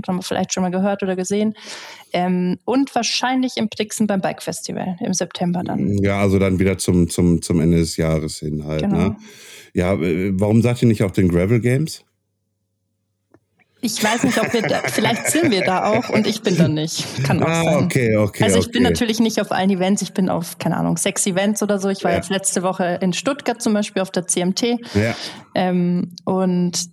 haben 0.05 0.17
wir 0.17 0.21
vielleicht 0.21 0.53
schon 0.53 0.63
mal 0.63 0.71
gehört 0.71 1.01
oder 1.01 1.15
gesehen. 1.15 1.53
Ähm, 2.11 2.57
und 2.65 2.93
wahrscheinlich 2.93 3.53
im 3.55 3.69
Brixen 3.69 4.05
beim 4.05 4.19
Bike 4.19 4.43
Festival 4.43 4.97
im 4.99 5.13
September 5.13 5.63
dann. 5.63 5.97
Ja, 6.03 6.19
also 6.19 6.39
dann 6.39 6.59
wieder 6.59 6.77
zum, 6.77 7.09
zum, 7.09 7.41
zum 7.41 7.61
Ende 7.61 7.77
des 7.77 7.95
Jahres 7.95 8.39
hin 8.39 8.65
halt. 8.65 8.81
Genau. 8.81 8.97
Ne? 8.97 9.15
Ja, 9.73 9.93
äh, 9.93 10.31
warum 10.33 10.61
sagt 10.61 10.81
ihr 10.81 10.89
nicht 10.89 11.03
auch 11.03 11.11
den 11.11 11.29
Gravel 11.29 11.61
Games? 11.61 12.03
Ich 13.81 14.03
weiß 14.03 14.23
nicht, 14.23 14.37
ob 14.41 14.51
wir 14.51 14.61
da, 14.61 14.81
vielleicht 14.87 15.27
sind 15.27 15.51
wir 15.51 15.61
da 15.63 15.85
auch 15.85 16.09
und 16.09 16.27
ich 16.27 16.41
bin 16.41 16.57
da 16.57 16.67
nicht. 16.67 17.05
Kann 17.23 17.41
auch 17.41 17.47
Ah, 17.47 17.63
sein. 17.63 17.83
okay, 17.85 18.17
okay. 18.17 18.43
Also 18.43 18.57
ich 18.59 18.65
okay. 18.65 18.73
bin 18.73 18.83
natürlich 18.83 19.19
nicht 19.21 19.39
auf 19.39 19.51
allen 19.53 19.69
Events, 19.69 20.01
ich 20.01 20.13
bin 20.13 20.29
auf, 20.29 20.57
keine 20.57 20.75
Ahnung, 20.75 20.97
sechs 20.97 21.25
Events 21.25 21.63
oder 21.63 21.79
so. 21.79 21.87
Ich 21.89 22.03
war 22.03 22.11
Ja. 22.11 22.17
jetzt 22.17 22.29
letzte 22.29 22.61
Woche 22.61 22.99
in 23.01 23.13
Stuttgart 23.13 23.61
zum 23.61 23.73
Beispiel 23.73 24.01
auf 24.01 24.11
der 24.11 24.27
CMT. 24.27 24.79
Ja. 24.95 25.15
Ähm, 25.55 26.13
und 26.25 26.89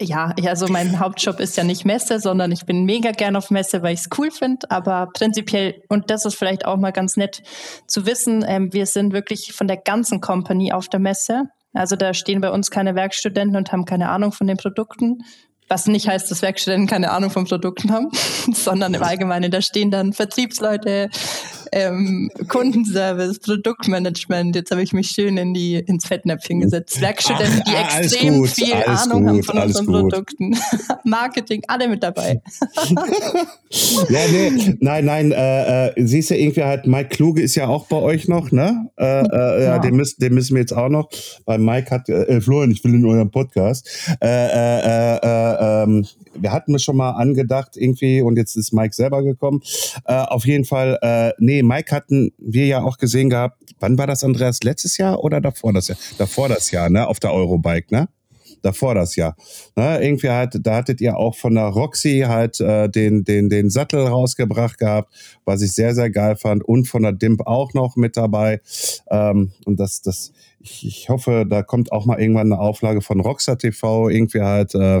ja, 0.00 0.32
also 0.46 0.68
mein 0.68 0.98
Hauptjob 1.00 1.40
ist 1.40 1.56
ja 1.56 1.64
nicht 1.64 1.84
Messe, 1.84 2.20
sondern 2.20 2.52
ich 2.52 2.64
bin 2.64 2.84
mega 2.84 3.10
gern 3.10 3.34
auf 3.34 3.50
Messe, 3.50 3.82
weil 3.82 3.94
ich 3.94 4.00
es 4.00 4.08
cool 4.16 4.30
finde. 4.30 4.70
Aber 4.70 5.08
prinzipiell, 5.12 5.82
und 5.88 6.10
das 6.10 6.24
ist 6.24 6.36
vielleicht 6.36 6.64
auch 6.64 6.76
mal 6.76 6.92
ganz 6.92 7.16
nett 7.16 7.42
zu 7.88 8.06
wissen, 8.06 8.44
ähm, 8.46 8.72
wir 8.72 8.86
sind 8.86 9.12
wirklich 9.12 9.52
von 9.52 9.66
der 9.66 9.78
ganzen 9.78 10.20
Company 10.20 10.72
auf 10.72 10.88
der 10.88 11.00
Messe. 11.00 11.44
Also 11.72 11.96
da 11.96 12.14
stehen 12.14 12.40
bei 12.40 12.50
uns 12.50 12.70
keine 12.70 12.94
Werkstudenten 12.94 13.56
und 13.56 13.72
haben 13.72 13.84
keine 13.84 14.08
Ahnung 14.10 14.30
von 14.32 14.46
den 14.46 14.56
Produkten. 14.56 15.18
Was 15.70 15.86
nicht 15.86 16.08
heißt, 16.08 16.28
dass 16.28 16.42
Werkstudenten 16.42 16.88
keine 16.88 17.12
Ahnung 17.12 17.30
von 17.30 17.44
Produkten 17.44 17.92
haben, 17.92 18.08
sondern 18.52 18.92
im 18.92 19.04
Allgemeinen, 19.04 19.52
da 19.52 19.62
stehen 19.62 19.92
dann 19.92 20.12
Vertriebsleute, 20.12 21.10
ähm, 21.72 22.30
Kundenservice, 22.48 23.38
Produktmanagement. 23.38 24.56
Jetzt 24.56 24.70
habe 24.70 24.82
ich 24.82 24.92
mich 24.92 25.08
schön 25.10 25.36
in 25.36 25.54
die, 25.54 25.76
ins 25.76 26.06
Fettnäpfchen 26.06 26.60
gesetzt. 26.60 27.00
Werkstudenten, 27.00 27.62
die 27.66 27.72
Ach, 27.76 27.98
extrem 27.98 28.38
gut, 28.38 28.50
viel 28.50 28.74
Ahnung 28.74 29.26
haben 29.28 29.36
gut, 29.36 29.46
von 29.46 29.58
alles 29.58 29.76
unseren 29.80 30.02
gut. 30.02 30.12
Produkten. 30.12 30.56
Marketing, 31.04 31.62
alle 31.68 31.88
mit 31.88 32.02
dabei. 32.02 32.40
Ja, 34.08 34.18
nee, 34.32 34.76
nein, 34.80 35.04
nein, 35.04 35.30
äh, 35.32 35.86
äh, 35.88 35.92
siehst 36.04 36.30
du, 36.30 36.36
irgendwie 36.36 36.64
halt, 36.64 36.88
Mike 36.88 37.10
Kluge 37.10 37.40
ist 37.40 37.54
ja 37.54 37.68
auch 37.68 37.86
bei 37.86 37.98
euch 37.98 38.26
noch, 38.26 38.50
ne? 38.50 38.90
Äh, 38.98 39.04
äh, 39.04 39.62
ja, 39.62 39.76
Ja. 39.76 39.78
den 39.78 39.94
müssen, 39.94 40.20
den 40.20 40.34
müssen 40.34 40.54
wir 40.56 40.60
jetzt 40.60 40.72
auch 40.72 40.88
noch, 40.88 41.08
weil 41.44 41.58
Mike 41.58 41.90
hat, 41.92 42.08
äh, 42.08 42.40
Florian, 42.40 42.72
ich 42.72 42.82
will 42.82 42.94
in 42.94 43.04
eurem 43.06 43.30
Podcast. 43.30 43.88
Äh, 44.20 44.26
äh, 44.26 44.80
äh, 44.80 45.16
äh, 45.22 45.82
ähm, 45.84 46.04
wir 46.34 46.52
hatten 46.52 46.74
es 46.74 46.82
schon 46.82 46.96
mal 46.96 47.10
angedacht 47.12 47.76
irgendwie 47.76 48.22
und 48.22 48.36
jetzt 48.36 48.56
ist 48.56 48.72
Mike 48.72 48.94
selber 48.94 49.22
gekommen. 49.22 49.62
Äh, 50.04 50.14
auf 50.14 50.46
jeden 50.46 50.64
Fall, 50.64 50.98
äh, 51.02 51.32
nee, 51.62 51.68
Mike 51.68 51.94
hatten 51.94 52.32
wir 52.38 52.66
ja 52.66 52.82
auch 52.82 52.98
gesehen 52.98 53.30
gehabt. 53.30 53.62
Wann 53.78 53.98
war 53.98 54.06
das, 54.06 54.24
Andreas? 54.24 54.62
Letztes 54.62 54.96
Jahr 54.98 55.22
oder 55.22 55.40
davor 55.40 55.72
das 55.72 55.88
Jahr? 55.88 55.98
Davor 56.18 56.48
das 56.48 56.70
Jahr, 56.70 56.90
ne? 56.90 57.06
Auf 57.06 57.20
der 57.20 57.32
Eurobike, 57.32 57.94
ne? 57.94 58.08
davor 58.62 58.94
das 58.94 59.16
Jahr. 59.16 59.36
Ne, 59.76 60.02
irgendwie 60.02 60.28
halt, 60.28 60.58
da 60.62 60.76
hattet 60.76 61.00
ihr 61.00 61.16
auch 61.16 61.34
von 61.34 61.54
der 61.54 61.64
Roxy 61.64 62.24
halt 62.26 62.60
äh, 62.60 62.88
den, 62.88 63.24
den, 63.24 63.48
den 63.48 63.70
Sattel 63.70 64.06
rausgebracht 64.06 64.78
gehabt, 64.78 65.12
was 65.44 65.62
ich 65.62 65.72
sehr, 65.72 65.94
sehr 65.94 66.10
geil 66.10 66.36
fand. 66.36 66.62
Und 66.64 66.86
von 66.86 67.02
der 67.02 67.12
Dimp 67.12 67.46
auch 67.46 67.74
noch 67.74 67.96
mit 67.96 68.16
dabei. 68.16 68.60
Ähm, 69.10 69.52
und 69.64 69.80
das, 69.80 70.02
das, 70.02 70.32
ich, 70.62 70.86
ich 70.86 71.08
hoffe, 71.08 71.46
da 71.48 71.62
kommt 71.62 71.90
auch 71.90 72.04
mal 72.04 72.20
irgendwann 72.20 72.52
eine 72.52 72.60
Auflage 72.60 73.00
von 73.00 73.20
Rockstar 73.20 73.56
TV, 73.56 74.10
irgendwie 74.10 74.42
halt. 74.42 74.74
Äh, 74.74 75.00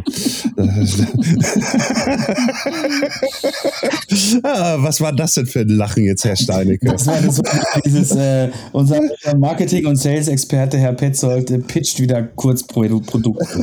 ah, 4.42 4.76
was 4.78 5.02
war 5.02 5.12
das 5.12 5.34
denn 5.34 5.44
für 5.46 5.60
ein 5.60 5.68
Lachen 5.68 6.04
jetzt, 6.04 6.24
Herr 6.24 6.36
Steinecke? 6.36 6.86
Das 6.86 7.06
war, 7.06 7.20
das 7.20 7.42
dieses, 7.84 8.12
äh, 8.12 8.48
unser 8.72 9.02
Marketing- 9.36 9.84
und 9.86 9.96
Sales-Experte 9.96 10.78
Herr 10.78 10.94
Petzold 10.94 11.50
äh, 11.50 11.58
pitcht 11.58 12.00
wieder 12.00 12.22
kurz 12.22 12.62
Pro 12.62 12.80
Produkte. 13.00 13.62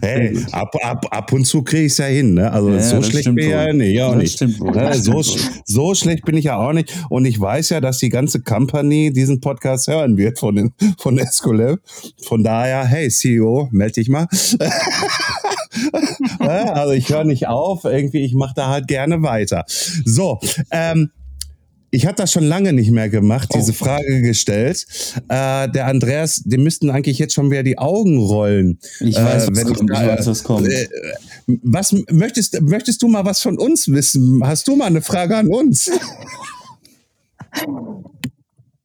Hey, 0.00 0.38
ab, 0.52 0.74
ab, 0.82 1.06
ab 1.10 1.32
und 1.32 1.44
zu 1.44 1.62
kriege 1.62 1.86
ich 1.86 1.92
es 1.92 1.98
ja 1.98 2.06
hin. 2.06 2.34
Ne? 2.34 2.50
Also 2.50 2.70
Ja, 2.70 2.80
so 2.80 3.02
schlecht 3.02 3.24
bin 3.24 3.38
ich 3.38 3.48
ja 3.48 3.72
nicht. 3.72 3.94
Ja, 3.94 4.06
auch 4.06 4.12
Das 4.12 4.22
nicht. 4.22 4.34
stimmt 4.34 4.60
Ne? 4.60 4.94
So, 4.94 5.22
so 5.64 5.94
schlecht 5.94 6.24
bin 6.24 6.36
ich 6.36 6.44
ja 6.44 6.56
auch 6.56 6.72
nicht. 6.72 6.94
Und 7.08 7.24
ich 7.24 7.38
weiß 7.40 7.70
ja, 7.70 7.80
dass 7.80 7.98
die 7.98 8.10
ganze 8.10 8.43
Company 8.44 9.12
diesen 9.12 9.40
Podcast 9.40 9.88
hören 9.88 10.16
wird 10.16 10.38
von, 10.38 10.54
den, 10.56 10.72
von 10.98 11.18
Escolab. 11.18 11.80
Von 12.22 12.44
daher, 12.44 12.84
hey 12.84 13.08
CEO, 13.08 13.68
melde 13.72 13.94
dich 13.94 14.08
mal. 14.08 14.26
Also 16.38 16.92
ich 16.92 17.08
höre 17.08 17.24
nicht 17.24 17.48
auf. 17.48 17.84
Irgendwie, 17.84 18.24
ich 18.24 18.34
mache 18.34 18.52
da 18.54 18.68
halt 18.68 18.86
gerne 18.86 19.22
weiter. 19.22 19.64
So, 20.04 20.38
ähm, 20.70 21.10
ich 21.90 22.06
habe 22.06 22.16
das 22.16 22.32
schon 22.32 22.44
lange 22.44 22.72
nicht 22.72 22.90
mehr 22.90 23.08
gemacht, 23.08 23.48
diese 23.54 23.72
Oh. 23.72 23.74
Frage 23.74 24.22
gestellt. 24.22 24.86
Äh, 25.28 25.68
der 25.70 25.86
Andreas, 25.86 26.42
dem 26.44 26.62
müssten 26.64 26.90
eigentlich 26.90 27.18
jetzt 27.18 27.34
schon 27.34 27.50
wieder 27.50 27.62
die 27.62 27.78
Augen 27.78 28.18
rollen. 28.18 28.78
Ich 29.00 29.16
weiß, 29.16 29.44
Äh, 29.44 29.50
was 29.50 29.56
wenn 29.56 29.74
kommt, 29.74 29.90
ich 29.92 29.96
weiß, 29.98 30.26
was 30.26 30.44
kommt. 30.44 30.68
Äh, 30.68 30.88
was 31.62 31.92
möchtest, 32.10 32.60
möchtest 32.62 33.02
du 33.02 33.08
mal 33.08 33.24
was 33.24 33.40
von 33.40 33.58
uns 33.58 33.88
wissen? 33.88 34.40
Hast 34.44 34.66
du 34.68 34.76
mal 34.76 34.86
eine 34.86 35.02
Frage 35.02 35.36
an 35.36 35.48
uns? 35.48 35.90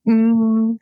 Mm. 0.09 0.79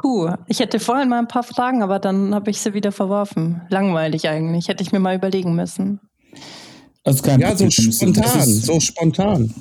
Puh, 0.00 0.30
ich 0.46 0.60
hätte 0.60 0.78
vorhin 0.78 1.08
mal 1.08 1.18
ein 1.18 1.28
paar 1.28 1.42
Fragen, 1.42 1.82
aber 1.82 1.98
dann 1.98 2.34
habe 2.34 2.50
ich 2.50 2.60
sie 2.60 2.74
wieder 2.74 2.92
verworfen. 2.92 3.62
Langweilig 3.68 4.28
eigentlich, 4.28 4.68
hätte 4.68 4.82
ich 4.82 4.92
mir 4.92 5.00
mal 5.00 5.16
überlegen 5.16 5.56
müssen. 5.56 6.00
Ist 7.04 7.24
kein 7.24 7.40
Ja, 7.40 7.56
so 7.56 7.70
spontan, 7.70 8.46
so 8.46 8.78
spontan. 8.80 9.54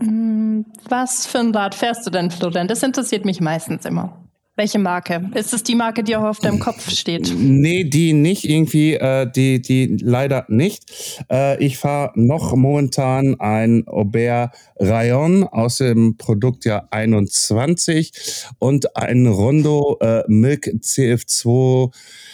Mm, 0.00 0.62
Was 0.88 1.26
für 1.26 1.38
ein 1.38 1.54
Rad 1.54 1.74
fährst 1.74 2.06
du 2.06 2.10
denn, 2.10 2.30
Florian? 2.30 2.68
Das 2.68 2.82
interessiert 2.82 3.24
mich 3.24 3.40
meistens 3.40 3.84
immer. 3.84 4.29
Welche 4.60 4.78
Marke? 4.78 5.30
Ist 5.32 5.54
es 5.54 5.62
die 5.62 5.74
Marke, 5.74 6.04
die 6.04 6.14
auch 6.16 6.24
auf 6.24 6.38
deinem 6.38 6.58
Kopf 6.58 6.90
steht? 6.90 7.32
Nee, 7.34 7.84
die 7.84 8.12
nicht 8.12 8.44
irgendwie, 8.44 8.92
äh, 8.92 9.26
die, 9.26 9.62
die 9.62 9.96
leider 10.02 10.44
nicht. 10.48 10.84
Äh, 11.30 11.64
ich 11.64 11.78
fahre 11.78 12.12
noch 12.14 12.54
momentan 12.54 13.40
ein 13.40 13.88
Aubert 13.88 14.54
Rayon 14.78 15.44
aus 15.44 15.78
dem 15.78 16.18
Produktjahr 16.18 16.88
21 16.90 18.12
und 18.58 18.98
ein 18.98 19.26
Rondo 19.26 19.96
äh, 20.02 20.24
Milk 20.28 20.66
CF2 20.66 21.90
ich 21.90 22.29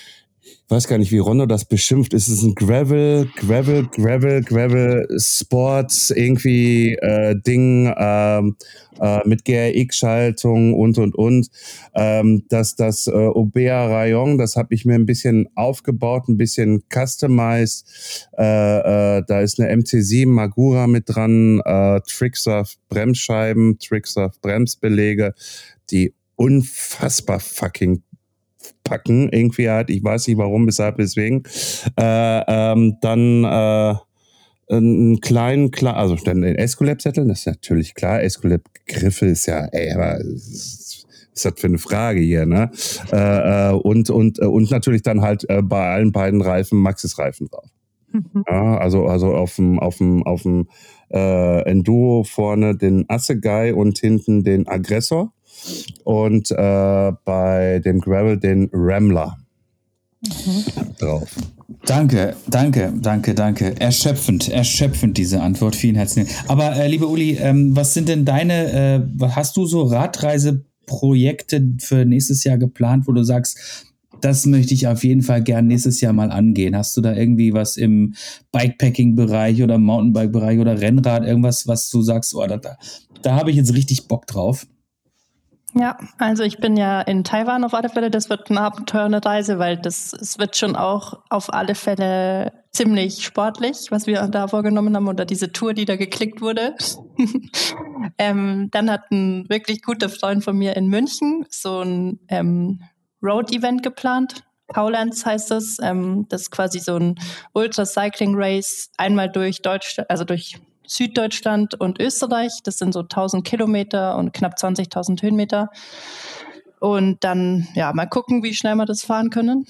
weiß 0.68 0.88
gar 0.88 0.98
nicht, 0.98 1.12
wie 1.12 1.18
Rondo 1.18 1.46
das 1.46 1.64
beschimpft. 1.64 2.12
Es 2.12 2.28
ist 2.28 2.42
ein 2.42 2.54
Gravel, 2.54 3.28
Gravel, 3.36 3.86
Gravel, 3.86 4.42
Gravel 4.42 5.06
Sports 5.18 6.10
irgendwie 6.10 6.94
äh, 6.94 7.36
Ding 7.40 7.92
ähm, 7.96 8.56
äh, 9.00 9.20
mit 9.28 9.44
GRX-Schaltung 9.44 10.74
und 10.74 10.98
und 10.98 11.14
und. 11.14 11.48
Ähm, 11.94 12.44
das 12.48 12.74
das 12.74 13.06
äh, 13.06 13.12
Aubert 13.12 13.90
Rayon, 13.90 14.38
das 14.38 14.56
habe 14.56 14.74
ich 14.74 14.84
mir 14.84 14.94
ein 14.94 15.06
bisschen 15.06 15.48
aufgebaut, 15.54 16.28
ein 16.28 16.36
bisschen 16.36 16.82
customized. 16.92 18.28
Äh, 18.36 19.18
äh, 19.18 19.22
da 19.26 19.40
ist 19.40 19.60
eine 19.60 19.72
MC7 19.72 20.26
Magura 20.26 20.88
mit 20.88 21.04
dran, 21.06 21.60
äh, 21.64 22.00
Tricksurf 22.00 22.74
Bremsscheiben, 22.88 23.78
Tricksurf 23.78 24.40
Bremsbelege, 24.40 25.34
die 25.90 26.12
unfassbar 26.34 27.38
fucking 27.38 28.02
packen, 28.84 29.28
irgendwie 29.30 29.68
halt, 29.68 29.90
ich 29.90 30.02
weiß 30.02 30.28
nicht 30.28 30.38
warum, 30.38 30.66
weshalb, 30.66 30.98
weswegen. 30.98 31.42
Äh, 31.98 32.42
ähm, 32.46 32.96
dann 33.00 33.44
äh, 33.44 33.94
einen 34.68 35.20
kleinen, 35.20 35.70
klar, 35.70 35.96
also 35.96 36.16
dann 36.16 36.42
den 36.42 36.56
Escolab-Zettel, 36.56 37.26
das 37.28 37.40
ist 37.40 37.46
natürlich 37.46 37.94
klar. 37.94 38.22
Escolab-Griffe 38.22 39.26
ist 39.26 39.46
ja, 39.46 39.66
ey, 39.72 39.92
aber 39.92 40.18
was 40.18 41.06
ist 41.34 41.44
das 41.44 41.52
für 41.56 41.66
eine 41.66 41.78
Frage 41.78 42.20
hier, 42.20 42.46
ne? 42.46 42.70
Äh, 43.12 43.70
äh, 43.70 43.72
und, 43.72 44.10
und, 44.10 44.40
äh, 44.40 44.46
und 44.46 44.70
natürlich 44.70 45.02
dann 45.02 45.20
halt 45.20 45.48
äh, 45.48 45.62
bei 45.62 45.90
allen 45.90 46.12
beiden 46.12 46.40
Reifen 46.40 46.78
Maxis-Reifen 46.78 47.48
drauf. 47.48 47.68
Ja, 48.48 48.78
also, 48.78 49.06
also 49.06 49.34
auf 49.34 49.56
dem, 49.56 49.78
auf 49.78 49.98
dem, 49.98 50.22
auf 50.22 50.42
dem 50.42 50.68
äh, 51.10 51.62
Enduro 51.68 52.24
vorne 52.24 52.76
den 52.76 53.04
Assegai 53.08 53.74
und 53.74 53.98
hinten 53.98 54.42
den 54.42 54.66
Aggressor 54.66 55.32
und 56.04 56.50
äh, 56.50 57.12
bei 57.24 57.80
dem 57.84 58.00
Gravel 58.00 58.38
den 58.38 58.70
Rambler 58.72 59.36
drauf. 60.98 61.28
Danke, 61.84 62.36
danke, 62.48 62.92
danke, 63.00 63.34
danke. 63.34 63.80
Erschöpfend, 63.80 64.48
erschöpfend 64.48 65.18
diese 65.18 65.40
Antwort. 65.40 65.76
Vielen 65.76 65.96
herzlichen 65.96 66.28
Dank. 66.28 66.50
Aber 66.50 66.76
äh, 66.76 66.88
liebe 66.88 67.06
Uli, 67.06 67.36
ähm, 67.40 67.76
was 67.76 67.94
sind 67.94 68.08
denn 68.08 68.24
deine, 68.24 69.08
äh, 69.20 69.28
hast 69.28 69.56
du 69.56 69.66
so 69.66 69.82
Radreiseprojekte 69.82 71.74
für 71.78 72.04
nächstes 72.04 72.44
Jahr 72.44 72.58
geplant, 72.58 73.06
wo 73.06 73.12
du 73.12 73.24
sagst, 73.24 73.86
das 74.20 74.46
möchte 74.46 74.74
ich 74.74 74.86
auf 74.86 75.04
jeden 75.04 75.22
Fall 75.22 75.42
gern 75.42 75.66
nächstes 75.66 76.00
Jahr 76.00 76.12
mal 76.12 76.30
angehen. 76.30 76.76
Hast 76.76 76.96
du 76.96 77.00
da 77.00 77.14
irgendwie 77.14 77.52
was 77.52 77.76
im 77.76 78.14
Bikepacking-Bereich 78.52 79.62
oder 79.62 79.78
Mountainbike-Bereich 79.78 80.58
oder 80.58 80.80
Rennrad, 80.80 81.24
irgendwas, 81.24 81.66
was 81.66 81.90
du 81.90 82.02
sagst, 82.02 82.34
oh, 82.34 82.46
da, 82.46 82.56
da, 82.56 82.76
da 83.22 83.36
habe 83.36 83.50
ich 83.50 83.56
jetzt 83.56 83.74
richtig 83.74 84.08
Bock 84.08 84.26
drauf? 84.26 84.66
Ja, 85.78 85.98
also 86.16 86.42
ich 86.42 86.56
bin 86.56 86.78
ja 86.78 87.02
in 87.02 87.22
Taiwan 87.22 87.62
auf 87.62 87.74
alle 87.74 87.90
Fälle. 87.90 88.10
Das 88.10 88.30
wird 88.30 88.50
eine 88.50 89.22
Reise, 89.22 89.58
weil 89.58 89.76
das 89.76 90.14
es 90.14 90.38
wird 90.38 90.56
schon 90.56 90.74
auch 90.74 91.20
auf 91.28 91.52
alle 91.52 91.74
Fälle 91.74 92.64
ziemlich 92.72 93.22
sportlich, 93.22 93.88
was 93.90 94.06
wir 94.06 94.26
da 94.28 94.48
vorgenommen 94.48 94.96
haben 94.96 95.06
oder 95.06 95.26
diese 95.26 95.52
Tour, 95.52 95.74
die 95.74 95.84
da 95.84 95.96
geklickt 95.96 96.40
wurde. 96.40 96.74
ähm, 98.18 98.68
dann 98.70 98.90
hat 98.90 99.10
ein 99.10 99.46
wirklich 99.50 99.82
guter 99.82 100.08
Freund 100.08 100.42
von 100.42 100.56
mir 100.56 100.76
in 100.76 100.86
München 100.86 101.44
so 101.50 101.82
ein 101.82 102.20
ähm, 102.28 102.82
Road-Event 103.22 103.82
geplant. 103.82 104.44
Paulands 104.68 105.26
heißt 105.26 105.50
das. 105.50 105.76
Ähm, 105.82 106.24
das 106.30 106.42
ist 106.42 106.50
quasi 106.52 106.78
so 106.78 106.96
ein 106.96 107.16
Ultra-Cycling-Race 107.52 108.92
einmal 108.96 109.30
durch 109.30 109.60
Deutschland, 109.60 110.08
also 110.08 110.24
durch 110.24 110.58
Süddeutschland 110.86 111.78
und 111.80 112.00
Österreich. 112.00 112.60
Das 112.64 112.78
sind 112.78 112.92
so 112.92 113.00
1000 113.00 113.46
Kilometer 113.46 114.16
und 114.16 114.32
knapp 114.32 114.54
20.000 114.54 115.22
Höhenmeter. 115.22 115.70
Und 116.78 117.24
dann, 117.24 117.68
ja, 117.74 117.92
mal 117.92 118.06
gucken, 118.06 118.42
wie 118.42 118.54
schnell 118.54 118.76
wir 118.76 118.86
das 118.86 119.02
fahren 119.02 119.30
können. 119.30 119.66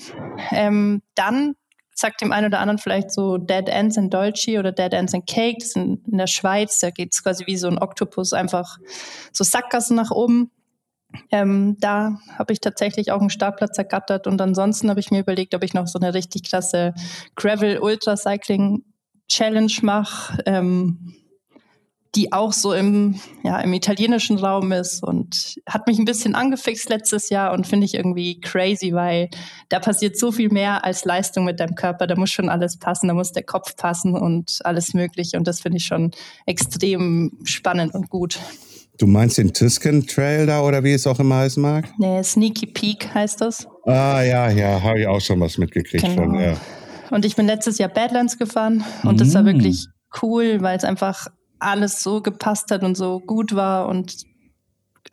Ähm, 0.50 1.02
dann 1.14 1.54
sagt 1.94 2.20
dem 2.20 2.30
einen 2.30 2.48
oder 2.48 2.60
anderen 2.60 2.78
vielleicht 2.78 3.10
so 3.10 3.38
Dead 3.38 3.68
Ends 3.68 3.96
in 3.96 4.10
Dolce 4.10 4.58
oder 4.58 4.72
Dead 4.72 4.92
Ends 4.92 5.14
in 5.14 5.24
Cake. 5.24 5.58
Das 5.60 5.70
sind 5.70 6.06
in 6.06 6.18
der 6.18 6.26
Schweiz. 6.26 6.78
Da 6.80 6.90
geht 6.90 7.14
es 7.14 7.22
quasi 7.22 7.46
wie 7.46 7.56
so 7.56 7.68
ein 7.68 7.78
Oktopus 7.78 8.32
einfach 8.32 8.78
so 9.32 9.44
Sackgassen 9.44 9.96
nach 9.96 10.10
oben. 10.10 10.50
Ähm, 11.30 11.76
da 11.80 12.18
habe 12.36 12.52
ich 12.52 12.60
tatsächlich 12.60 13.12
auch 13.12 13.20
einen 13.20 13.30
Startplatz 13.30 13.78
ergattert. 13.78 14.26
Und 14.26 14.40
ansonsten 14.40 14.90
habe 14.90 15.00
ich 15.00 15.10
mir 15.10 15.20
überlegt, 15.20 15.54
ob 15.54 15.62
ich 15.62 15.72
noch 15.72 15.86
so 15.86 15.98
eine 15.98 16.12
richtig 16.12 16.42
klasse 16.42 16.92
Gravel 17.34 17.78
Ultra 17.78 18.16
Cycling 18.16 18.84
Challenge 19.29 19.72
mache, 19.83 20.43
ähm, 20.47 21.14
die 22.14 22.33
auch 22.33 22.55
so 22.55 22.72
im, 22.72 23.20
ja, 23.45 23.61
im 23.61 23.74
italienischen 23.74 24.39
Raum 24.39 24.72
ist 24.72 25.03
und 25.03 25.57
hat 25.68 25.87
mich 25.87 25.99
ein 25.99 26.07
bisschen 26.07 26.35
angefixt 26.35 26.89
letztes 26.89 27.29
Jahr 27.29 27.53
und 27.53 27.66
finde 27.66 27.85
ich 27.85 27.93
irgendwie 27.95 28.41
crazy, 28.41 28.95
weil 28.95 29.29
da 29.68 29.81
passiert 29.81 30.16
so 30.18 30.33
viel 30.33 30.49
mehr 30.51 30.83
als 30.85 31.05
Leistung 31.05 31.45
mit 31.45 31.61
deinem 31.61 31.74
Körper. 31.74 32.07
Da 32.07 32.16
muss 32.16 32.31
schon 32.31 32.49
alles 32.49 32.79
passen, 32.79 33.09
da 33.09 33.14
muss 33.14 33.33
der 33.33 33.43
Kopf 33.43 33.77
passen 33.77 34.14
und 34.14 34.61
alles 34.64 34.95
Mögliche 34.95 35.37
und 35.37 35.47
das 35.47 35.61
finde 35.61 35.77
ich 35.77 35.85
schon 35.85 36.11
extrem 36.47 37.33
spannend 37.45 37.93
und 37.95 38.09
gut. 38.09 38.39
Du 38.99 39.07
meinst 39.07 39.37
den 39.37 39.53
Tuscan 39.53 40.07
Trail 40.07 40.47
da 40.47 40.62
oder 40.62 40.83
wie 40.83 40.93
es 40.93 41.07
auch 41.07 41.18
immer 41.20 41.37
heißen 41.37 41.62
mag? 41.62 41.87
Nee, 41.99 42.22
Sneaky 42.22 42.64
Peak 42.64 43.12
heißt 43.12 43.43
das. 43.43 43.68
Ah, 43.85 44.22
ja, 44.22 44.49
ja, 44.51 44.81
habe 44.83 45.01
ich 45.01 45.07
auch 45.07 45.20
schon 45.20 45.39
was 45.41 45.59
mitgekriegt 45.59 46.03
Genau. 46.03 46.22
von, 46.22 46.41
ja. 46.41 46.57
Und 47.11 47.24
ich 47.24 47.36
bin 47.36 47.46
letztes 47.46 47.78
Jahr 47.78 47.88
Badlands 47.88 48.38
gefahren 48.38 48.84
und 49.02 49.20
das 49.20 49.34
war 49.34 49.42
Mm. 49.42 49.46
wirklich 49.46 49.86
cool, 50.22 50.62
weil 50.62 50.76
es 50.76 50.84
einfach 50.84 51.28
alles 51.59 52.02
so 52.02 52.20
gepasst 52.20 52.70
hat 52.70 52.82
und 52.82 52.96
so 52.96 53.20
gut 53.20 53.54
war 53.54 53.88
und 53.88 54.14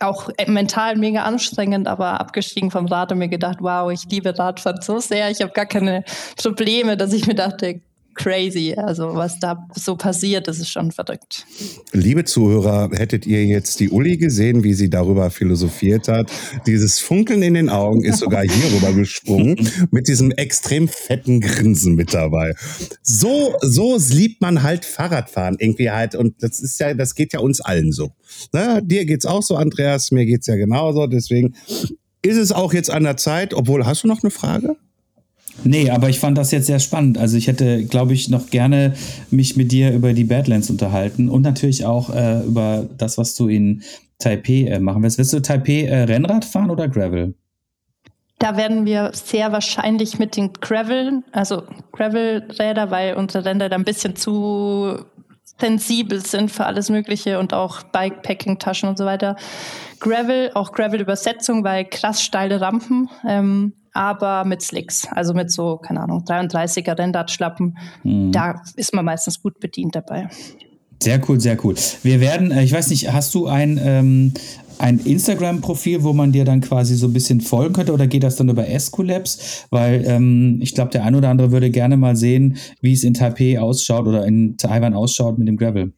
auch 0.00 0.28
mental 0.46 0.96
mega 0.96 1.22
anstrengend, 1.22 1.86
aber 1.86 2.20
abgestiegen 2.20 2.70
vom 2.70 2.86
Rad 2.86 3.12
und 3.12 3.18
mir 3.18 3.28
gedacht, 3.28 3.58
wow, 3.60 3.90
ich 3.92 4.04
liebe 4.10 4.36
Radfahren 4.36 4.82
so 4.82 4.98
sehr, 4.98 5.30
ich 5.30 5.40
habe 5.40 5.52
gar 5.52 5.66
keine 5.66 6.04
Probleme, 6.36 6.96
dass 6.96 7.12
ich 7.12 7.26
mir 7.26 7.34
dachte, 7.34 7.80
crazy, 8.14 8.74
also 8.76 9.14
was 9.14 9.38
da 9.38 9.66
so 9.74 9.96
passiert, 9.96 10.48
das 10.48 10.58
ist 10.58 10.70
schon 10.70 10.92
verrückt. 10.92 11.46
Liebe 11.92 12.24
Zuhörer, 12.24 12.90
hättet 12.92 13.26
ihr 13.26 13.44
jetzt 13.44 13.80
die 13.80 13.90
Uli 13.90 14.16
gesehen, 14.16 14.64
wie 14.64 14.74
sie 14.74 14.90
darüber 14.90 15.30
philosophiert 15.30 16.08
hat? 16.08 16.30
Dieses 16.66 17.00
Funkeln 17.00 17.42
in 17.42 17.54
den 17.54 17.68
Augen 17.68 18.04
ist 18.04 18.18
sogar 18.18 18.42
hier 18.42 18.72
rüber 18.76 18.92
gesprungen, 18.92 19.68
mit 19.90 20.08
diesem 20.08 20.30
extrem 20.32 20.88
fetten 20.88 21.40
Grinsen 21.40 21.94
mit 21.94 22.14
dabei. 22.14 22.54
So, 23.02 23.54
so 23.60 23.98
liebt 24.08 24.40
man 24.40 24.62
halt 24.62 24.84
Fahrradfahren 24.84 25.56
irgendwie 25.58 25.90
halt. 25.90 26.14
Und 26.14 26.42
das 26.42 26.60
ist 26.60 26.80
ja, 26.80 26.94
das 26.94 27.14
geht 27.14 27.32
ja 27.32 27.40
uns 27.40 27.60
allen 27.60 27.92
so. 27.92 28.12
Ne? 28.52 28.80
Dir 28.84 29.04
geht's 29.04 29.26
auch 29.26 29.42
so, 29.42 29.56
Andreas, 29.56 30.10
mir 30.10 30.26
geht's 30.26 30.46
ja 30.46 30.56
genauso. 30.56 31.06
Deswegen 31.06 31.54
ist 32.22 32.36
es 32.36 32.52
auch 32.52 32.72
jetzt 32.72 32.90
an 32.90 33.04
der 33.04 33.16
Zeit, 33.16 33.54
obwohl, 33.54 33.84
hast 33.84 34.04
du 34.04 34.08
noch 34.08 34.22
eine 34.22 34.30
Frage? 34.30 34.76
Nee, 35.62 35.90
aber 35.90 36.08
ich 36.08 36.18
fand 36.18 36.36
das 36.36 36.50
jetzt 36.50 36.66
sehr 36.66 36.80
spannend. 36.80 37.16
Also 37.16 37.36
ich 37.36 37.46
hätte, 37.46 37.84
glaube 37.84 38.12
ich, 38.12 38.28
noch 38.28 38.50
gerne 38.50 38.94
mich 39.30 39.56
mit 39.56 39.72
dir 39.72 39.92
über 39.92 40.12
die 40.12 40.24
Badlands 40.24 40.68
unterhalten 40.68 41.28
und 41.28 41.42
natürlich 41.42 41.86
auch 41.86 42.14
äh, 42.14 42.40
über 42.42 42.86
das, 42.98 43.16
was 43.18 43.34
du 43.34 43.48
in 43.48 43.82
Taipei 44.18 44.64
äh, 44.64 44.80
machen 44.80 45.02
willst. 45.02 45.18
Willst 45.18 45.32
du 45.32 45.40
Taipei 45.40 45.84
äh, 45.84 46.02
Rennrad 46.02 46.44
fahren 46.44 46.70
oder 46.70 46.88
Gravel? 46.88 47.34
Da 48.38 48.56
werden 48.56 48.84
wir 48.84 49.12
sehr 49.14 49.52
wahrscheinlich 49.52 50.18
mit 50.18 50.36
den 50.36 50.52
Gravel, 50.54 51.22
also 51.32 51.62
Gravel-Räder, 51.92 52.90
weil 52.90 53.14
unsere 53.14 53.44
Räder 53.44 53.68
da 53.68 53.76
ein 53.76 53.84
bisschen 53.84 54.16
zu 54.16 54.98
sensibel 55.58 56.20
sind 56.24 56.50
für 56.50 56.66
alles 56.66 56.90
Mögliche 56.90 57.38
und 57.38 57.54
auch 57.54 57.82
Bikepacking-Taschen 57.84 58.88
und 58.88 58.98
so 58.98 59.04
weiter. 59.04 59.36
Gravel, 60.00 60.50
auch 60.54 60.72
Gravel-Übersetzung, 60.72 61.62
weil 61.64 61.84
krass 61.84 62.22
steile 62.22 62.60
Rampen, 62.60 63.08
ähm, 63.26 63.72
aber 63.94 64.44
mit 64.44 64.60
Slicks, 64.60 65.06
also 65.10 65.32
mit 65.32 65.50
so, 65.50 65.78
keine 65.78 66.00
Ahnung, 66.00 66.24
33er 66.24 66.98
Rennradschlappen. 66.98 67.78
Da 68.32 68.60
ist 68.76 68.92
man 68.92 69.04
meistens 69.04 69.40
gut 69.40 69.58
bedient 69.60 69.94
dabei. 69.94 70.28
Sehr 71.02 71.20
cool, 71.28 71.40
sehr 71.40 71.62
cool. 71.64 71.74
Wir 72.02 72.20
werden, 72.20 72.50
äh, 72.50 72.64
ich 72.64 72.72
weiß 72.72 72.90
nicht, 72.90 73.12
hast 73.12 73.34
du 73.34 73.46
ein, 73.46 73.80
ähm, 73.82 74.32
ein 74.78 74.98
Instagram-Profil, 74.98 76.02
wo 76.02 76.12
man 76.12 76.32
dir 76.32 76.44
dann 76.44 76.60
quasi 76.60 76.96
so 76.96 77.06
ein 77.06 77.12
bisschen 77.12 77.40
folgen 77.40 77.74
könnte 77.74 77.92
oder 77.92 78.06
geht 78.06 78.22
das 78.22 78.36
dann 78.36 78.48
über 78.48 78.66
Escolabs? 78.68 79.66
Weil 79.70 80.04
ähm, 80.06 80.58
ich 80.62 80.74
glaube, 80.74 80.90
der 80.90 81.04
ein 81.04 81.14
oder 81.14 81.28
andere 81.28 81.52
würde 81.52 81.70
gerne 81.70 81.96
mal 81.96 82.16
sehen, 82.16 82.56
wie 82.80 82.92
es 82.92 83.04
in 83.04 83.14
Taipei 83.14 83.60
ausschaut 83.60 84.06
oder 84.06 84.26
in 84.26 84.56
Taiwan 84.56 84.94
ausschaut 84.94 85.38
mit 85.38 85.46
dem 85.46 85.56
Gravel. 85.56 85.92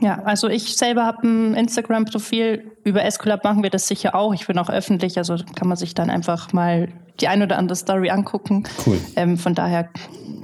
Ja, 0.00 0.22
also 0.24 0.48
ich 0.48 0.76
selber 0.76 1.04
habe 1.04 1.26
ein 1.26 1.54
Instagram-Profil. 1.54 2.72
Über 2.84 3.04
Escolab 3.04 3.44
machen 3.44 3.62
wir 3.62 3.70
das 3.70 3.86
sicher 3.86 4.14
auch. 4.14 4.34
Ich 4.34 4.46
bin 4.46 4.58
auch 4.58 4.68
öffentlich, 4.68 5.18
also 5.18 5.36
kann 5.54 5.68
man 5.68 5.76
sich 5.76 5.94
dann 5.94 6.10
einfach 6.10 6.52
mal 6.52 6.88
die 7.20 7.28
ein 7.28 7.42
oder 7.42 7.58
andere 7.58 7.76
Story 7.76 8.10
angucken. 8.10 8.64
Cool. 8.84 8.98
Ähm, 9.14 9.38
von 9.38 9.54
daher 9.54 9.88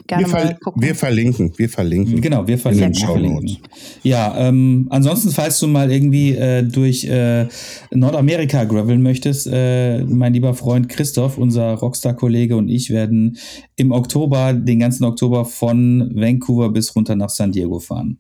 gerne 0.07 0.27
Wir, 0.27 0.33
mal 0.33 0.57
gucken. 0.63 0.83
wir 0.83 0.95
verlinken, 0.95 1.53
wir 1.57 1.69
verlinken. 1.69 2.21
Genau, 2.21 2.47
wir 2.47 2.59
verlinken. 2.59 2.93
den 2.93 3.01
wir 3.01 3.07
verlinken. 3.07 3.59
Ja, 4.03 4.37
ähm, 4.39 4.87
ansonsten, 4.91 5.31
falls 5.31 5.59
du 5.59 5.67
mal 5.67 5.91
irgendwie 5.91 6.37
äh, 6.37 6.63
durch 6.63 7.05
äh, 7.05 7.47
Nordamerika 7.91 8.65
graveln 8.65 9.03
möchtest, 9.03 9.49
äh, 9.51 10.05
mein 10.05 10.33
lieber 10.33 10.55
Freund 10.55 10.89
Christoph, 10.89 11.39
unser 11.39 11.75
Rockstar-Kollege 11.75 12.57
und 12.57 12.69
ich 12.69 12.91
werden 12.91 13.37
im 13.77 13.93
Oktober, 13.93 14.53
den 14.53 14.79
ganzen 14.79 15.05
Oktober 15.05 15.45
von 15.45 16.13
Vancouver 16.15 16.71
bis 16.71 16.95
runter 16.95 17.17
nach 17.17 17.31
San 17.31 17.53
Diego 17.53 17.81
fahren. 17.81 18.19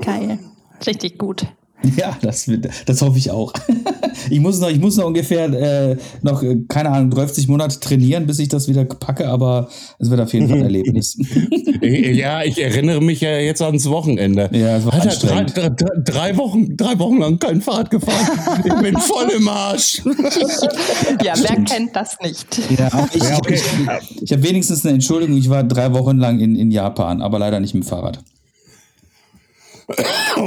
Geil. 0.00 0.38
Richtig 0.86 1.18
gut. 1.18 1.46
Ja, 1.96 2.16
das, 2.22 2.48
wird, 2.48 2.68
das 2.86 3.02
hoffe 3.02 3.18
ich 3.18 3.30
auch. 3.30 3.52
ich, 4.30 4.40
muss 4.40 4.58
noch, 4.60 4.70
ich 4.70 4.80
muss 4.80 4.96
noch 4.96 5.04
ungefähr 5.04 5.44
äh, 5.52 5.96
noch, 6.22 6.42
äh, 6.42 6.56
keine 6.68 6.90
Ahnung, 6.90 7.10
30 7.10 7.48
Monate 7.48 7.78
trainieren, 7.78 8.26
bis 8.26 8.38
ich 8.38 8.48
das 8.48 8.68
wieder 8.68 8.84
packe, 8.84 9.28
aber 9.28 9.68
es 9.98 10.10
wird 10.10 10.20
auf 10.20 10.32
jeden 10.32 10.48
Fall 10.48 10.58
ein 10.58 10.62
Erlebnis. 10.64 11.18
Ja, 11.82 12.42
ich 12.42 12.62
erinnere 12.62 13.02
mich 13.02 13.20
ja 13.20 13.36
jetzt 13.38 13.60
ans 13.60 13.88
Wochenende. 13.88 14.48
Ja, 14.52 14.78
es 14.78 14.86
war 14.86 14.94
Alter, 14.94 15.08
drei, 15.08 15.10
anstrengend. 15.10 15.56
drei, 15.56 15.68
drei, 15.68 16.02
drei 16.02 16.36
Wochen, 16.38 16.76
drei 16.76 16.98
Wochen 16.98 17.18
lang 17.18 17.38
kein 17.38 17.60
Fahrrad 17.60 17.90
gefahren. 17.90 18.62
Ich 18.64 18.74
bin 18.74 18.96
voll 18.96 19.30
im 19.36 19.48
Arsch. 19.48 20.02
Ja, 21.22 21.34
wer 21.36 21.64
kennt 21.64 21.94
das 21.94 22.16
nicht? 22.22 22.58
Ja, 22.78 23.08
ich, 23.12 23.22
Ja, 23.22 23.36
okay. 23.38 23.60
ich, 24.10 24.22
ich 24.22 24.32
habe 24.32 24.42
wenigstens 24.42 24.84
eine 24.84 24.94
Entschuldigung, 24.94 25.36
ich 25.36 25.50
war 25.50 25.64
drei 25.64 25.92
Wochen 25.92 26.16
lang 26.16 26.40
in, 26.40 26.56
in 26.56 26.70
Japan, 26.70 27.20
aber 27.20 27.38
leider 27.38 27.60
nicht 27.60 27.74
mit 27.74 27.84
dem 27.84 27.86
Fahrrad. 27.86 28.20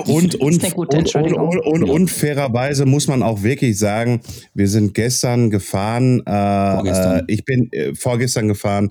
Und, 0.08 0.36
und, 0.36 0.74
und, 0.74 1.34
und, 1.36 1.84
und, 1.84 2.12
fairerweise 2.12 2.86
muss 2.86 3.08
man 3.08 3.22
auch 3.22 3.44
wirklich 3.44 3.78
sagen, 3.78 4.22
wir 4.54 4.68
sind 4.68 4.94
gestern 4.94 5.50
gefahren. 5.50 6.26
Äh, 6.26 6.74
Vorgestern. 6.76 7.20
Äh, 7.20 7.24
ich 7.28 7.46
bin 7.46 7.72
äh, 7.72 7.96
vorgestern 7.96 8.48
gefahren. 8.48 8.90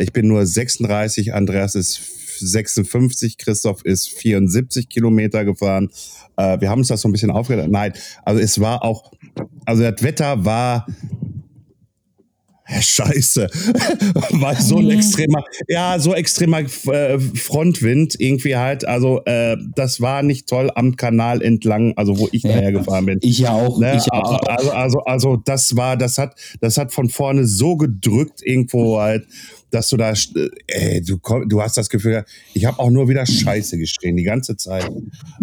Ich 0.00 0.12
bin 0.12 0.28
nur 0.28 0.44
36, 0.44 1.34
Andreas 1.34 1.74
ist 1.74 2.00
56, 2.40 3.38
Christoph 3.38 3.84
ist 3.84 4.08
74 4.08 4.88
Kilometer 4.88 5.44
gefahren. 5.44 5.90
Wir 6.36 6.70
haben 6.70 6.80
uns 6.80 6.88
das 6.88 7.00
so 7.00 7.08
ein 7.08 7.12
bisschen 7.12 7.30
aufgedacht. 7.30 7.68
Nein, 7.68 7.92
also 8.24 8.40
es 8.40 8.60
war 8.60 8.84
auch, 8.84 9.10
also 9.66 9.82
das 9.82 10.02
Wetter 10.02 10.44
war 10.44 10.86
Scheiße, 12.80 13.48
war 14.40 14.54
so 14.56 14.78
ein 14.78 14.90
extremer, 14.90 15.42
ja, 15.68 15.98
so 15.98 16.14
extremer 16.14 16.60
äh, 16.60 17.18
Frontwind 17.18 18.16
irgendwie 18.20 18.56
halt. 18.56 18.86
Also 18.86 19.22
äh, 19.24 19.56
das 19.74 20.00
war 20.00 20.22
nicht 20.22 20.48
toll 20.48 20.70
am 20.74 20.96
Kanal 20.96 21.40
entlang, 21.42 21.94
also 21.96 22.18
wo 22.18 22.28
ich 22.32 22.42
Ja. 22.42 22.52
daher 22.52 22.72
gefahren 22.72 23.06
bin. 23.06 23.18
Ich 23.22 23.38
ja 23.38 23.52
auch. 23.52 23.78
Ne, 23.78 23.96
Ich 23.96 24.12
auch. 24.12 24.40
also, 24.46 24.70
also, 24.72 25.00
also 25.04 25.36
das 25.36 25.76
war, 25.76 25.96
das 25.96 26.18
hat, 26.18 26.34
das 26.60 26.76
hat 26.76 26.92
von 26.92 27.08
vorne 27.08 27.46
so 27.46 27.76
gedrückt 27.76 28.40
irgendwo 28.42 29.00
halt, 29.00 29.26
dass 29.70 29.88
du 29.88 29.96
da, 29.96 30.12
äh, 30.12 30.16
ey, 30.66 31.02
du, 31.02 31.18
komm- 31.18 31.48
du 31.48 31.60
hast 31.60 31.76
das 31.76 31.88
Gefühl, 31.88 32.24
ich 32.54 32.64
habe 32.64 32.78
auch 32.78 32.90
nur 32.90 33.08
wieder 33.08 33.24
Scheiße 33.26 33.78
geschrien 33.78 34.16
die 34.16 34.22
ganze 34.22 34.56
Zeit. 34.56 34.90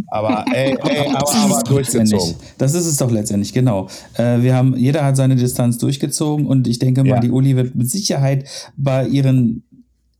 Aber 0.07 0.45
ey, 0.53 0.75
ey, 0.83 1.07
aber, 1.09 1.33
aber 1.35 1.63
durchgezogen. 1.63 2.35
Das 2.57 2.73
ist 2.73 2.85
es 2.85 2.97
doch 2.97 3.11
letztendlich, 3.11 3.53
genau. 3.53 3.87
Äh, 4.15 4.41
wir 4.41 4.55
haben, 4.55 4.75
jeder 4.77 5.03
hat 5.05 5.15
seine 5.15 5.35
Distanz 5.35 5.77
durchgezogen 5.77 6.45
und 6.45 6.67
ich 6.67 6.79
denke 6.79 7.01
mal, 7.03 7.09
Ja. 7.15 7.19
die 7.19 7.31
Uli 7.31 7.55
wird 7.55 7.75
mit 7.75 7.89
Sicherheit 7.89 8.45
bei 8.77 9.07
ihren 9.07 9.63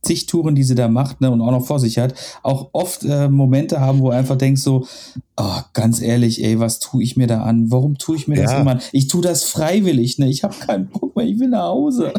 zig 0.02 0.28
Touren, 0.28 0.54
die 0.54 0.64
sie 0.64 0.76
da 0.76 0.88
macht 0.88 1.20
ne, 1.22 1.32
und 1.32 1.42
auch 1.42 1.50
noch 1.50 1.66
vor 1.66 1.80
sich 1.80 1.98
hat, 1.98 2.14
auch 2.44 2.70
oft 2.74 3.04
äh, 3.04 3.28
Momente 3.28 3.80
haben, 3.80 4.00
wo 4.02 4.10
du 4.12 4.12
einfach 4.12 4.38
denkst 4.38 4.62
so, 4.62 4.86
oh, 5.38 5.60
ganz 5.74 6.02
ehrlich, 6.02 6.44
ey, 6.44 6.60
was 6.60 6.80
tue 6.80 7.04
ich 7.04 7.18
mir 7.18 7.28
da 7.28 7.42
an? 7.44 7.70
Warum 7.72 7.98
tue 7.98 8.16
ich 8.16 8.28
mir 8.28 8.36
das 8.42 8.52
Ja. 8.54 8.62
immer 8.62 8.72
an? 8.72 8.82
Ich 8.94 9.08
tue 9.08 9.22
das 9.22 9.44
freiwillig, 9.44 10.18
ne? 10.18 10.30
Ich 10.30 10.44
habe 10.44 10.56
keinen 10.56 10.88
Bock 10.88 11.16
mehr, 11.16 11.26
ich 11.26 11.38
will 11.40 11.50
nach 11.50 11.64
Hause. 11.68 12.14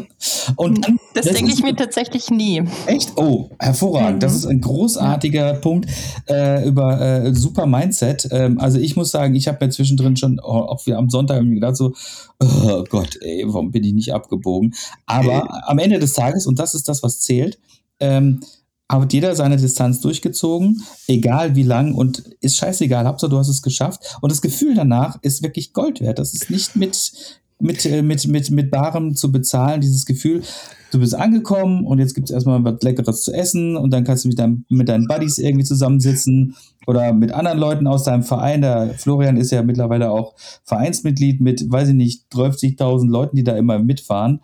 Und 0.55 0.85
dann, 0.85 0.97
Das, 1.13 1.25
das 1.25 1.33
denke 1.35 1.51
ich 1.51 1.63
mir 1.63 1.75
tatsächlich 1.75 2.29
nie. 2.29 2.63
Echt? 2.85 3.13
Oh, 3.15 3.49
hervorragend. 3.59 4.21
Das 4.21 4.35
ist 4.35 4.45
ein 4.45 4.61
großartiger 4.61 5.55
Punkt 5.55 5.89
äh, 6.29 6.67
über 6.67 7.01
äh, 7.01 7.33
super 7.33 7.65
Mindset. 7.65 8.27
Ähm, 8.31 8.59
also 8.59 8.77
ich 8.77 8.95
muss 8.95 9.09
sagen, 9.11 9.33
ich 9.35 9.47
habe 9.47 9.65
mir 9.65 9.71
zwischendrin 9.71 10.15
schon, 10.15 10.39
oh, 10.43 10.47
auch 10.51 10.85
wieder 10.85 10.97
am 10.99 11.09
Sonntag 11.09 11.41
mir 11.43 11.55
gedacht 11.55 11.75
so, 11.77 11.93
oh 12.39 12.83
Gott, 12.89 13.17
ey, 13.21 13.43
warum 13.47 13.71
bin 13.71 13.83
ich 13.83 13.93
nicht 13.93 14.13
abgebogen? 14.13 14.75
Aber 15.07 15.67
am 15.67 15.79
Ende 15.79 15.97
des 15.99 16.13
Tages, 16.13 16.45
und 16.45 16.59
das 16.59 16.75
ist 16.75 16.87
das, 16.87 17.01
was 17.01 17.19
zählt, 17.21 17.57
ähm, 17.99 18.41
hat 18.89 19.13
jeder 19.13 19.35
seine 19.35 19.57
Distanz 19.57 19.99
durchgezogen, 20.01 20.81
egal 21.07 21.55
wie 21.55 21.63
lang 21.63 21.93
und 21.93 22.23
ist 22.41 22.57
scheißegal, 22.57 23.05
Hauptsache 23.05 23.31
du 23.31 23.37
hast 23.37 23.49
es 23.49 23.61
geschafft. 23.61 24.17
Und 24.21 24.31
das 24.31 24.41
Gefühl 24.41 24.75
danach 24.75 25.21
ist 25.21 25.43
wirklich 25.43 25.73
Gold 25.73 26.01
wert. 26.01 26.19
Das 26.19 26.33
ist 26.33 26.49
nicht 26.49 26.75
mit, 26.75 27.11
mit, 27.59 27.85
äh, 27.85 28.01
mit, 28.01 28.27
mit, 28.27 28.51
mit 28.51 28.71
Barem 28.71 29.15
zu 29.15 29.31
bezahlen, 29.31 29.81
dieses 29.81 30.05
Gefühl, 30.05 30.43
du 30.91 30.99
bist 30.99 31.15
angekommen 31.15 31.85
und 31.85 31.99
jetzt 31.99 32.13
gibt 32.13 32.29
es 32.29 32.33
erstmal 32.33 32.63
was 32.63 32.81
Leckeres 32.81 33.23
zu 33.23 33.33
essen 33.33 33.75
und 33.75 33.91
dann 33.91 34.03
kannst 34.03 34.23
du 34.23 34.29
mit, 34.29 34.39
deinem, 34.39 34.65
mit 34.69 34.87
deinen 34.87 35.07
Buddies 35.07 35.37
irgendwie 35.37 35.65
zusammensitzen 35.65 36.55
oder 36.85 37.11
mit 37.13 37.33
anderen 37.33 37.59
Leuten 37.59 37.87
aus 37.87 38.03
deinem 38.03 38.23
Verein. 38.23 38.61
Der 38.61 38.93
Florian 38.97 39.37
ist 39.37 39.51
ja 39.51 39.63
mittlerweile 39.63 40.11
auch 40.11 40.35
Vereinsmitglied 40.63 41.41
mit, 41.41 41.69
weiß 41.69 41.89
ich 41.89 41.95
nicht, 41.95 42.23
30.000 42.31 43.09
Leuten, 43.09 43.35
die 43.35 43.43
da 43.43 43.57
immer 43.57 43.79
mitfahren. 43.79 44.39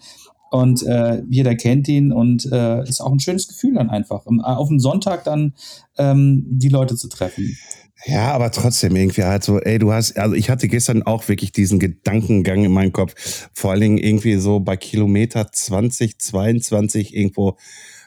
Und 0.53 0.83
äh, 0.83 1.23
jeder 1.31 1.55
kennt 1.55 1.87
ihn 1.87 2.11
und 2.11 2.45
äh, 2.51 2.83
ist 2.83 3.01
auch 3.01 3.11
ein 3.11 3.19
schönes 3.19 3.47
Gefühl 3.47 3.73
dann 3.73 3.89
einfach, 3.89 4.27
um, 4.27 4.39
auf 4.39 4.67
dem 4.67 4.79
Sonntag 4.79 5.23
dann 5.23 5.55
ähm, 5.97 6.45
die 6.47 6.69
Leute 6.69 6.95
zu 6.95 7.09
treffen. 7.09 7.57
Ja, 8.05 8.33
aber 8.33 8.51
trotzdem 8.51 8.95
irgendwie 8.95 9.23
halt 9.23 9.43
so, 9.43 9.59
ey, 9.59 9.79
du 9.79 9.91
hast, 9.91 10.15
also 10.15 10.35
ich 10.35 10.51
hatte 10.51 10.67
gestern 10.67 11.01
auch 11.01 11.27
wirklich 11.27 11.53
diesen 11.53 11.79
Gedankengang 11.79 12.63
in 12.65 12.71
meinem 12.71 12.93
Kopf. 12.93 13.49
Vor 13.51 13.71
allen 13.71 13.81
Dingen 13.81 13.97
irgendwie 13.97 14.35
so 14.35 14.59
bei 14.59 14.77
Kilometer 14.77 15.51
20, 15.51 16.19
22 16.19 17.15
irgendwo, 17.15 17.57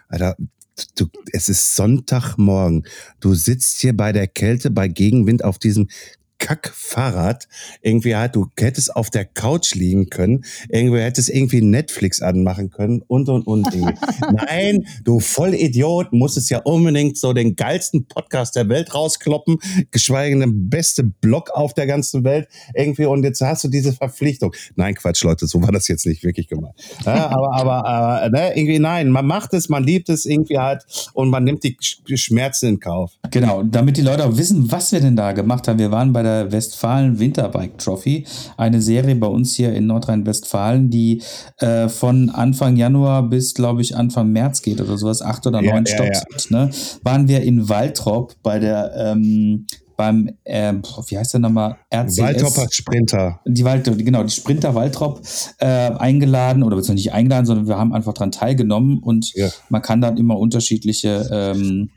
Alter, 0.06 0.36
du, 0.94 1.06
es 1.32 1.48
ist 1.48 1.74
Sonntagmorgen. 1.74 2.86
Du 3.18 3.34
sitzt 3.34 3.80
hier 3.80 3.96
bei 3.96 4.12
der 4.12 4.28
Kälte, 4.28 4.70
bei 4.70 4.86
Gegenwind 4.86 5.42
auf 5.42 5.58
diesem 5.58 5.88
Kack-Fahrrad. 6.38 7.48
Irgendwie 7.82 8.16
halt, 8.16 8.36
du 8.36 8.46
hättest 8.58 8.94
auf 8.94 9.10
der 9.10 9.24
Couch 9.24 9.74
liegen 9.74 10.10
können. 10.10 10.44
Irgendwie 10.68 11.00
hättest 11.00 11.28
irgendwie 11.28 11.62
Netflix 11.62 12.20
anmachen 12.22 12.70
können 12.70 13.02
und, 13.06 13.28
und, 13.28 13.46
und. 13.46 13.66
Nein, 14.32 14.86
du 15.04 15.20
Vollidiot, 15.20 16.12
musstest 16.12 16.50
ja 16.50 16.60
unbedingt 16.60 17.18
so 17.18 17.32
den 17.32 17.56
geilsten 17.56 18.06
Podcast 18.06 18.56
der 18.56 18.68
Welt 18.68 18.94
rauskloppen, 18.94 19.58
geschweige 19.90 20.38
denn 20.38 20.68
beste 20.68 21.04
Blog 21.04 21.50
auf 21.50 21.74
der 21.74 21.86
ganzen 21.86 22.24
Welt. 22.24 22.48
Irgendwie, 22.74 23.06
und 23.06 23.24
jetzt 23.24 23.40
hast 23.40 23.64
du 23.64 23.68
diese 23.68 23.92
Verpflichtung. 23.92 24.54
Nein, 24.74 24.94
Quatsch, 24.94 25.24
Leute, 25.24 25.46
so 25.46 25.62
war 25.62 25.72
das 25.72 25.88
jetzt 25.88 26.06
nicht 26.06 26.22
wirklich 26.22 26.48
gemeint. 26.48 26.74
Ja, 27.04 27.30
aber, 27.30 27.54
aber, 27.54 27.86
aber 27.86 28.30
ne, 28.30 28.56
irgendwie, 28.56 28.78
nein, 28.78 29.10
man 29.10 29.26
macht 29.26 29.54
es, 29.54 29.68
man 29.68 29.84
liebt 29.84 30.08
es 30.08 30.26
irgendwie 30.26 30.58
halt 30.58 30.84
und 31.14 31.30
man 31.30 31.44
nimmt 31.44 31.64
die 31.64 31.76
Schmerzen 32.16 32.66
in 32.66 32.80
Kauf. 32.80 33.12
Genau, 33.30 33.62
damit 33.62 33.96
die 33.96 34.02
Leute 34.02 34.24
auch 34.24 34.36
wissen, 34.36 34.70
was 34.70 34.92
wir 34.92 35.00
denn 35.00 35.16
da 35.16 35.32
gemacht 35.32 35.68
haben. 35.68 35.78
Wir 35.78 35.90
waren 35.90 36.12
bei 36.12 36.22
der 36.26 36.52
Westfalen 36.52 37.18
Winterbike 37.18 37.78
Trophy, 37.78 38.26
eine 38.56 38.82
Serie 38.82 39.14
bei 39.14 39.26
uns 39.26 39.54
hier 39.54 39.72
in 39.72 39.86
Nordrhein-Westfalen, 39.86 40.90
die 40.90 41.22
äh, 41.58 41.88
von 41.88 42.30
Anfang 42.30 42.76
Januar 42.76 43.22
bis, 43.22 43.54
glaube 43.54 43.82
ich, 43.82 43.96
Anfang 43.96 44.32
März 44.32 44.62
geht 44.62 44.80
oder 44.80 44.98
sowas, 44.98 45.22
acht 45.22 45.46
oder 45.46 45.62
neun 45.62 45.84
ja, 45.84 45.94
Stopps. 45.94 46.48
Ja, 46.50 46.58
ja. 46.58 46.66
Ne? 46.66 46.70
Waren 47.02 47.28
wir 47.28 47.42
in 47.42 47.68
Waltrop 47.68 48.34
bei 48.42 48.58
der 48.58 48.92
ähm, 48.96 49.66
beim, 49.96 50.30
äh, 50.44 50.74
wie 51.08 51.18
heißt 51.18 51.34
der 51.34 51.40
nochmal? 51.40 51.76
RCS. 51.92 52.18
Waltropper 52.18 52.66
Sprinter. 52.70 53.40
Die 53.46 53.64
Wald, 53.64 53.84
genau, 53.84 54.22
die 54.22 54.30
Sprinter 54.30 54.74
Waltrop 54.74 55.22
äh, 55.58 55.66
eingeladen 55.66 56.62
oder 56.62 56.76
beziehungsweise 56.76 57.08
nicht 57.08 57.12
eingeladen, 57.14 57.46
sondern 57.46 57.66
wir 57.66 57.78
haben 57.78 57.94
einfach 57.94 58.12
daran 58.12 58.30
teilgenommen 58.30 58.98
und 58.98 59.32
ja. 59.34 59.48
man 59.70 59.80
kann 59.80 60.00
dann 60.00 60.18
immer 60.18 60.38
unterschiedliche 60.38 61.28
ähm, 61.32 61.90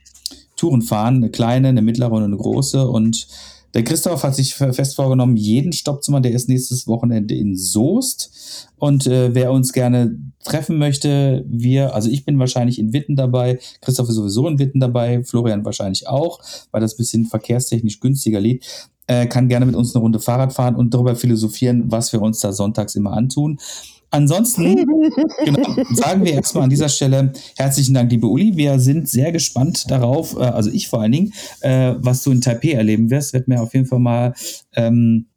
Touren 0.56 0.82
fahren, 0.82 1.18
eine 1.18 1.30
kleine, 1.30 1.70
eine 1.70 1.82
mittlere 1.82 2.12
und 2.12 2.24
eine 2.24 2.38
große 2.38 2.88
und 2.88 3.28
der 3.74 3.84
Christoph 3.84 4.24
hat 4.24 4.36
sich 4.36 4.56
fest 4.56 4.96
vorgenommen, 4.96 5.38
jeden 5.38 5.74
Stopp 5.74 6.04
zu 6.04 6.12
machen. 6.12 6.24
Der 6.24 6.32
ist 6.32 6.50
nächstes 6.50 6.88
Wochenende 6.88 7.36
in 7.36 7.56
Soest. 7.56 8.68
Und 8.78 9.08
äh, 9.08 9.34
wer 9.36 9.52
uns 9.52 9.74
gerne 9.74 10.18
treffen 10.44 10.78
möchte, 10.78 11.46
wir, 11.48 11.94
also 11.94 12.10
ich 12.10 12.26
bin 12.26 12.40
wahrscheinlich 12.40 12.80
in 12.80 12.94
Witten 12.94 13.16
dabei, 13.16 13.60
Christoph 13.82 14.10
ist 14.10 14.16
sowieso 14.16 14.48
in 14.48 14.58
Witten 14.58 14.80
dabei, 14.80 15.24
Florian 15.24 15.66
wahrscheinlich 15.66 16.08
auch, 16.08 16.40
weil 16.72 16.82
das 16.82 16.96
bisschen 16.96 17.26
verkehrstechnisch 17.26 18.00
günstiger 18.00 18.40
liegt 18.40 18.90
äh, 19.10 19.26
kann 19.26 19.50
gerne 19.50 19.66
mit 19.66 19.76
uns 19.76 19.96
eine 19.96 20.04
Runde 20.04 20.20
Fahrrad 20.20 20.54
fahren 20.54 20.76
und 20.76 20.94
darüber 20.94 21.16
philosophieren, 21.16 21.92
was 21.92 22.14
wir 22.14 22.22
uns 22.22 22.40
da 22.40 22.54
sonntags 22.54 22.96
immer 22.96 23.14
antun. 23.14 23.60
Ansonsten 24.12 24.76
genau, 25.46 25.76
sagen 25.94 26.26
wir 26.26 26.34
erstmal 26.34 26.64
an 26.64 26.70
dieser 26.70 26.90
Stelle 26.90 27.32
herzlichen 27.58 27.94
Dank, 27.94 28.12
liebe 28.12 28.28
Uli. 28.28 28.58
Wir 28.58 28.80
sind 28.80 29.08
sehr 29.08 29.32
gespannt 29.32 29.90
darauf, 29.90 30.36
äh, 30.36 30.40
also 30.40 30.70
ich 30.72 30.88
vor 30.88 31.02
allen 31.02 31.12
Dingen, 31.12 31.34
äh, 31.62 31.94
was 31.98 32.24
du 32.24 32.32
in 32.32 32.42
Taipei 32.42 32.72
erleben 32.72 33.10
wirst. 33.10 33.34
Wird 33.34 33.48
mir 33.48 33.62
auf 33.62 33.74
jeden 33.74 33.86
Fall 33.86 34.00
mal 34.00 34.34
ähm, 34.76 35.28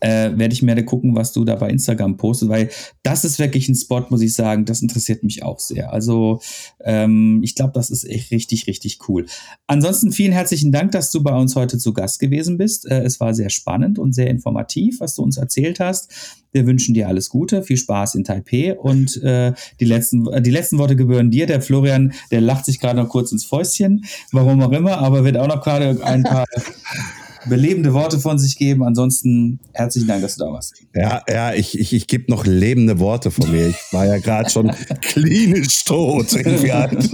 äh, 0.00 0.30
werde 0.36 0.52
ich 0.52 0.62
mir 0.62 0.84
gucken, 0.84 1.14
was 1.14 1.32
du 1.32 1.44
da 1.44 1.54
bei 1.56 1.68
Instagram 1.68 2.16
postest, 2.16 2.50
weil 2.50 2.70
das 3.02 3.24
ist 3.24 3.38
wirklich 3.38 3.68
ein 3.68 3.74
Spot, 3.74 4.04
muss 4.08 4.22
ich 4.22 4.34
sagen, 4.34 4.64
das 4.64 4.82
interessiert 4.82 5.22
mich 5.22 5.42
auch 5.42 5.58
sehr. 5.58 5.92
Also 5.92 6.40
ähm, 6.82 7.40
ich 7.42 7.54
glaube, 7.54 7.72
das 7.74 7.90
ist 7.90 8.04
echt 8.04 8.30
richtig, 8.30 8.66
richtig 8.66 8.98
cool. 9.08 9.26
Ansonsten 9.66 10.12
vielen 10.12 10.32
herzlichen 10.32 10.72
Dank, 10.72 10.92
dass 10.92 11.10
du 11.10 11.22
bei 11.22 11.34
uns 11.34 11.56
heute 11.56 11.78
zu 11.78 11.92
Gast 11.92 12.20
gewesen 12.20 12.58
bist. 12.58 12.90
Äh, 12.90 13.02
es 13.02 13.20
war 13.20 13.34
sehr 13.34 13.50
spannend 13.50 13.98
und 13.98 14.14
sehr 14.14 14.28
informativ, 14.28 15.00
was 15.00 15.14
du 15.14 15.22
uns 15.22 15.36
erzählt 15.36 15.80
hast. 15.80 16.12
Wir 16.52 16.66
wünschen 16.66 16.94
dir 16.94 17.08
alles 17.08 17.30
Gute, 17.30 17.64
viel 17.64 17.76
Spaß 17.76 18.14
in 18.14 18.22
Taipei 18.22 18.78
und 18.78 19.20
äh, 19.22 19.52
die, 19.80 19.84
letzten, 19.84 20.24
die 20.42 20.50
letzten 20.50 20.78
Worte 20.78 20.94
gebühren 20.94 21.30
dir. 21.32 21.46
Der 21.46 21.60
Florian, 21.60 22.12
der 22.30 22.40
lacht 22.40 22.64
sich 22.64 22.78
gerade 22.78 23.00
noch 23.00 23.08
kurz 23.08 23.32
ins 23.32 23.44
Fäustchen, 23.44 24.04
warum 24.30 24.62
auch 24.62 24.70
immer, 24.70 24.98
aber 24.98 25.24
wird 25.24 25.36
auch 25.36 25.48
noch 25.48 25.62
gerade 25.62 25.98
ein 26.04 26.22
paar 26.22 26.46
belebende 27.48 27.92
Worte 27.92 28.18
von 28.18 28.38
sich 28.38 28.56
geben. 28.56 28.82
Ansonsten 28.82 29.60
herzlichen 29.72 30.08
Dank, 30.08 30.22
dass 30.22 30.36
du 30.36 30.44
da 30.44 30.52
warst. 30.52 30.74
Ja, 30.94 31.22
ja, 31.28 31.52
ich, 31.52 31.78
ich, 31.78 31.92
ich 31.92 32.06
gebe 32.06 32.30
noch 32.30 32.46
lebende 32.46 32.98
Worte 32.98 33.30
von 33.30 33.50
mir. 33.50 33.68
Ich 33.68 33.76
war 33.92 34.06
ja 34.06 34.18
gerade 34.18 34.50
schon 34.50 34.70
klinisch 35.00 35.84
tot. 35.84 36.32
Halt. 36.34 37.10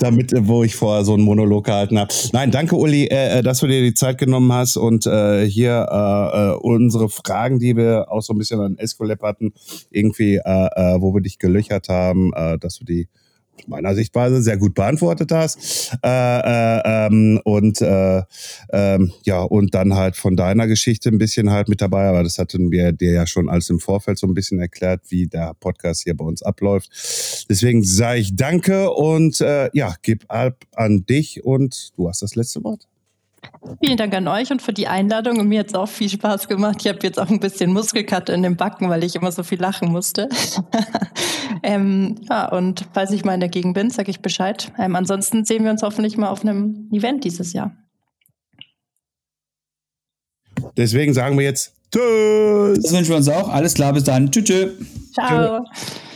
Damit, 0.00 0.32
wo 0.36 0.64
ich 0.64 0.74
vorher 0.76 1.04
so 1.04 1.14
einen 1.14 1.22
Monolog 1.22 1.64
gehalten 1.64 1.98
habe. 1.98 2.12
Nein, 2.32 2.50
danke, 2.50 2.76
Uli, 2.76 3.06
äh, 3.06 3.38
äh, 3.38 3.42
dass 3.42 3.60
du 3.60 3.66
dir 3.66 3.82
die 3.82 3.94
Zeit 3.94 4.18
genommen 4.18 4.52
hast 4.52 4.76
und 4.76 5.06
äh, 5.06 5.46
hier 5.46 5.86
äh, 5.90 6.50
äh 6.50 6.56
unsere 6.60 7.08
Fragen, 7.08 7.58
die 7.58 7.76
wir 7.76 8.10
auch 8.10 8.22
so 8.22 8.32
ein 8.32 8.38
bisschen 8.38 8.60
an 8.60 8.76
Escolab 8.78 9.22
hatten, 9.22 9.52
irgendwie, 9.90 10.36
äh, 10.36 11.00
wo 11.00 11.14
wir 11.14 11.20
dich 11.20 11.38
gelöchert 11.38 11.88
haben, 11.88 12.30
dass 12.60 12.78
du 12.78 12.84
die 12.84 13.08
meiner 13.68 13.94
Sichtweise 13.94 14.42
sehr 14.42 14.56
gut 14.56 14.74
beantwortet 14.74 15.32
hast. 15.32 15.96
Äh, 16.02 16.08
äh, 16.08 16.82
ähm, 16.84 17.40
und 17.44 17.80
äh, 17.80 18.22
ähm, 18.72 19.12
ja, 19.24 19.42
und 19.42 19.74
dann 19.74 19.94
halt 19.94 20.16
von 20.16 20.36
deiner 20.36 20.66
Geschichte 20.66 21.08
ein 21.08 21.18
bisschen 21.18 21.50
halt 21.50 21.68
mit 21.68 21.80
dabei, 21.80 22.08
aber 22.08 22.22
das 22.22 22.38
hatten 22.38 22.70
wir 22.70 22.92
dir 22.92 23.12
ja 23.12 23.26
schon 23.26 23.48
alles 23.48 23.70
im 23.70 23.80
Vorfeld 23.80 24.18
so 24.18 24.26
ein 24.26 24.34
bisschen 24.34 24.60
erklärt, 24.60 25.02
wie 25.08 25.26
der 25.26 25.54
Podcast 25.54 26.02
hier 26.02 26.16
bei 26.16 26.24
uns 26.24 26.42
abläuft. 26.42 26.90
Deswegen 27.48 27.82
sage 27.82 28.20
ich 28.20 28.36
danke 28.36 28.90
und 28.90 29.40
äh, 29.40 29.70
ja, 29.72 29.94
gib 30.02 30.24
ab 30.28 30.64
an 30.74 31.04
dich 31.06 31.44
und 31.44 31.90
du 31.96 32.08
hast 32.08 32.22
das 32.22 32.34
letzte 32.34 32.62
Wort. 32.64 32.86
Vielen 33.82 33.96
Dank 33.96 34.14
an 34.14 34.26
euch 34.28 34.50
und 34.50 34.62
für 34.62 34.72
die 34.72 34.88
Einladung. 34.88 35.38
Und 35.38 35.48
mir 35.48 35.60
hat 35.60 35.68
es 35.68 35.74
auch 35.74 35.88
viel 35.88 36.08
Spaß 36.08 36.48
gemacht. 36.48 36.76
Ich 36.80 36.88
habe 36.88 36.98
jetzt 37.02 37.18
auch 37.18 37.28
ein 37.28 37.40
bisschen 37.40 37.72
Muskelkatte 37.72 38.32
in 38.32 38.42
den 38.42 38.56
Backen, 38.56 38.88
weil 38.88 39.04
ich 39.04 39.14
immer 39.14 39.32
so 39.32 39.42
viel 39.42 39.60
lachen 39.60 39.90
musste. 39.90 40.28
ähm, 41.62 42.16
ja, 42.28 42.48
und 42.48 42.86
falls 42.92 43.12
ich 43.12 43.24
mal 43.24 43.34
in 43.34 43.40
der 43.40 43.48
Gegend 43.48 43.74
bin, 43.74 43.90
sage 43.90 44.10
ich 44.10 44.20
Bescheid. 44.20 44.72
Ähm, 44.78 44.96
ansonsten 44.96 45.44
sehen 45.44 45.64
wir 45.64 45.70
uns 45.70 45.82
hoffentlich 45.82 46.16
mal 46.16 46.28
auf 46.28 46.42
einem 46.42 46.88
Event 46.92 47.24
dieses 47.24 47.52
Jahr. 47.52 47.76
Deswegen 50.76 51.14
sagen 51.14 51.38
wir 51.38 51.44
jetzt 51.44 51.74
Tschüss. 51.92 52.82
Das 52.82 52.92
wünschen 52.92 53.10
wir 53.10 53.16
uns 53.16 53.28
auch. 53.28 53.48
Alles 53.48 53.74
klar, 53.74 53.92
bis 53.92 54.04
dann. 54.04 54.30
Tschüss. 54.30 54.72
Ciao. 55.12 55.64
Tschö. 55.64 56.09